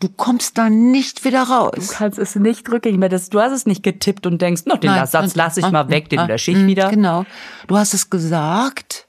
du 0.00 0.08
kommst 0.08 0.58
da 0.58 0.68
nicht 0.70 1.24
wieder 1.24 1.44
Du 1.46 1.52
raus. 1.52 1.88
kannst 1.90 2.18
es 2.18 2.34
nicht 2.36 2.70
rückgängig 2.70 2.98
mehr. 2.98 3.08
Das, 3.08 3.28
du 3.30 3.40
hast 3.40 3.52
es 3.52 3.66
nicht 3.66 3.82
getippt 3.82 4.26
und 4.26 4.40
denkst, 4.40 4.62
no, 4.66 4.76
den 4.76 4.90
Nein, 4.90 5.06
Satz 5.06 5.34
lasse 5.34 5.60
ich 5.60 5.66
ah, 5.66 5.70
mal 5.70 5.88
weg, 5.88 6.08
den 6.08 6.20
ah, 6.20 6.26
lösche 6.26 6.52
ich 6.52 6.56
mm, 6.58 6.66
wieder. 6.66 6.90
Genau. 6.90 7.24
Du 7.66 7.76
hast 7.76 7.94
es 7.94 8.08
gesagt. 8.10 9.08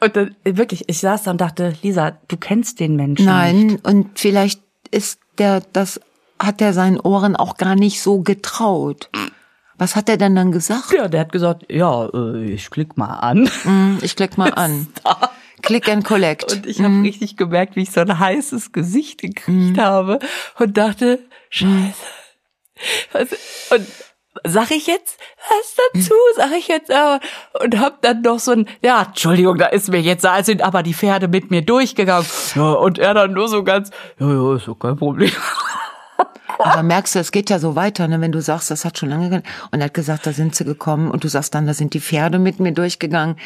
Und 0.00 0.16
dann, 0.16 0.34
wirklich, 0.44 0.88
ich 0.88 0.98
saß 0.98 1.24
da 1.24 1.30
und 1.30 1.40
dachte, 1.40 1.74
Lisa, 1.82 2.18
du 2.28 2.36
kennst 2.36 2.80
den 2.80 2.96
Menschen. 2.96 3.24
nicht. 3.26 3.32
Nein, 3.34 3.78
und 3.84 4.18
vielleicht 4.18 4.60
ist 4.90 5.20
der, 5.38 5.62
das 5.72 6.00
hat 6.38 6.60
er 6.60 6.72
seinen 6.72 6.98
Ohren 6.98 7.36
auch 7.36 7.56
gar 7.56 7.76
nicht 7.76 8.02
so 8.02 8.20
getraut. 8.20 9.10
Was 9.78 9.94
hat 9.96 10.08
er 10.08 10.16
denn 10.16 10.34
dann 10.34 10.52
gesagt? 10.52 10.92
Ja, 10.92 11.08
der 11.08 11.20
hat 11.20 11.32
gesagt, 11.32 11.66
ja, 11.70 12.06
äh, 12.06 12.44
ich 12.52 12.70
klick 12.70 12.96
mal 12.96 13.14
an. 13.18 13.48
Hm, 13.62 13.98
Ich 14.02 14.16
klick 14.16 14.36
mal 14.38 14.52
an. 14.56 14.88
Click 15.62 15.88
and 15.88 16.04
collect. 16.04 16.50
Und 16.52 16.66
ich 16.66 16.80
habe 16.80 17.02
richtig 17.02 17.36
gemerkt, 17.36 17.76
wie 17.76 17.82
ich 17.82 17.90
so 17.90 18.00
ein 18.00 18.18
heißes 18.18 18.72
Gesicht 18.72 19.20
gekriegt 19.20 19.78
habe 19.78 20.18
und 20.58 20.76
dachte, 20.76 21.20
scheiße. 21.50 21.94
Was, 23.12 23.28
und 23.70 23.86
sag 24.44 24.70
ich 24.70 24.86
jetzt 24.86 25.18
was 25.48 25.76
dazu? 25.94 26.14
Sag 26.36 26.52
ich 26.52 26.68
jetzt 26.68 26.90
aber 26.90 27.20
und 27.62 27.78
hab 27.78 28.02
dann 28.02 28.22
noch 28.22 28.38
so 28.38 28.52
ein, 28.52 28.68
ja, 28.82 29.02
Entschuldigung, 29.02 29.58
da 29.58 29.66
ist 29.66 29.90
mir 29.90 30.00
jetzt, 30.00 30.24
da 30.24 30.42
sind 30.42 30.62
aber 30.62 30.82
die 30.82 30.94
Pferde 30.94 31.28
mit 31.28 31.50
mir 31.50 31.62
durchgegangen. 31.62 32.26
Ja, 32.54 32.72
und 32.72 32.98
er 32.98 33.14
dann 33.14 33.32
nur 33.32 33.48
so 33.48 33.62
ganz, 33.62 33.90
ja, 34.18 34.28
ja, 34.28 34.56
ist 34.56 34.68
doch 34.68 34.78
kein 34.78 34.96
Problem. 34.96 35.32
Aber 36.58 36.82
merkst 36.82 37.14
du, 37.14 37.18
es 37.18 37.32
geht 37.32 37.50
ja 37.50 37.58
so 37.58 37.74
weiter, 37.76 38.06
ne? 38.08 38.20
wenn 38.20 38.30
du 38.32 38.40
sagst, 38.40 38.70
das 38.70 38.84
hat 38.84 38.98
schon 38.98 39.08
lange 39.08 39.30
ge- 39.30 39.42
und 39.70 39.80
er 39.80 39.86
hat 39.86 39.94
gesagt, 39.94 40.26
da 40.26 40.32
sind 40.32 40.54
sie 40.54 40.64
gekommen 40.64 41.10
und 41.10 41.24
du 41.24 41.28
sagst 41.28 41.54
dann, 41.54 41.66
da 41.66 41.74
sind 41.74 41.94
die 41.94 42.00
Pferde 42.00 42.38
mit 42.38 42.60
mir 42.60 42.72
durchgegangen. 42.72 43.36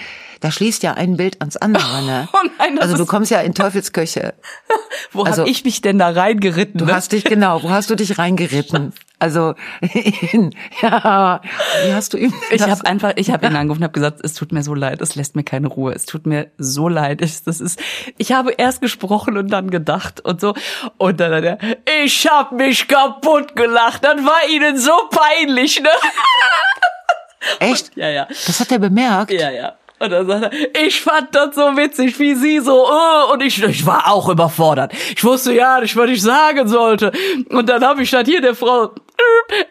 Da 0.41 0.51
schließt 0.51 0.83
ja 0.83 0.95
ein 0.95 1.17
Bild 1.17 1.41
ans 1.41 1.57
andere, 1.57 2.03
ne? 2.05 2.29
Oh 2.33 2.47
nein, 2.59 2.79
also 2.79 2.97
du 2.97 3.07
kommst 3.07 3.31
ja 3.31 3.41
in 3.41 3.55
Teufelsköche. 3.55 4.35
Wo 5.12 5.23
Also- 5.23 5.43
hab 5.43 5.49
ich 5.49 5.65
mich 5.65 5.81
denn 5.81 5.99
da 5.99 6.09
reingeritten? 6.11 6.79
Du 6.79 6.85
ne? 6.87 6.95
hast 6.95 7.12
dich 7.12 7.25
genau, 7.25 7.62
wo 7.62 7.71
hast 7.71 7.89
du 7.91 7.95
dich 7.95 8.19
reingeritten? 8.19 8.93
Also 9.19 9.55
ja, 10.83 11.41
wie 11.85 11.93
hast 11.95 12.13
du 12.13 12.19
ihm 12.19 12.35
Ich 12.51 12.63
habe 12.63 12.85
einfach, 12.85 13.13
ich 13.17 13.31
habe 13.31 13.47
ihn 13.47 13.57
angerufen 13.57 13.81
und 13.81 13.85
habe 13.85 13.93
gesagt, 13.95 14.21
es 14.23 14.35
tut 14.35 14.53
mir 14.53 14.63
so 14.63 14.75
leid, 14.75 15.01
es 15.01 15.15
lässt 15.15 15.37
mir 15.37 15.43
keine 15.45 15.69
Ruhe, 15.69 15.95
es 15.95 16.05
tut 16.05 16.27
mir 16.27 16.51
so 16.59 16.89
leid. 16.89 17.23
Ich, 17.23 17.43
das 17.43 17.61
ist, 17.61 17.81
ich 18.19 18.33
habe 18.33 18.53
erst 18.53 18.83
gesprochen 18.83 19.39
und 19.39 19.51
dann 19.51 19.71
gedacht 19.71 20.21
und 20.21 20.41
so. 20.41 20.55
Und 20.99 21.19
dann 21.19 21.33
hat 21.33 21.45
er, 21.45 21.59
ich 22.05 22.27
hab 22.27 22.53
mich 22.53 22.87
kaputt 22.89 23.57
gelacht, 23.57 24.05
das 24.05 24.17
war 24.23 24.49
ihnen 24.51 24.77
so 24.77 24.93
peinlich, 25.11 25.81
ne? 25.81 25.89
echt? 27.61 27.97
Ja, 27.97 28.11
ja, 28.11 28.27
Das 28.47 28.61
hat 28.61 28.71
er 28.71 28.79
bemerkt. 28.79 29.33
ja, 29.33 29.51
ja. 29.51 29.77
Und 29.99 30.11
dann 30.11 30.27
sagt 30.27 30.53
er, 30.53 30.83
ich 30.87 31.01
fand 31.01 31.35
das 31.35 31.55
so 31.55 31.75
witzig, 31.75 32.19
wie 32.19 32.35
sie 32.35 32.61
so, 32.61 32.85
äh, 32.85 33.33
und 33.33 33.43
ich, 33.43 33.63
ich 33.63 33.87
war 33.87 34.13
auch 34.13 34.29
überfordert. 34.29 34.93
Ich 35.15 35.25
wusste 35.25 35.55
ja 35.55 35.81
nicht, 35.81 35.97
was 35.97 36.11
ich 36.11 36.21
sagen 36.21 36.69
sollte. 36.69 37.13
Und 37.49 37.67
dann 37.71 37.83
habe 37.83 38.03
ich 38.03 38.11
das 38.11 38.29
hier 38.29 38.43
der 38.43 38.55
Frau 38.55 38.91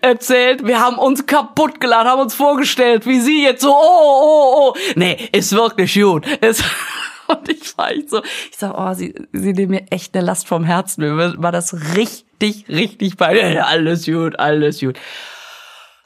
erzählt. 0.02 0.66
Wir 0.66 0.80
haben 0.80 0.98
uns 0.98 1.26
kaputt 1.26 1.80
geladen, 1.80 2.10
haben 2.10 2.22
uns 2.22 2.36
vorgestellt, 2.36 3.06
wie 3.06 3.20
sie 3.20 3.44
jetzt 3.44 3.62
so, 3.62 3.72
oh, 3.72 3.74
oh, 3.74 4.74
oh. 4.74 4.80
Nee, 4.96 5.30
ist 5.32 5.54
wirklich 5.54 5.94
gut. 5.94 6.26
Ist 6.42 6.64
und 7.28 7.50
ich 7.50 7.78
war 7.78 7.92
echt 7.92 8.10
so, 8.10 8.22
ich 8.24 8.58
sag, 8.58 8.74
oh, 8.78 8.94
sie, 8.94 9.16
sie 9.34 9.54
nehmen 9.54 9.72
mir 9.72 9.92
echt 9.92 10.16
eine 10.16 10.26
Last 10.26 10.48
vom 10.48 10.64
Herzen. 10.64 11.02
Mir 11.02 11.42
war 11.42 11.52
das 11.52 11.96
richtig, 11.96 12.66
richtig 12.70 13.18
bei 13.18 13.64
alles 13.66 14.06
gut, 14.06 14.40
alles 14.40 14.80
gut. 14.80 14.98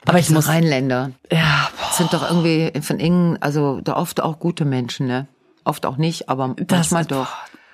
Aber 0.06 0.18
ich 0.18 0.30
muss, 0.30 0.48
Rheinländer 0.48 1.12
ja, 1.32 1.70
das 1.78 1.98
sind 1.98 2.14
doch 2.14 2.28
irgendwie 2.28 2.72
von 2.82 3.00
innen, 3.00 3.38
also 3.42 3.82
da 3.82 3.96
oft 3.98 4.22
auch 4.22 4.40
gute 4.40 4.66
Menschen, 4.66 5.08
ne? 5.08 5.28
Oft 5.66 5.86
auch 5.86 5.98
nicht, 5.98 6.30
aber 6.30 6.56
manchmal 6.70 7.06
doch. 7.06 7.28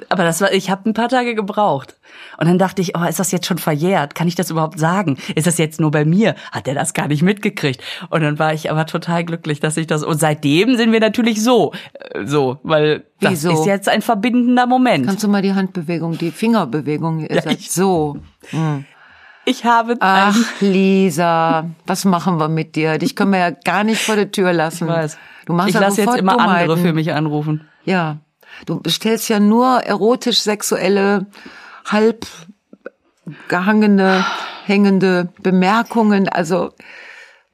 Aber 0.09 0.23
das 0.23 0.41
war, 0.41 0.51
ich 0.51 0.69
habe 0.69 0.89
ein 0.89 0.93
paar 0.93 1.07
Tage 1.07 1.35
gebraucht. 1.35 1.95
Und 2.37 2.47
dann 2.47 2.57
dachte 2.59 2.81
ich, 2.81 2.97
oh, 2.97 3.03
ist 3.05 3.17
das 3.19 3.31
jetzt 3.31 3.45
schon 3.47 3.57
verjährt? 3.57 4.13
Kann 4.13 4.27
ich 4.27 4.35
das 4.35 4.49
überhaupt 4.51 4.77
sagen? 4.77 5.17
Ist 5.35 5.47
das 5.47 5.57
jetzt 5.57 5.79
nur 5.79 5.89
bei 5.91 6.03
mir? 6.03 6.35
Hat 6.51 6.67
er 6.67 6.73
das 6.75 6.93
gar 6.93 7.07
nicht 7.07 7.23
mitgekriegt? 7.23 7.81
Und 8.09 8.21
dann 8.21 8.37
war 8.37 8.53
ich 8.53 8.69
aber 8.69 8.85
total 8.85 9.23
glücklich, 9.23 9.61
dass 9.61 9.77
ich 9.77 9.87
das. 9.87 10.03
Und 10.03 10.19
seitdem 10.19 10.75
sind 10.75 10.91
wir 10.91 10.99
natürlich 10.99 11.41
so, 11.41 11.71
äh, 11.93 12.25
so, 12.25 12.59
weil 12.63 13.05
das 13.21 13.31
Wieso? 13.31 13.51
ist 13.51 13.65
jetzt 13.65 13.87
ein 13.87 14.01
verbindender 14.01 14.67
Moment. 14.67 15.05
Kannst 15.07 15.23
du 15.23 15.29
mal 15.29 15.41
die 15.41 15.53
Handbewegung, 15.53 16.17
die 16.17 16.31
Fingerbewegung, 16.31 17.25
seid 17.29 17.51
ich- 17.53 17.71
so. 17.71 18.17
Ich 19.45 19.63
habe 19.63 19.95
Ach, 19.99 20.35
Lisa, 20.59 21.69
was 21.85 22.03
machen 22.03 22.37
wir 22.39 22.49
mit 22.49 22.75
dir? 22.75 22.97
Dich 22.97 23.15
können 23.15 23.31
wir 23.31 23.39
ja 23.39 23.49
gar 23.51 23.83
nicht 23.83 24.01
vor 24.01 24.15
der 24.15 24.31
Tür 24.31 24.51
lassen. 24.53 24.85
ich 24.85 24.89
weiß. 24.93 25.17
Du 25.45 25.53
machst 25.53 25.69
ich 25.69 25.75
ja 25.75 25.81
lasse 25.81 26.01
jetzt 26.01 26.17
immer 26.17 26.33
andere 26.39 26.65
Dummheiten. 26.65 26.83
für 26.85 26.93
mich 26.93 27.13
anrufen. 27.13 27.67
Ja. 27.85 28.17
Du 28.65 28.81
stellst 28.87 29.29
ja 29.29 29.39
nur 29.39 29.79
erotisch-sexuelle, 29.81 31.27
halb 31.85 32.25
gehangene, 33.47 34.25
hängende 34.65 35.29
Bemerkungen. 35.41 36.29
Also 36.29 36.71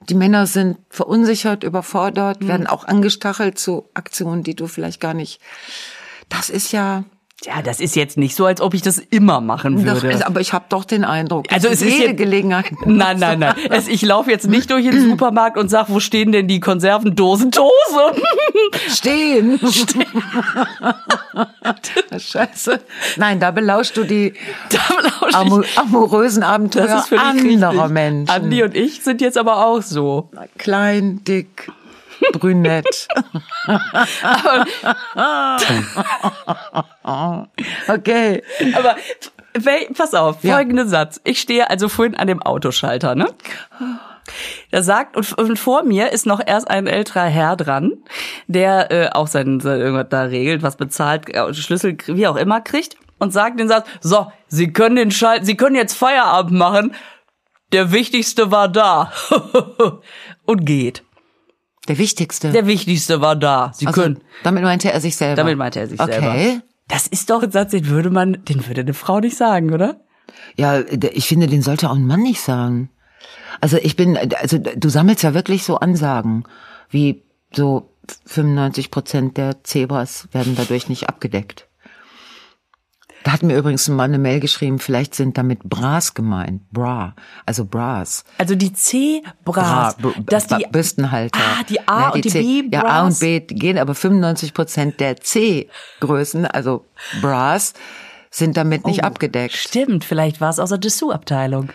die 0.09 0.15
Männer 0.15 0.47
sind 0.47 0.77
verunsichert, 0.89 1.63
überfordert, 1.63 2.47
werden 2.47 2.67
auch 2.67 2.85
angestachelt 2.85 3.59
zu 3.59 3.89
Aktionen, 3.93 4.43
die 4.43 4.55
du 4.55 4.67
vielleicht 4.67 4.99
gar 4.99 5.13
nicht. 5.13 5.41
Das 6.29 6.49
ist 6.49 6.71
ja, 6.71 7.03
Ja, 7.43 7.63
das 7.63 7.80
ist 7.80 7.95
jetzt 7.95 8.17
nicht 8.17 8.36
so, 8.36 8.45
als 8.45 8.62
ob 8.62 8.75
ich 8.75 8.84
das 8.84 8.99
immer 8.99 9.41
machen 9.41 9.84
würde. 9.84 10.12
ist- 10.12 10.23
aber 10.23 10.41
ich 10.41 10.54
habe 10.54 10.65
doch 10.69 10.86
den 10.86 11.04
Eindruck, 11.04 11.45
Also 11.51 11.69
es 11.69 11.82
ist 11.82 11.91
jede 11.93 12.10
jetzt- 12.10 12.17
Gelegenheit. 12.17 12.65
Nein, 12.86 13.17
nein, 13.17 13.39
nein. 13.39 13.56
Es, 13.71 13.88
ich 13.88 14.04
laufe 14.04 14.30
jetzt 14.30 14.47
nicht 14.47 14.69
durch 14.69 14.84
den 14.88 15.10
Supermarkt 15.10 15.58
und 15.58 15.67
sag, 15.69 15.89
wo 15.89 15.99
stehen 15.99 16.32
denn 16.32 16.47
die 16.47 16.59
Konservendosen? 16.59 17.49
Dose. 17.49 17.72
Stehen. 18.89 19.59
Scheiße. 22.18 22.80
Nein, 23.18 23.39
da 23.39 23.51
belauschst 23.51 23.95
du 23.97 24.03
die 24.03 24.34
Da 24.70 24.80
lausch 25.01 25.30
ich. 25.30 25.36
amo 25.36 25.63
amorösen 25.76 26.43
Abenteuer 26.43 26.88
Das 26.88 27.01
ist 27.01 27.09
völlig 27.09 27.24
anderer 27.24 27.72
richtig. 27.72 27.89
Menschen. 27.91 28.30
Andi 28.30 28.63
und 28.63 28.76
ich 28.76 29.01
sind 29.03 29.22
jetzt 29.22 29.38
aber 29.38 29.65
auch 29.65 29.82
so. 29.82 30.30
Klein, 30.57 31.24
dick, 31.24 31.72
brünett. 32.34 33.07
okay. 37.88 38.43
Aber 38.76 38.95
pass 39.97 40.13
auf, 40.13 40.43
Ja. 40.43 40.55
folgenden 40.55 40.88
Satz. 40.88 41.19
Ich 41.24 41.39
stehe 41.39 41.69
also 41.69 41.89
vorhin 41.89 42.15
an 42.15 42.28
dem 42.28 42.41
Autoschalter, 42.41 43.15
ne? 43.15 43.28
Da 44.72 44.84
sagt, 44.84 45.17
und, 45.17 45.38
und 45.38 45.57
vor 45.57 45.84
mir 45.84 46.11
ist 46.11 46.26
noch 46.26 46.39
erst 46.45 46.69
ein 46.69 46.88
älterer 46.88 47.26
Herr 47.26 47.57
dran, 47.57 47.93
der 48.47 48.91
äh, 48.91 49.09
auch 49.11 49.28
sein, 49.28 49.59
sein 49.59 49.82
irgendwas 49.82 50.07
da 50.09 50.24
regelt, 50.24 50.61
was 50.63 50.78
bezahlt, 50.78 51.28
äh, 51.30 51.53
Schlüssel, 51.53 51.97
wie 52.05 52.28
auch 52.28 52.38
immer 52.38 52.61
kriegt 52.61 52.95
und 53.17 53.34
sagt 53.34 53.59
den 53.59 53.67
Satz, 53.67 53.88
so, 53.99 54.32
Sie 54.47 54.72
können 54.72 54.95
den 54.95 55.11
Schalt, 55.11 55.45
Sie 55.45 55.57
können 55.57 55.76
jetzt 55.76 55.95
Feierabend 55.95 56.57
machen. 56.57 56.95
Der 57.74 57.91
Wichtigste 57.91 58.51
war 58.51 58.67
da. 58.69 59.11
und 60.45 60.65
geht. 60.65 61.03
Der 61.88 61.97
wichtigste. 61.97 62.51
Der 62.51 62.67
Wichtigste 62.67 63.21
war 63.21 63.36
da. 63.36 63.71
Sie 63.73 63.88
also, 63.88 64.01
können. 64.01 64.19
damit 64.43 64.63
meinte 64.63 64.91
er 64.91 65.01
sich 65.01 65.15
selber. 65.15 65.36
Damit 65.36 65.57
meinte 65.57 65.79
er 65.79 65.88
sich 65.88 65.99
okay. 65.99 66.11
selber. 66.11 66.29
Okay. 66.29 66.61
Das 66.88 67.07
ist 67.07 67.29
doch 67.29 67.41
ein 67.41 67.51
Satz, 67.51 67.71
den 67.71 67.88
würde 67.88 68.09
man, 68.09 68.43
den 68.45 68.67
würde 68.67 68.82
eine 68.82 68.93
Frau 68.93 69.19
nicht 69.19 69.38
sagen, 69.38 69.73
oder? 69.73 70.01
Ja, 70.57 70.79
ich 70.79 71.27
finde, 71.27 71.47
den 71.47 71.61
sollte 71.61 71.89
auch 71.89 71.95
ein 71.95 72.05
Mann 72.05 72.21
nicht 72.21 72.41
sagen. 72.41 72.89
Also 73.61 73.77
ich 73.77 73.95
bin, 73.95 74.17
also 74.17 74.57
du 74.57 74.89
sammelst 74.89 75.23
ja 75.23 75.34
wirklich 75.34 75.63
so 75.63 75.77
Ansagen, 75.77 76.43
wie 76.89 77.23
so 77.53 77.89
95 78.25 78.91
Prozent 78.91 79.38
der 79.38 79.63
Zebras 79.63 80.27
werden 80.32 80.55
dadurch 80.55 80.89
nicht 80.89 81.07
abgedeckt. 81.07 81.67
Da 83.24 83.34
hat 83.34 83.43
mir 83.43 83.55
übrigens 83.57 83.88
mal 83.88 84.03
eine 84.03 84.17
Mail 84.17 84.39
geschrieben, 84.39 84.80
vielleicht 84.80 85.13
sind 85.13 85.38
damit 85.38 85.63
Bras 85.63 86.13
gemeint. 86.13 86.69
Bra, 86.72 87.15
also 87.45 87.65
Bras. 87.65 88.24
Also 88.38 88.55
die 88.55 88.74
C-Bras, 88.74 89.95
Bra, 89.97 90.13
dass 90.26 90.47
die 90.47 90.65
Bürstenhalter. 90.72 91.39
Ah, 91.39 91.63
die 91.69 91.88
A 91.88 92.09
und 92.09 92.26
die 92.26 92.30
C, 92.30 92.41
B-Bras. 92.63 92.84
Ja, 92.84 92.89
A 92.89 93.05
und 93.05 93.19
B 93.19 93.39
gehen, 93.41 93.78
aber 93.78 93.93
95 93.93 94.53
Prozent 94.53 94.99
der 94.99 95.17
C-Größen, 95.17 96.45
also 96.45 96.86
Bras, 97.22 97.74
sind 98.32 98.57
damit 98.57 98.86
nicht 98.86 99.03
Oh, 99.03 99.07
abgedeckt. 99.07 99.53
Stimmt, 99.55 100.03
vielleicht 100.05 100.41
war 100.41 100.49
es 100.49 100.59
aus 100.59 100.69
der 100.69 100.78
Dessous-Abteilung. 100.78 101.69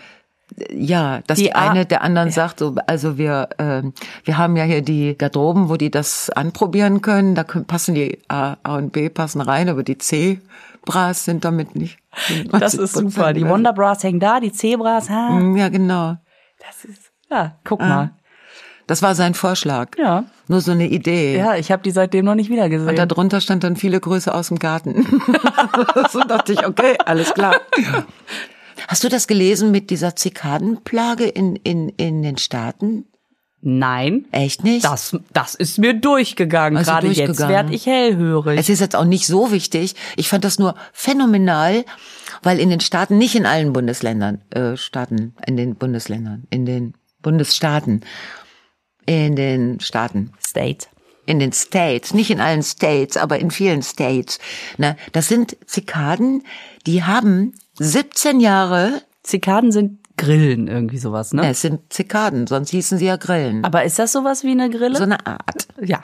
Ja, 0.71 1.21
dass 1.27 1.37
Die 1.37 1.45
die, 1.45 1.53
eine 1.53 1.85
der 1.85 2.01
anderen 2.01 2.31
sagt, 2.31 2.59
so, 2.59 2.75
also 2.87 3.17
wir, 3.17 3.49
ähm, 3.59 3.93
wir 4.23 4.37
haben 4.37 4.55
ja 4.55 4.63
hier 4.63 4.81
die 4.81 5.17
Garderoben, 5.17 5.69
wo 5.69 5.75
die 5.75 5.91
das 5.91 6.29
anprobieren 6.29 7.01
können. 7.01 7.35
Da 7.35 7.43
können, 7.43 7.65
passen 7.65 7.95
die 7.95 8.19
A, 8.29 8.55
A 8.63 8.77
und 8.77 8.91
B 8.93 9.09
passen 9.09 9.41
rein, 9.41 9.67
aber 9.69 9.83
die 9.83 9.97
C 9.97 10.39
Bras 10.87 11.25
sind 11.25 11.43
damit 11.43 11.75
nicht. 11.75 11.99
Das 12.49 12.73
ist 12.73 12.93
super. 12.93 13.33
Die 13.33 13.45
Wonder 13.47 13.73
Bras 13.73 14.03
hängen 14.03 14.21
da, 14.21 14.39
die 14.39 14.53
C-Bras, 14.53 15.09
ha. 15.09 15.31
Mm, 15.31 15.57
Ja, 15.57 15.67
genau. 15.69 16.15
Das 16.65 16.85
ist, 16.85 17.11
ja, 17.29 17.55
guck 17.65 17.81
mal. 17.81 18.11
Das 18.87 19.01
war 19.01 19.13
sein 19.13 19.33
Vorschlag. 19.33 19.89
Ja. 19.97 20.23
Nur 20.47 20.61
so 20.61 20.71
eine 20.71 20.87
Idee. 20.87 21.37
Ja, 21.37 21.57
ich 21.57 21.73
habe 21.73 21.83
die 21.83 21.91
seitdem 21.91 22.23
noch 22.23 22.35
nicht 22.35 22.49
wieder 22.49 22.69
gesehen. 22.69 22.87
Und 22.87 22.97
darunter 22.97 23.41
stand 23.41 23.65
dann 23.65 23.75
viele 23.75 23.99
Grüße 23.99 24.33
aus 24.33 24.47
dem 24.47 24.59
Garten. 24.59 25.05
so 26.09 26.21
dachte 26.21 26.53
ich, 26.53 26.65
okay, 26.65 26.95
alles 27.05 27.33
klar. 27.33 27.55
Hast 28.87 29.03
du 29.03 29.09
das 29.09 29.27
gelesen 29.27 29.71
mit 29.71 29.89
dieser 29.89 30.15
Zikadenplage 30.15 31.25
in, 31.25 31.55
in, 31.57 31.89
in 31.89 32.21
den 32.21 32.37
Staaten? 32.37 33.05
Nein, 33.61 34.25
Echt 34.31 34.63
nicht? 34.63 34.85
das, 34.85 35.17
das 35.33 35.55
ist 35.55 35.79
mir 35.79 35.93
durchgegangen. 35.95 36.77
Also 36.77 36.91
Gerade 36.91 37.07
jetzt 37.07 37.17
durchgegangen. 37.17 37.55
werd 37.55 37.73
ich 37.73 37.85
hellhörig. 37.87 38.59
Es 38.59 38.69
ist 38.69 38.79
jetzt 38.79 38.95
auch 38.95 39.03
nicht 39.03 39.25
so 39.25 39.51
wichtig. 39.51 39.95
Ich 40.15 40.29
fand 40.29 40.43
das 40.43 40.59
nur 40.59 40.75
phänomenal, 40.93 41.83
weil 42.43 42.59
in 42.59 42.69
den 42.69 42.79
Staaten, 42.79 43.17
nicht 43.17 43.35
in 43.35 43.45
allen 43.47 43.73
Bundesländern, 43.73 44.41
äh, 44.51 44.77
Staaten, 44.77 45.35
in 45.45 45.57
den 45.57 45.75
Bundesländern, 45.75 46.43
in 46.51 46.65
den 46.65 46.93
Bundesstaaten, 47.23 48.01
in 49.07 49.35
den 49.35 49.79
Staaten, 49.79 50.33
State. 50.39 50.87
in 51.25 51.39
den 51.39 51.51
States, 51.51 52.13
nicht 52.13 52.29
in 52.29 52.39
allen 52.39 52.63
States, 52.63 53.17
aber 53.17 53.39
in 53.39 53.49
vielen 53.49 53.81
States. 53.81 54.37
Ne, 54.77 54.95
das 55.13 55.27
sind 55.27 55.57
Zikaden, 55.65 56.43
die 56.85 57.03
haben 57.03 57.53
17 57.79 58.39
Jahre, 58.39 59.01
Zikaden 59.23 59.71
sind 59.71 59.99
Grillen, 60.17 60.67
irgendwie 60.67 60.97
sowas, 60.97 61.33
ne? 61.33 61.45
äh, 61.45 61.51
es 61.51 61.61
sind 61.61 61.93
Zikaden, 61.93 62.47
sonst 62.47 62.71
hießen 62.71 62.97
sie 62.97 63.05
ja 63.05 63.17
Grillen. 63.17 63.63
Aber 63.63 63.83
ist 63.83 63.99
das 63.99 64.11
sowas 64.11 64.43
wie 64.43 64.51
eine 64.51 64.69
Grille? 64.69 64.97
So 64.97 65.03
eine 65.03 65.25
Art. 65.25 65.67
ja. 65.81 66.01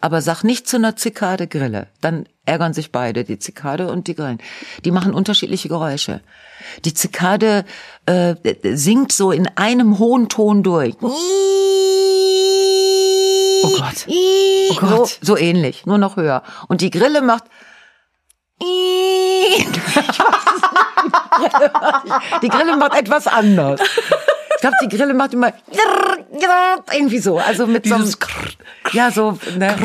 Aber 0.00 0.20
sag 0.20 0.44
nicht 0.44 0.68
zu 0.68 0.76
einer 0.76 0.96
Zikade 0.96 1.46
Grille. 1.46 1.86
Dann 2.02 2.26
ärgern 2.44 2.74
sich 2.74 2.92
beide, 2.92 3.24
die 3.24 3.38
Zikade 3.38 3.90
und 3.90 4.06
die 4.06 4.14
Grillen. 4.14 4.36
Die 4.84 4.90
machen 4.90 5.14
unterschiedliche 5.14 5.68
Geräusche. 5.68 6.20
Die 6.84 6.92
Zikade 6.92 7.64
äh, 8.04 8.34
singt 8.74 9.12
so 9.12 9.32
in 9.32 9.48
einem 9.56 9.98
hohen 9.98 10.28
Ton 10.28 10.62
durch. 10.62 10.94
Oh 11.00 11.08
Gott. 13.78 14.06
Oh 14.08 14.74
Gott. 14.74 15.08
So, 15.08 15.08
so 15.22 15.38
ähnlich, 15.38 15.86
nur 15.86 15.96
noch 15.96 16.16
höher. 16.16 16.42
Und 16.68 16.82
die 16.82 16.90
Grille 16.90 17.22
macht. 17.22 17.44
die 22.42 22.48
Grille 22.48 22.76
macht 22.76 22.94
etwas 22.94 23.26
anders. 23.26 23.80
Ich 24.54 24.60
glaube, 24.60 24.76
die 24.82 24.96
Grille 24.96 25.14
macht 25.14 25.34
immer 25.34 25.52
irgendwie 26.92 27.18
so, 27.18 27.38
also 27.38 27.66
mit 27.66 27.86
so 27.86 27.94
einem, 27.94 28.04
Dieses 28.04 28.18
ja 28.92 29.10
so, 29.10 29.38
ne? 29.58 29.76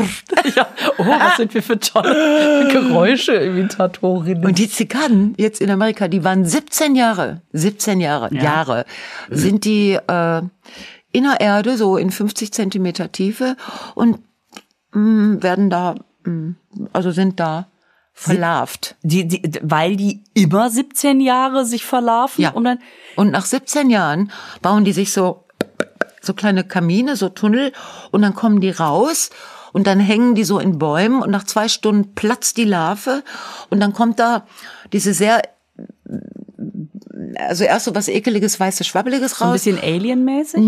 ja. 0.56 0.68
Oh, 0.98 1.06
was 1.06 1.38
sind 1.38 1.54
wir 1.54 1.64
für 1.64 1.80
tolle 1.80 2.68
Geräusche-Imitatorinnen. 2.72 4.46
Und 4.46 4.58
die 4.58 4.70
Zikaden 4.70 5.34
jetzt 5.38 5.62
in 5.62 5.70
Amerika, 5.70 6.08
die 6.08 6.24
waren 6.24 6.46
17 6.46 6.96
Jahre, 6.96 7.42
17 7.54 8.00
Jahre, 8.00 8.34
Jahre, 8.34 8.86
sind 9.30 9.66
die 9.66 9.94
äh, 9.94 10.42
in 11.12 11.24
der 11.24 11.42
Erde, 11.42 11.78
so 11.78 11.98
in 11.98 12.12
50 12.12 12.54
Zentimeter 12.54 13.12
Tiefe 13.12 13.58
und 13.96 14.20
mh, 14.94 15.42
werden 15.44 15.70
da, 15.70 15.96
mh, 16.24 16.54
also 16.94 17.12
sind 17.12 17.40
da 17.40 17.68
verlarvt. 18.20 18.96
Die, 19.02 19.28
die, 19.28 19.42
weil 19.62 19.96
die 19.96 20.22
immer 20.34 20.70
17 20.70 21.22
Jahre 21.22 21.66
sich 21.66 21.86
verlaufen 21.86 22.42
Ja. 22.42 22.52
und 22.52 22.66
dann 22.66 22.80
Und 23.16 23.32
nach 23.32 23.46
17 23.46 23.90
Jahren 23.90 24.32
bauen 24.62 24.84
die 24.84 24.92
sich 24.92 25.14
so, 25.14 25.46
so 26.22 26.34
kleine 26.34 26.64
Kamine, 26.66 27.16
so 27.16 27.30
Tunnel 27.30 27.72
und 28.12 28.22
dann 28.22 28.34
kommen 28.36 28.60
die 28.60 28.72
raus 28.72 29.30
und 29.72 29.88
dann 29.88 30.00
hängen 30.02 30.36
die 30.36 30.44
so 30.44 30.60
in 30.60 30.78
Bäumen 30.80 31.22
und 31.22 31.32
nach 31.32 31.46
zwei 31.46 31.70
Stunden 31.70 32.14
platzt 32.14 32.58
die 32.58 32.66
Larve 32.66 33.24
und 33.70 33.80
dann 33.80 33.94
kommt 33.94 34.20
da 34.20 34.46
diese 34.92 35.14
sehr, 35.14 35.42
also 37.38 37.64
erst 37.64 37.86
so 37.86 37.96
was 37.96 38.08
ekeliges, 38.10 38.60
weißes, 38.60 38.86
schwabbeliges 38.88 39.38
so 39.38 39.46
ein 39.46 39.52
raus. 39.52 39.64
bisschen 39.64 39.80
alienmäßig. 39.80 40.60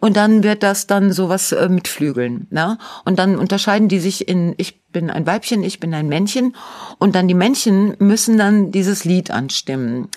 Und 0.00 0.16
dann 0.16 0.42
wird 0.42 0.62
das 0.62 0.86
dann 0.86 1.12
sowas 1.12 1.52
äh, 1.52 1.68
mit 1.68 1.86
Flügeln. 1.88 2.46
Ne? 2.50 2.78
Und 3.04 3.18
dann 3.18 3.38
unterscheiden 3.38 3.88
die 3.88 4.00
sich 4.00 4.26
in, 4.28 4.54
ich 4.56 4.80
bin 4.94 5.10
ein 5.10 5.26
Weibchen, 5.26 5.62
ich 5.62 5.78
bin 5.78 5.92
ein 5.92 6.08
Männchen. 6.08 6.56
Und 6.98 7.14
dann 7.14 7.28
die 7.28 7.34
Männchen 7.34 7.94
müssen 7.98 8.38
dann 8.38 8.72
dieses 8.72 9.04
Lied 9.04 9.30
anstimmen. 9.30 10.08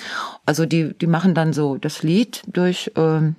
Also 0.46 0.66
die, 0.66 0.94
die 0.98 1.08
machen 1.08 1.34
dann 1.34 1.52
so 1.52 1.76
das 1.76 2.04
Lied 2.04 2.44
durch, 2.48 2.94
ähm, 2.96 3.36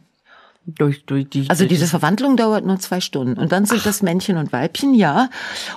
Durch, 0.71 1.07
durch 1.07 1.31
die, 1.31 1.49
also 1.49 1.65
diese 1.65 1.87
Verwandlung 1.87 2.37
dauert 2.37 2.67
nur 2.67 2.79
zwei 2.79 3.01
Stunden. 3.01 3.41
Und 3.41 3.53
dann 3.53 3.65
sind 3.65 3.87
das 3.87 4.03
Männchen 4.03 4.37
und 4.37 4.53
Weibchen, 4.53 4.93
ja. 4.93 5.31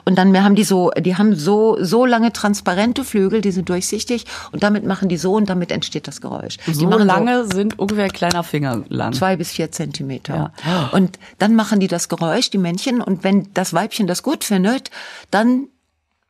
Und 0.03 0.17
dann 0.17 0.37
haben 0.43 0.55
die 0.55 0.65
so, 0.65 0.91
die 0.99 1.15
haben 1.15 1.33
so, 1.33 1.77
so 1.79 2.05
lange 2.05 2.33
transparente 2.33 3.05
Flügel, 3.05 3.39
die 3.39 3.51
sind 3.51 3.69
durchsichtig. 3.69 4.25
Und 4.51 4.63
damit 4.63 4.85
machen 4.85 5.07
die 5.07 5.15
so 5.15 5.33
und 5.33 5.49
damit 5.49 5.71
entsteht 5.71 6.09
das 6.09 6.19
Geräusch. 6.19 6.57
die 6.67 6.73
so 6.73 6.87
machen 6.87 7.07
lange 7.07 7.45
sind 7.45 7.79
ungefähr 7.79 8.03
ein 8.03 8.11
kleiner 8.11 8.43
Finger 8.43 8.83
lang. 8.89 9.13
zwei 9.13 9.37
bis 9.37 9.51
vier 9.51 9.71
Zentimeter. 9.71 10.51
Ja. 10.65 10.89
Und 10.91 11.17
dann 11.39 11.55
machen 11.55 11.79
die 11.79 11.87
das 11.87 12.09
Geräusch, 12.09 12.49
die 12.49 12.57
Männchen, 12.57 13.01
und 13.01 13.23
wenn 13.23 13.47
das 13.53 13.73
Weibchen 13.73 14.07
das 14.07 14.23
gut 14.23 14.43
findet, 14.43 14.91
dann 15.29 15.69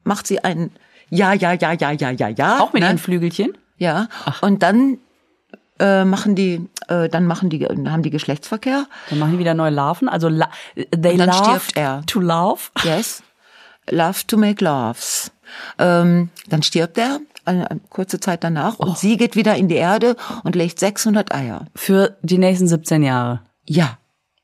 macht 0.04 0.28
sie 0.28 0.44
ein 0.44 0.70
Ja, 1.10 1.34
ja, 1.34 1.54
ja, 1.54 1.74
ja, 1.74 1.92
ja, 1.94 2.12
ja, 2.12 2.28
ja. 2.28 2.60
Auch 2.60 2.74
mit 2.74 2.84
ne? 2.84 2.90
ihren 2.90 3.00
Flügelchen? 3.00 3.58
Ja. 3.80 4.08
Und 4.42 4.62
dann 4.62 5.00
äh, 5.82 6.06
machen 6.06 6.36
die, 6.36 6.70
äh, 6.88 7.10
dann 7.10 7.26
machen 7.26 7.50
die, 7.50 7.66
haben 7.66 8.04
die 8.04 8.10
Geschlechtsverkehr. 8.12 8.86
Dann 9.10 9.20
machen 9.20 9.34
die 9.34 9.40
wieder 9.40 9.54
neue 9.56 9.72
Larven. 9.72 10.08
Also 10.08 10.30
la 10.30 10.50
they 10.76 11.18
dann 11.18 11.30
love 11.30 11.44
stirbt 11.44 11.76
er. 11.78 12.04
to 12.06 12.20
love. 12.22 12.70
Yes. 12.84 13.24
Love 13.90 14.20
to 14.28 14.38
make 14.38 14.64
loves. 14.64 15.32
Ähm, 15.80 16.30
dann 16.48 16.64
stirbt 16.64 16.98
er 16.98 17.20
eine, 17.44 17.70
eine 17.70 17.80
kurze 17.90 18.20
Zeit 18.20 18.44
danach 18.44 18.76
Oh. 18.78 18.84
und 18.86 18.98
sie 18.98 19.18
geht 19.18 19.36
wieder 19.36 19.56
in 19.56 19.68
die 19.68 19.76
Erde 19.76 20.16
und 20.44 20.56
legt 20.56 20.80
600 20.80 21.34
Eier. 21.34 21.66
Für 21.76 22.16
die 22.22 22.38
nächsten 22.38 22.68
17 22.68 23.04
Jahre. 23.04 23.42
Ja. 23.66 23.98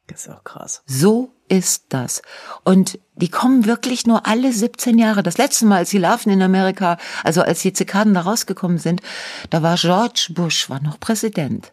Das 0.08 0.26
ist 0.26 0.34
auch 0.34 0.44
krass. 0.44 0.82
So 0.86 1.32
ist 1.50 1.86
das. 1.90 2.22
Und 2.64 3.00
die 3.16 3.30
kommen 3.30 3.66
wirklich 3.66 4.06
nur 4.06 4.28
alle 4.28 4.52
17 4.52 4.98
Jahre. 4.98 5.24
Das 5.24 5.38
letzte 5.38 5.66
Mal, 5.66 5.78
als 5.78 5.90
die 5.90 5.98
Larven 5.98 6.32
in 6.32 6.42
Amerika, 6.42 6.98
also 7.24 7.42
als 7.42 7.62
die 7.62 7.74
Zikaden 7.74 8.14
da 8.14 8.22
rausgekommen 8.22 8.78
sind, 8.78 9.02
da 9.50 9.64
war 9.64 9.76
George 9.76 10.30
Bush, 10.34 10.70
war 10.70 10.82
noch 10.82 11.00
Präsident. 11.00 11.72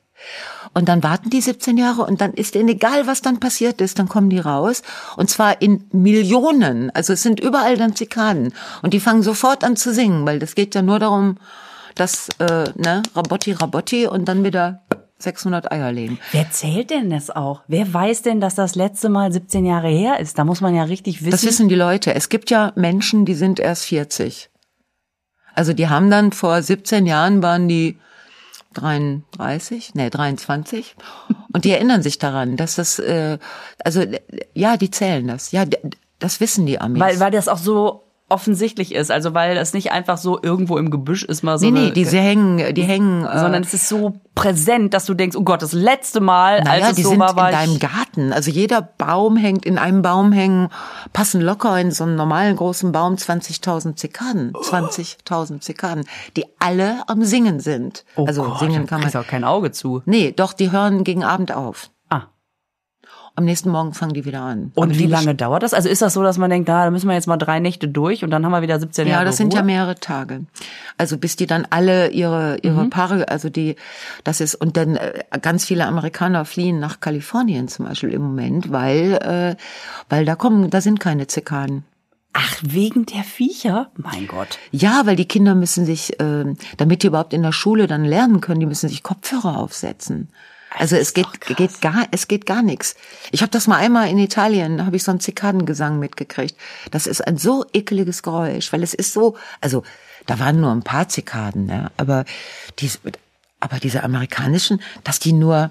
Und 0.72 0.88
dann 0.88 1.02
warten 1.02 1.30
die 1.30 1.40
17 1.40 1.76
Jahre 1.76 2.02
und 2.02 2.20
dann 2.20 2.32
ist 2.32 2.54
denen 2.54 2.70
egal, 2.70 3.06
was 3.06 3.22
dann 3.22 3.40
passiert 3.40 3.80
ist, 3.80 3.98
dann 3.98 4.08
kommen 4.08 4.30
die 4.30 4.38
raus. 4.38 4.82
Und 5.16 5.30
zwar 5.30 5.62
in 5.62 5.84
Millionen. 5.92 6.90
Also 6.90 7.12
es 7.12 7.22
sind 7.22 7.40
überall 7.40 7.76
dann 7.76 7.94
Zikaden. 7.94 8.52
Und 8.82 8.94
die 8.94 9.00
fangen 9.00 9.22
sofort 9.22 9.62
an 9.64 9.76
zu 9.76 9.92
singen, 9.92 10.26
weil 10.26 10.38
das 10.38 10.54
geht 10.54 10.74
ja 10.74 10.82
nur 10.82 10.98
darum, 10.98 11.36
dass, 11.94 12.28
äh, 12.38 12.70
ne, 12.74 13.02
Rabotti, 13.14 13.52
Rabotti 13.52 14.06
und 14.06 14.24
dann 14.26 14.42
wieder 14.42 14.82
600 15.18 15.70
Eier 15.70 15.92
legen. 15.92 16.18
Wer 16.32 16.50
zählt 16.50 16.90
denn 16.90 17.10
das 17.10 17.30
auch? 17.30 17.62
Wer 17.68 17.92
weiß 17.92 18.22
denn, 18.22 18.40
dass 18.40 18.54
das 18.54 18.74
letzte 18.74 19.08
Mal 19.08 19.32
17 19.32 19.64
Jahre 19.64 19.88
her 19.88 20.20
ist? 20.20 20.38
Da 20.38 20.44
muss 20.44 20.60
man 20.60 20.74
ja 20.74 20.84
richtig 20.84 21.20
wissen. 21.20 21.30
Das 21.30 21.44
wissen 21.44 21.68
die 21.68 21.74
Leute. 21.74 22.14
Es 22.14 22.28
gibt 22.28 22.50
ja 22.50 22.72
Menschen, 22.74 23.24
die 23.24 23.34
sind 23.34 23.60
erst 23.60 23.84
40. 23.84 24.50
Also 25.54 25.72
die 25.72 25.88
haben 25.88 26.10
dann 26.10 26.32
vor 26.32 26.60
17 26.60 27.06
Jahren 27.06 27.42
waren 27.42 27.68
die 27.68 27.98
33, 28.74 29.94
nee, 29.94 30.10
23 30.10 30.96
und 31.52 31.64
die 31.64 31.70
erinnern 31.70 32.02
sich 32.02 32.18
daran, 32.18 32.56
dass 32.56 32.74
das 32.74 32.98
äh, 32.98 33.38
also 33.84 34.04
ja, 34.52 34.76
die 34.76 34.90
zählen 34.90 35.26
das. 35.28 35.52
Ja, 35.52 35.64
das 36.18 36.40
wissen 36.40 36.66
die 36.66 36.80
Amis. 36.80 37.00
Weil 37.00 37.20
weil 37.20 37.30
das 37.30 37.46
auch 37.46 37.58
so 37.58 38.03
offensichtlich 38.28 38.94
ist, 38.94 39.10
also 39.10 39.34
weil 39.34 39.56
es 39.58 39.74
nicht 39.74 39.92
einfach 39.92 40.16
so 40.16 40.38
irgendwo 40.42 40.78
im 40.78 40.90
Gebüsch 40.90 41.24
ist 41.24 41.42
mal 41.42 41.58
so 41.58 41.66
Nee, 41.66 41.72
nee, 41.72 41.90
die 41.90 42.06
hängen, 42.06 42.74
die 42.74 42.82
hängen 42.82 43.24
äh, 43.24 43.38
sondern 43.38 43.62
es 43.62 43.74
ist 43.74 43.88
so 43.88 44.14
präsent, 44.34 44.94
dass 44.94 45.04
du 45.04 45.14
denkst, 45.14 45.36
oh 45.36 45.42
Gott, 45.42 45.60
das 45.60 45.72
letzte 45.72 46.20
Mal, 46.20 46.62
naja, 46.62 46.84
als 46.84 46.90
es 46.90 46.96
die 46.96 47.02
so 47.02 47.10
sind 47.10 47.20
war, 47.20 47.36
war 47.36 47.50
in 47.50 47.56
deinem 47.56 47.78
Garten. 47.78 48.32
Also 48.32 48.50
jeder 48.50 48.80
Baum 48.80 49.36
hängt 49.36 49.66
in 49.66 49.78
einem 49.78 50.00
Baum 50.00 50.32
hängen 50.32 50.70
passen 51.12 51.42
locker 51.42 51.78
in 51.78 51.90
so 51.90 52.04
einen 52.04 52.16
normalen 52.16 52.56
großen 52.56 52.92
Baum 52.92 53.14
20.000 53.14 53.96
Zikaden, 53.96 54.52
20.000 54.54 55.60
Zikaden, 55.60 56.04
die 56.36 56.46
alle 56.58 57.02
am 57.08 57.22
Singen 57.24 57.60
sind. 57.60 58.04
oh 58.16 58.24
also 58.24 58.44
Gott, 58.44 58.58
singen 58.58 58.86
kann 58.86 59.02
man 59.02 59.14
auch 59.14 59.26
kein 59.26 59.44
Auge 59.44 59.70
zu. 59.70 60.02
Nee, 60.06 60.32
doch 60.32 60.54
die 60.54 60.72
hören 60.72 61.04
gegen 61.04 61.24
Abend 61.24 61.52
auf. 61.52 61.90
Am 63.36 63.44
nächsten 63.44 63.68
Morgen 63.68 63.94
fangen 63.94 64.14
die 64.14 64.24
wieder 64.24 64.42
an. 64.42 64.70
Und 64.76 64.96
wie 64.96 65.06
lange 65.06 65.34
dauert 65.34 65.64
das? 65.64 65.74
Also 65.74 65.88
ist 65.88 66.02
das 66.02 66.14
so, 66.14 66.22
dass 66.22 66.38
man 66.38 66.50
denkt, 66.50 66.68
da 66.68 66.88
müssen 66.90 67.08
wir 67.08 67.14
jetzt 67.14 67.26
mal 67.26 67.36
drei 67.36 67.58
Nächte 67.58 67.88
durch 67.88 68.22
und 68.22 68.30
dann 68.30 68.44
haben 68.44 68.52
wir 68.52 68.62
wieder 68.62 68.78
17 68.78 69.08
Jahre 69.08 69.22
Ja, 69.22 69.24
das 69.24 69.36
sind 69.38 69.52
ja 69.52 69.60
Ruhe? 69.60 69.66
mehrere 69.66 69.96
Tage. 69.96 70.42
Also 70.98 71.18
bis 71.18 71.34
die 71.34 71.46
dann 71.46 71.66
alle 71.70 72.10
ihre 72.10 72.58
ihre 72.62 72.88
Paare, 72.88 73.28
also 73.28 73.50
die, 73.50 73.74
das 74.22 74.40
ist 74.40 74.54
und 74.54 74.76
dann 74.76 74.94
äh, 74.96 75.24
ganz 75.42 75.64
viele 75.64 75.86
Amerikaner 75.86 76.44
fliehen 76.44 76.78
nach 76.78 77.00
Kalifornien 77.00 77.66
zum 77.66 77.86
Beispiel 77.86 78.10
im 78.10 78.22
Moment, 78.22 78.70
weil 78.70 79.14
äh, 79.14 79.56
weil 80.08 80.24
da 80.24 80.36
kommen, 80.36 80.70
da 80.70 80.80
sind 80.80 81.00
keine 81.00 81.26
Zikaden. 81.26 81.84
Ach, 82.36 82.56
wegen 82.62 83.06
der 83.06 83.22
Viecher? 83.22 83.90
Mein 83.96 84.26
Gott. 84.26 84.58
Ja, 84.72 85.02
weil 85.06 85.14
die 85.16 85.26
Kinder 85.26 85.54
müssen 85.54 85.86
sich, 85.86 86.18
äh, 86.20 86.44
damit 86.76 87.02
die 87.02 87.06
überhaupt 87.06 87.32
in 87.32 87.42
der 87.42 87.52
Schule 87.52 87.86
dann 87.86 88.04
lernen 88.04 88.40
können, 88.40 88.58
die 88.60 88.66
müssen 88.66 88.88
sich 88.88 89.02
Kopfhörer 89.04 89.56
aufsetzen. 89.58 90.28
Also 90.78 90.96
es 90.96 91.14
geht, 91.14 91.26
geht 91.56 91.80
gar, 91.80 92.06
es 92.10 92.28
geht 92.28 92.46
gar 92.46 92.62
nichts. 92.62 92.96
Ich 93.30 93.42
habe 93.42 93.50
das 93.50 93.66
mal 93.66 93.76
einmal 93.76 94.10
in 94.10 94.18
Italien, 94.18 94.84
habe 94.84 94.96
ich 94.96 95.04
so 95.04 95.12
einen 95.12 95.20
Zikadengesang 95.20 95.98
mitgekriegt. 95.98 96.56
Das 96.90 97.06
ist 97.06 97.20
ein 97.26 97.38
so 97.38 97.64
ekeliges 97.72 98.22
Geräusch, 98.22 98.72
weil 98.72 98.82
es 98.82 98.92
ist 98.92 99.12
so, 99.12 99.36
also 99.60 99.84
da 100.26 100.38
waren 100.38 100.60
nur 100.60 100.72
ein 100.72 100.82
paar 100.82 101.08
Zikaden, 101.08 101.66
ne? 101.66 101.92
aber 101.96 102.24
die, 102.80 102.90
aber 103.60 103.78
diese 103.78 104.02
amerikanischen, 104.02 104.80
dass 105.04 105.20
die 105.20 105.32
nur, 105.32 105.70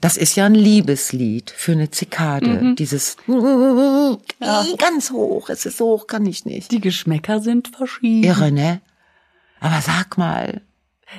das 0.00 0.16
ist 0.16 0.34
ja 0.34 0.46
ein 0.46 0.54
Liebeslied 0.54 1.52
für 1.56 1.72
eine 1.72 1.90
Zikade. 1.90 2.74
Dieses 2.76 3.16
ganz 4.78 5.10
hoch, 5.12 5.48
es 5.50 5.64
ist 5.66 5.76
so 5.76 5.86
hoch, 5.86 6.06
kann 6.08 6.26
ich 6.26 6.44
nicht. 6.44 6.72
Die 6.72 6.80
Geschmäcker 6.80 7.40
sind 7.40 7.68
verschieden. 7.68 8.24
Irre, 8.24 8.50
ne? 8.50 8.80
Aber 9.60 9.80
sag 9.80 10.18
mal, 10.18 10.62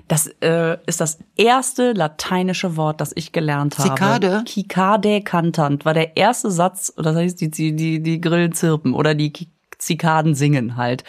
Das 0.08 0.28
äh, 0.42 0.78
ist 0.86 1.02
das 1.02 1.20
erste 1.36 1.94
lateinische 1.94 2.76
Wort, 2.78 3.02
das 3.02 3.12
ich 3.16 3.32
gelernt 3.32 3.78
habe. 3.78 3.90
Zikade? 3.90 4.44
Cicade 4.48 5.22
cantant 5.22 5.86
war 5.86 5.94
der 5.94 6.18
erste 6.18 6.52
Satz, 6.52 6.94
das 6.98 7.16
heißt, 7.16 7.40
die, 7.42 7.50
die, 7.50 8.02
die, 8.02 8.22
Grillen 8.22 8.54
zirpen 8.54 8.94
oder 8.94 9.16
die 9.16 9.32
Zikaden 9.78 10.34
singen 10.36 10.78
halt. 10.78 11.04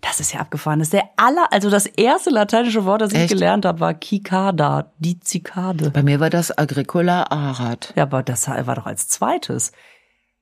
Das 0.00 0.20
ist 0.20 0.32
ja 0.32 0.40
abgefahren. 0.40 0.78
Das 0.78 0.86
ist 0.86 0.92
der 0.92 1.10
aller, 1.16 1.52
also 1.52 1.68
das 1.68 1.86
erste 1.86 2.30
lateinische 2.30 2.84
Wort, 2.84 3.02
das 3.02 3.12
ich 3.12 3.20
Echt? 3.20 3.32
gelernt 3.32 3.64
habe, 3.64 3.80
war 3.80 4.00
Cicada, 4.00 4.92
die 4.98 5.20
Zikade. 5.20 5.90
bei 5.90 6.02
mir 6.02 6.20
war 6.20 6.30
das 6.30 6.56
Agricola 6.56 7.24
arat. 7.24 7.92
Ja, 7.96 8.04
aber 8.04 8.22
das 8.22 8.48
war 8.48 8.74
doch 8.74 8.86
als 8.86 9.08
zweites. 9.08 9.72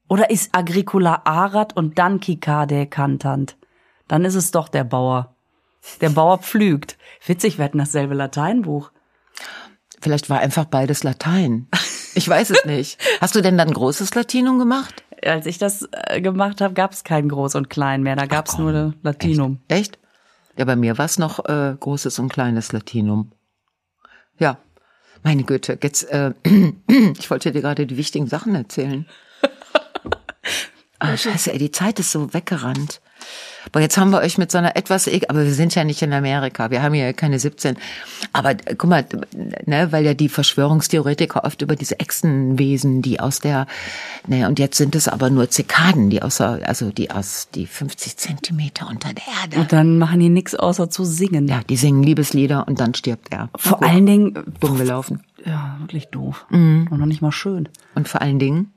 Oder 0.08 0.30
ist 0.30 0.54
Agricola 0.54 1.22
arat 1.24 1.76
und 1.76 1.98
dann 1.98 2.22
Cicade 2.22 2.86
cantant? 2.86 3.56
Dann 4.06 4.24
ist 4.24 4.34
es 4.34 4.50
doch 4.50 4.68
der 4.68 4.84
Bauer. 4.84 5.34
Der 6.00 6.10
Bauer 6.10 6.38
pflügt. 6.38 6.98
Witzig, 7.26 7.58
wir 7.58 7.64
hatten 7.64 7.78
dasselbe 7.78 8.14
Lateinbuch. 8.14 8.90
Vielleicht 10.00 10.30
war 10.30 10.40
einfach 10.40 10.64
beides 10.64 11.02
Latein. 11.02 11.68
Ich 12.14 12.28
weiß 12.28 12.50
es 12.50 12.64
nicht. 12.64 12.98
Hast 13.20 13.34
du 13.34 13.42
denn 13.42 13.58
dann 13.58 13.72
großes 13.72 14.14
Latinum 14.14 14.58
gemacht? 14.58 15.04
Als 15.24 15.46
ich 15.46 15.58
das 15.58 15.88
äh, 15.92 16.20
gemacht 16.20 16.60
habe, 16.60 16.74
gab 16.74 16.92
es 16.92 17.04
kein 17.04 17.28
Groß 17.28 17.54
und 17.56 17.70
Klein 17.70 18.02
mehr. 18.02 18.16
Da 18.16 18.26
gab 18.26 18.46
es 18.46 18.58
nur 18.58 18.94
Latinum. 19.02 19.60
Echt? 19.68 19.98
Ja, 20.56 20.64
bei 20.64 20.76
mir 20.76 20.98
war 20.98 21.04
es 21.04 21.18
noch 21.18 21.44
äh, 21.44 21.76
großes 21.78 22.18
und 22.18 22.28
kleines 22.28 22.72
Latinum. 22.72 23.32
Ja, 24.38 24.58
meine 25.22 25.44
Güte, 25.44 25.78
jetzt, 25.82 26.04
äh, 26.04 26.32
ich 27.18 27.30
wollte 27.30 27.52
dir 27.52 27.60
gerade 27.60 27.86
die 27.86 27.96
wichtigen 27.96 28.26
Sachen 28.26 28.54
erzählen. 28.54 29.06
Ah, 31.00 31.16
scheiße, 31.16 31.52
ey, 31.52 31.58
die 31.58 31.70
Zeit 31.70 32.00
ist 32.00 32.10
so 32.10 32.34
weggerannt. 32.34 33.00
Aber 33.72 33.80
jetzt 33.80 33.96
haben 33.98 34.10
wir 34.10 34.18
euch 34.20 34.38
mit 34.38 34.50
so 34.50 34.58
einer 34.58 34.76
etwas, 34.76 35.06
e- 35.06 35.22
aber 35.28 35.44
wir 35.44 35.52
sind 35.54 35.74
ja 35.74 35.84
nicht 35.84 36.02
in 36.02 36.12
Amerika, 36.12 36.70
wir 36.70 36.82
haben 36.82 36.94
ja 36.94 37.12
keine 37.12 37.38
17. 37.38 37.76
Aber 38.32 38.50
äh, 38.50 38.74
guck 38.76 38.88
mal, 38.90 39.04
ne, 39.66 39.92
weil 39.92 40.04
ja 40.04 40.14
die 40.14 40.28
Verschwörungstheoretiker 40.28 41.44
oft 41.44 41.62
über 41.62 41.76
diese 41.76 41.98
Echsenwesen, 42.00 43.02
die 43.02 43.20
aus 43.20 43.40
der, 43.40 43.66
ne, 44.26 44.46
und 44.48 44.58
jetzt 44.58 44.76
sind 44.78 44.94
es 44.94 45.08
aber 45.08 45.30
nur 45.30 45.50
Zikaden, 45.50 46.10
die 46.10 46.22
außer, 46.22 46.60
also 46.64 46.90
die 46.90 47.10
aus, 47.10 47.48
die 47.54 47.66
50 47.66 48.16
Zentimeter 48.16 48.88
unter 48.88 49.10
der 49.12 49.24
Erde. 49.42 49.58
Und 49.60 49.72
dann 49.72 49.98
machen 49.98 50.20
die 50.20 50.28
nichts 50.28 50.54
außer 50.54 50.90
zu 50.90 51.04
singen. 51.04 51.48
Ja, 51.48 51.60
die 51.68 51.76
singen 51.76 52.02
Liebeslieder 52.02 52.66
und 52.68 52.80
dann 52.80 52.94
stirbt 52.94 53.32
er. 53.32 53.50
Vor 53.56 53.82
allen 53.82 54.06
Dingen, 54.06 54.34
Dumm 54.60 54.78
gelaufen. 54.78 55.22
ja, 55.44 55.76
wirklich 55.80 56.06
doof. 56.08 56.46
Und 56.50 56.90
noch 56.90 57.06
nicht 57.06 57.22
mal 57.22 57.32
schön. 57.32 57.68
Und 57.94 58.08
vor 58.08 58.20
allen 58.22 58.38
Dingen, 58.38 58.72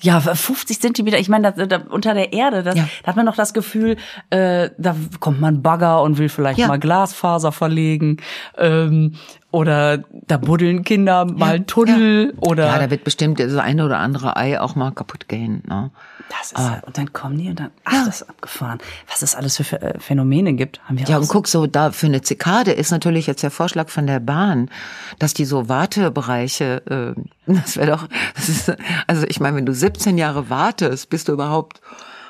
Ja, 0.00 0.20
50 0.20 0.80
Zentimeter, 0.80 1.18
ich 1.18 1.28
meine, 1.28 1.52
da, 1.52 1.66
da, 1.66 1.82
unter 1.90 2.14
der 2.14 2.32
Erde, 2.32 2.62
das, 2.62 2.76
Ja. 2.76 2.88
da 3.02 3.08
hat 3.08 3.16
man 3.16 3.24
noch 3.26 3.34
das 3.34 3.52
Gefühl, 3.52 3.96
äh, 4.30 4.70
da 4.78 4.94
kommt 5.18 5.40
man 5.40 5.60
Bagger 5.62 6.02
und 6.02 6.18
will 6.18 6.28
vielleicht 6.28 6.58
Ja. 6.60 6.68
mal 6.68 6.78
Glasfaser 6.78 7.50
verlegen. 7.50 8.18
Ähm, 8.56 9.14
oder 9.50 10.04
da 10.26 10.36
buddeln 10.36 10.84
Kinder 10.84 11.24
mal 11.24 11.54
einen 11.54 11.66
Tunnel 11.66 12.34
oder 12.40 12.66
ja, 12.66 12.78
da 12.78 12.90
wird 12.90 13.04
bestimmt 13.04 13.40
das 13.40 13.56
eine 13.56 13.84
oder 13.84 13.98
andere 13.98 14.36
Ei 14.36 14.60
auch 14.60 14.74
mal 14.74 14.92
kaputt 14.92 15.28
gehen. 15.28 15.62
Ne? 15.66 15.90
das 16.28 16.52
ist, 16.52 16.86
und 16.86 16.98
dann 16.98 17.12
kommen 17.12 17.38
die 17.38 17.48
und 17.48 17.60
dann, 17.60 17.70
ach, 17.84 18.06
das 18.06 18.20
ist 18.20 18.28
abgefahren. 18.28 18.78
Was 19.08 19.22
es 19.22 19.34
alles 19.34 19.56
für 19.56 19.80
äh, 19.80 19.98
Phänomene 19.98 20.54
gibt, 20.54 20.80
haben 20.84 20.98
wir 20.98 21.06
Ja, 21.06 21.16
auch 21.16 21.22
und 21.22 21.28
guck 21.28 21.48
so, 21.48 21.66
da 21.66 21.90
für 21.90 22.06
eine 22.06 22.22
Zikade 22.22 22.72
ist 22.72 22.90
natürlich 22.90 23.26
jetzt 23.26 23.42
der 23.42 23.50
Vorschlag 23.50 23.88
von 23.88 24.06
der 24.06 24.20
Bahn, 24.20 24.70
dass 25.18 25.34
die 25.34 25.44
so 25.44 25.68
Wartebereiche, 25.68 27.14
äh, 27.16 27.20
das 27.52 27.76
wäre 27.76 27.92
doch, 27.92 28.08
das 28.34 28.48
ist, 28.48 28.72
also 29.06 29.24
ich 29.26 29.40
meine, 29.40 29.56
wenn 29.56 29.66
du 29.66 29.74
17 29.74 30.18
Jahre 30.18 30.50
wartest, 30.50 31.10
bis 31.10 31.24
du 31.24 31.32
überhaupt 31.32 31.80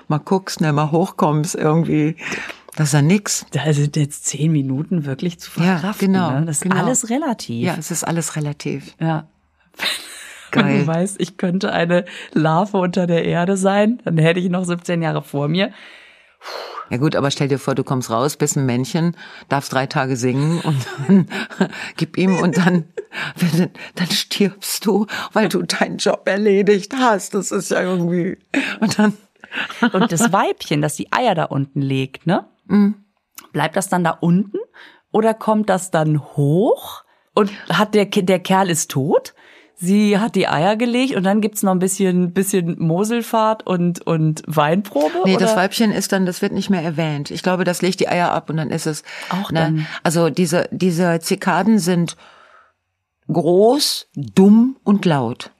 mal 0.07 0.19
guckst, 0.19 0.61
ne, 0.61 0.73
mal 0.73 0.91
hochkommst 0.91 1.55
irgendwie, 1.55 2.16
das 2.79 2.89
ist 2.89 2.93
ja 2.95 3.03
nix. 3.03 3.45
Da 3.51 3.72
sind 3.72 3.97
jetzt 3.97 4.26
zehn 4.26 4.53
Minuten 4.53 5.05
wirklich 5.05 5.39
zu 5.41 5.51
Ja, 5.61 5.79
verkraften. 5.79 6.12
genau, 6.12 6.31
Ne? 6.31 6.47
Das 6.47 6.57
ist 6.59 6.62
genau. 6.62 6.76
alles 6.76 7.11
relativ. 7.11 7.64
Ja, 7.66 7.74
es 7.79 7.91
ist 7.91 8.05
alles 8.05 8.37
relativ. 8.37 8.95
Ja. 9.01 9.26
Wenn 10.53 10.62
Geil. 10.62 10.79
du 10.81 10.87
weißt, 10.87 11.16
ich 11.20 11.37
könnte 11.37 11.72
eine 11.72 12.07
Larve 12.33 12.79
unter 12.79 13.07
der 13.07 13.24
Erde 13.24 13.57
sein, 13.59 14.01
dann 14.05 14.16
hätte 14.16 14.41
ich 14.41 14.49
noch 14.49 14.64
17 14.64 15.03
Jahre 15.03 15.22
vor 15.22 15.47
mir. 15.49 15.72
Ja 16.91 16.97
gut, 16.97 17.16
aber 17.16 17.31
stell 17.31 17.49
dir 17.49 17.59
vor, 17.59 17.74
du 17.74 17.85
kommst 17.85 18.09
raus, 18.11 18.37
bist 18.37 18.57
ein 18.57 18.64
Männchen, 18.64 19.14
darfst 19.51 19.72
drei 19.74 19.87
Tage 19.87 20.16
singen 20.16 20.61
und 20.61 20.87
dann 21.07 21.26
gib 21.99 22.16
ihm 22.16 22.39
und 22.39 22.57
dann, 22.57 22.85
wenn- 23.37 23.70
dann 23.97 24.07
stirbst 24.11 24.87
du, 24.87 25.07
weil 25.35 25.51
du 25.51 25.62
deinen 25.64 25.99
Job 25.99 26.22
erledigt 26.26 26.95
hast. 26.97 27.35
Das 27.35 27.51
ist 27.51 27.70
ja 27.70 27.83
irgendwie, 27.83 28.39
und 28.81 28.99
dann, 28.99 29.12
Und 29.93 30.11
das 30.12 30.33
Weibchen, 30.33 30.81
das 30.81 30.97
die 30.97 31.12
Eier 31.12 31.35
da 31.35 31.45
unten 31.45 31.83
legt, 31.83 32.26
ne? 32.26 32.47
Bleibt 33.53 33.77
das 33.77 33.89
dann 33.89 34.05
da 34.05 34.11
unten 34.11 34.59
oder 35.12 35.35
kommt 35.35 35.69
das 35.69 35.91
dann 35.91 36.21
hoch 36.21 37.05
und 37.35 37.51
hat 37.69 37.95
der, 37.95 38.07
der 38.07 38.41
Kerl 38.41 38.71
ist 38.71 38.91
tot? 38.91 39.35
Sie 39.81 40.19
hat 40.19 40.35
die 40.35 40.49
Eier 40.49 40.75
gelegt 40.75 41.14
und 41.14 41.23
dann 41.23 41.41
gibt's 41.41 41.62
noch 41.62 41.71
ein 41.71 41.79
bisschen, 41.79 42.33
bisschen 42.33 42.81
Moselfahrt 42.81 43.64
und, 43.64 44.05
und 44.05 44.43
Weinprobe? 44.49 45.23
nee, 45.25 45.37
oder? 45.37 45.47
das 45.47 45.55
Weibchen 45.55 45.93
ist 45.93 46.11
dann, 46.11 46.27
das 46.27 46.43
wird 46.43 46.53
nicht 46.53 46.69
mehr 46.69 46.83
erwähnt. 46.83 47.31
Ich 47.31 47.45
glaube, 47.45 47.62
das 47.62 47.81
legt 47.81 48.01
die 48.01 48.09
Eier 48.09 48.33
ab 48.33 48.51
und 48.51 48.57
dann 48.57 48.71
ist 48.71 48.87
es. 48.87 49.05
Auch 49.31 49.53
ne? 49.53 49.61
dann. 49.61 49.87
Also 50.03 50.31
diese, 50.31 50.69
diese 50.73 51.21
Zikaden 51.21 51.79
sind 51.79 52.16
groß, 53.29 54.09
dumm 54.14 54.77
und 54.83 55.05
laut. 55.05 55.53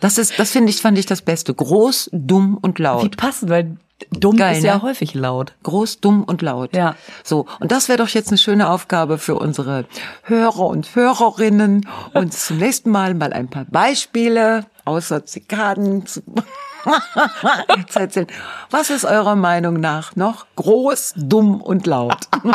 Das 0.00 0.16
ist, 0.16 0.38
das 0.38 0.52
finde 0.52 0.70
ich, 0.70 0.80
fand 0.80 0.96
ich 0.96 1.06
das 1.06 1.20
Beste. 1.20 1.52
Groß, 1.52 2.08
dumm 2.12 2.56
und 2.56 2.78
Wie 2.78 2.84
laut. 2.84 3.16
passend, 3.18 3.50
weil 3.50 3.76
dumm 4.10 4.36
Geil, 4.36 4.56
ist 4.56 4.64
ja 4.64 4.76
ne? 4.76 4.82
häufig 4.82 5.14
laut. 5.14 5.54
Groß, 5.62 6.00
dumm 6.00 6.24
und 6.24 6.42
laut. 6.42 6.74
Ja. 6.74 6.94
So. 7.24 7.46
Und 7.60 7.72
das 7.72 7.88
wäre 7.88 7.98
doch 7.98 8.08
jetzt 8.08 8.28
eine 8.28 8.38
schöne 8.38 8.68
Aufgabe 8.70 9.18
für 9.18 9.36
unsere 9.36 9.84
Hörer 10.22 10.66
und 10.66 10.94
Hörerinnen, 10.94 11.88
uns 12.14 12.46
zum 12.46 12.58
nächsten 12.58 12.90
Mal 12.90 13.14
mal 13.14 13.32
ein 13.32 13.48
paar 13.48 13.64
Beispiele 13.64 14.66
außer 14.84 15.26
Zikaden 15.26 16.06
zu, 16.06 16.22
zu 17.88 17.98
erzählen. 17.98 18.26
Was 18.70 18.90
ist 18.90 19.04
eurer 19.04 19.36
Meinung 19.36 19.80
nach 19.80 20.16
noch 20.16 20.46
groß, 20.56 21.14
dumm 21.16 21.60
und 21.60 21.86
laut? 21.86 22.28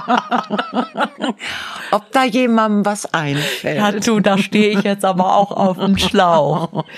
Ob 1.91 2.11
da 2.11 2.23
jemandem 2.23 2.85
was 2.85 3.13
einfällt? 3.13 3.77
Ja, 3.77 3.91
du, 3.91 4.19
da 4.19 4.37
stehe 4.37 4.77
ich 4.77 4.83
jetzt 4.83 5.05
aber 5.05 5.35
auch 5.35 5.51
auf 5.51 5.77
dem 5.77 5.97
Schlauch. 5.97 6.85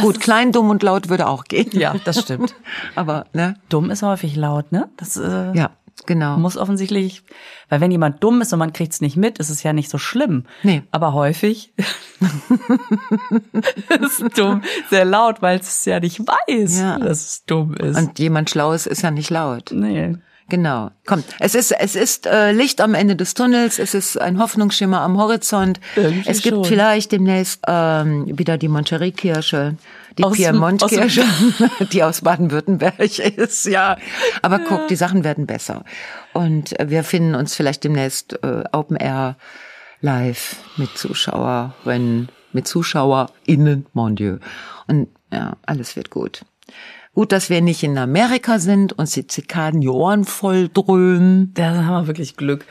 Gut, 0.00 0.20
klein, 0.20 0.52
dumm 0.52 0.70
und 0.70 0.82
laut 0.82 1.08
würde 1.08 1.26
auch 1.26 1.44
gehen. 1.44 1.70
Ja, 1.72 1.94
das 2.04 2.20
stimmt. 2.20 2.54
Aber, 2.94 3.26
ne? 3.32 3.54
Dumm 3.68 3.90
ist 3.90 4.02
häufig 4.02 4.36
laut, 4.36 4.72
ne? 4.72 4.88
Das 4.96 5.16
äh, 5.16 5.52
Ja, 5.54 5.70
genau. 6.06 6.36
muss 6.38 6.56
offensichtlich, 6.56 7.22
weil 7.68 7.80
wenn 7.80 7.90
jemand 7.90 8.22
dumm 8.22 8.40
ist 8.40 8.52
und 8.52 8.58
man 8.58 8.72
kriegt's 8.72 9.00
nicht 9.00 9.16
mit, 9.16 9.38
ist 9.38 9.50
es 9.50 9.62
ja 9.62 9.72
nicht 9.72 9.90
so 9.90 9.98
schlimm. 9.98 10.44
Nee. 10.62 10.82
Aber 10.90 11.12
häufig 11.12 11.72
ist 14.00 14.38
dumm 14.38 14.62
sehr 14.90 15.04
laut, 15.04 15.42
weil 15.42 15.58
es 15.58 15.84
ja 15.84 16.00
nicht 16.00 16.20
weiß, 16.20 16.78
Ja. 16.80 16.98
dass 16.98 17.24
es 17.26 17.44
dumm 17.44 17.74
ist. 17.74 17.96
Und 17.96 18.18
jemand 18.18 18.50
Schlaues 18.50 18.86
ist 18.86 19.02
ja 19.02 19.10
nicht 19.10 19.30
laut. 19.30 19.70
nee. 19.72 20.16
Genau. 20.50 20.90
Komm, 21.06 21.24
es 21.40 21.54
ist 21.54 21.72
es 21.72 21.94
ist 21.94 22.26
äh, 22.26 22.52
Licht 22.52 22.80
am 22.80 22.94
Ende 22.94 23.16
des 23.16 23.34
Tunnels. 23.34 23.78
Es 23.78 23.92
ist 23.92 24.18
ein 24.18 24.38
Hoffnungsschimmer 24.38 25.00
am 25.02 25.18
Horizont. 25.18 25.78
Irgendwie 25.94 26.28
es 26.28 26.40
gibt 26.40 26.56
schon. 26.56 26.64
vielleicht 26.64 27.12
demnächst 27.12 27.60
ähm, 27.66 28.38
wieder 28.38 28.56
die 28.56 28.68
Monterey-Kirsche, 28.68 29.76
die 30.16 30.24
Aus 30.24 30.36
dem- 30.38 30.52
Piemont-Kirsche, 30.54 31.24
die 31.92 32.02
aus 32.02 32.22
Baden-Württemberg 32.22 32.98
ist. 33.18 33.66
Ja, 33.66 33.98
aber 34.40 34.58
guck, 34.60 34.88
die 34.88 34.96
Sachen 34.96 35.22
werden 35.22 35.46
besser. 35.46 35.84
Und 36.32 36.74
wir 36.82 37.04
finden 37.04 37.34
uns 37.34 37.54
vielleicht 37.54 37.84
demnächst 37.84 38.42
äh, 38.42 38.64
Open 38.72 38.96
Air 38.96 39.36
live 40.00 40.56
mit 40.78 40.96
Zuschauerinnen, 40.96 42.28
mit 42.52 42.66
ZuschauerInnen, 42.66 43.86
mon 43.92 44.16
Dieu. 44.16 44.38
Und 44.86 45.08
ja, 45.30 45.56
alles 45.66 45.94
wird 45.96 46.08
gut. 46.10 46.42
Gut, 47.18 47.32
dass 47.32 47.50
wir 47.50 47.60
nicht 47.62 47.82
in 47.82 47.98
Amerika 47.98 48.60
sind 48.60 48.92
und 48.92 49.16
die 49.16 49.26
Zikaden 49.26 49.80
die 49.80 49.88
Ohren 49.88 50.24
voll 50.24 50.68
dröhnen. 50.68 51.52
Da 51.54 51.82
haben 51.82 52.02
wir 52.04 52.06
wirklich 52.06 52.36
Glück. 52.36 52.64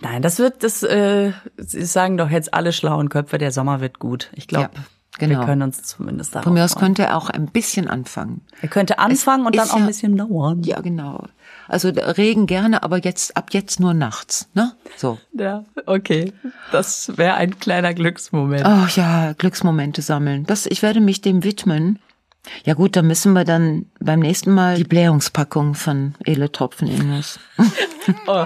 Nein, 0.00 0.22
das 0.22 0.38
wird, 0.38 0.62
das 0.62 0.82
äh, 0.82 1.32
Sie 1.58 1.84
sagen 1.84 2.16
doch 2.16 2.30
jetzt 2.30 2.54
alle 2.54 2.72
schlauen 2.72 3.10
Köpfe, 3.10 3.36
der 3.36 3.52
Sommer 3.52 3.82
wird 3.82 3.98
gut. 3.98 4.30
Ich 4.34 4.48
glaube, 4.48 4.70
Ja, 4.74 4.82
genau. 5.18 5.40
wir 5.40 5.44
können 5.46 5.60
uns 5.60 5.82
zumindest 5.82 6.34
darauf 6.34 6.44
Von 6.44 6.54
mir 6.54 6.64
aus 6.64 6.76
könnte 6.76 7.02
er 7.02 7.18
auch 7.18 7.28
ein 7.28 7.48
bisschen 7.48 7.86
anfangen. 7.86 8.40
Er 8.62 8.70
könnte 8.70 8.98
anfangen 8.98 9.44
und 9.44 9.56
dann 9.56 9.68
auch 9.68 9.74
ein 9.74 9.80
ja- 9.80 9.86
bisschen 9.88 10.16
dauern. 10.16 10.62
Ja, 10.62 10.80
genau. 10.80 11.26
Also 11.68 11.90
Regen 11.90 12.46
gerne, 12.46 12.82
aber 12.84 12.96
jetzt 13.04 13.36
ab 13.36 13.48
jetzt 13.52 13.78
nur 13.78 13.92
nachts, 13.92 14.48
ne? 14.54 14.72
So. 14.96 15.18
Ja, 15.34 15.66
okay. 15.84 16.32
Das 16.70 17.18
wäre 17.18 17.34
ein 17.34 17.58
kleiner 17.58 17.92
Glücksmoment. 17.92 18.62
Ach 18.64 18.88
ja, 18.96 19.34
Glücksmomente 19.34 20.00
sammeln. 20.00 20.44
Das, 20.46 20.64
ich 20.64 20.80
werde 20.80 21.02
mich 21.02 21.20
dem 21.20 21.44
widmen. 21.44 21.98
Ja 22.64 22.74
gut, 22.74 22.96
dann 22.96 23.06
müssen 23.06 23.32
wir 23.32 23.44
dann 23.44 23.86
beim 24.00 24.20
nächsten 24.20 24.52
Mal 24.52 24.76
die 24.76 24.84
Blähungspackung 24.84 25.74
von 25.74 26.14
Ele 26.24 26.50
Tropfen 26.50 26.88
Innes. 26.88 27.38
Oh. 28.26 28.44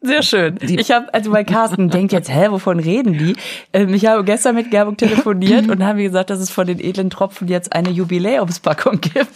Sehr 0.00 0.22
schön. 0.22 0.58
Ich 0.60 0.92
habe, 0.92 1.12
also 1.12 1.32
bei 1.32 1.42
Carsten 1.42 1.90
denkt 1.90 2.12
jetzt, 2.12 2.28
hä, 2.28 2.46
wovon 2.50 2.78
reden 2.78 3.18
die? 3.18 3.34
Ähm, 3.72 3.92
ich 3.92 4.06
habe 4.06 4.22
gestern 4.22 4.54
mit 4.54 4.70
Gerburg 4.70 4.98
telefoniert 4.98 5.68
und 5.68 5.84
habe 5.84 6.02
gesagt, 6.02 6.30
dass 6.30 6.38
es 6.38 6.50
von 6.50 6.66
den 6.66 6.78
edlen 6.78 7.10
Tropfen 7.10 7.48
jetzt 7.48 7.72
eine 7.72 7.90
Jubiläumspackung 7.90 9.00
gibt. 9.00 9.30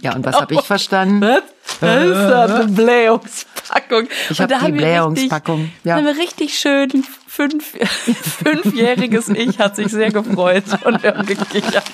Ja, 0.00 0.14
und 0.14 0.24
was 0.24 0.40
habe 0.40 0.54
ich 0.54 0.60
verstanden? 0.60 1.22
Was? 1.80 1.80
Das 1.80 2.50
ist 2.50 2.60
eine 2.60 2.72
Blähungspackung. 2.72 4.08
Ich 4.30 4.30
Und 4.30 4.40
hab 4.40 4.48
da 4.48 4.58
die 4.58 4.64
haben 4.64 4.76
Blähungspackung, 4.76 5.60
Richtig, 5.60 5.84
ja. 5.84 5.96
haben 5.96 6.06
wir 6.06 6.16
richtig 6.16 6.58
schön, 6.58 7.04
fünf, 7.34 7.64
fünfjähriges 8.44 9.30
Ich 9.30 9.58
hat 9.58 9.76
sich 9.76 9.88
sehr 9.88 10.10
gefreut 10.10 10.64
und 10.84 11.02
wir 11.02 11.14
haben 11.14 11.26
gekichert. 11.26 11.84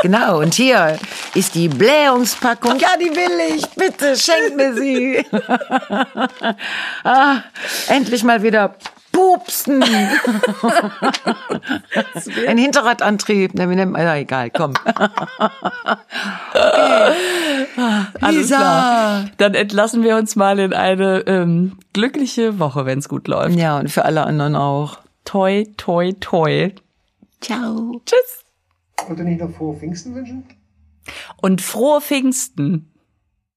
Genau, 0.00 0.40
und 0.40 0.52
hier 0.52 0.98
ist 1.34 1.54
die 1.54 1.68
Blähungspackung. 1.68 2.78
Ja, 2.78 2.90
die 3.00 3.10
will 3.16 3.56
ich. 3.56 3.66
Bitte, 3.70 4.14
schenk 4.14 4.56
mir 4.56 4.74
sie. 4.74 5.24
ah, 7.04 7.36
endlich 7.88 8.24
mal 8.24 8.42
wieder 8.42 8.74
pupsen. 9.14 9.82
Ein 12.46 12.58
Hinterradantrieb. 12.58 13.54
Ne, 13.54 13.70
wie 13.70 13.76
nennt 13.76 13.92
man, 13.92 14.02
ja, 14.02 14.16
egal, 14.16 14.50
komm. 14.50 14.74
Alles 18.20 18.36
Lisa. 18.36 18.56
klar. 18.56 19.30
Dann 19.38 19.54
entlassen 19.54 20.02
wir 20.02 20.16
uns 20.16 20.36
mal 20.36 20.58
in 20.58 20.72
eine 20.74 21.20
ähm, 21.26 21.78
glückliche 21.92 22.58
Woche, 22.58 22.84
wenn 22.86 22.98
es 22.98 23.08
gut 23.08 23.28
läuft. 23.28 23.56
Ja, 23.56 23.78
und 23.78 23.90
für 23.90 24.04
alle 24.04 24.24
anderen 24.24 24.56
auch. 24.56 24.98
Toi, 25.24 25.64
toi, 25.76 26.12
toi. 26.20 26.72
Ciao. 27.40 28.00
Tschüss. 28.04 28.44
Wollt 29.06 29.18
ihr 29.18 29.24
nicht 29.24 29.40
noch 29.40 29.50
frohe 29.50 29.76
Pfingsten 29.76 30.14
wünschen? 30.14 30.44
Und 31.36 31.60
frohe 31.62 32.00
Pfingsten. 32.00 32.93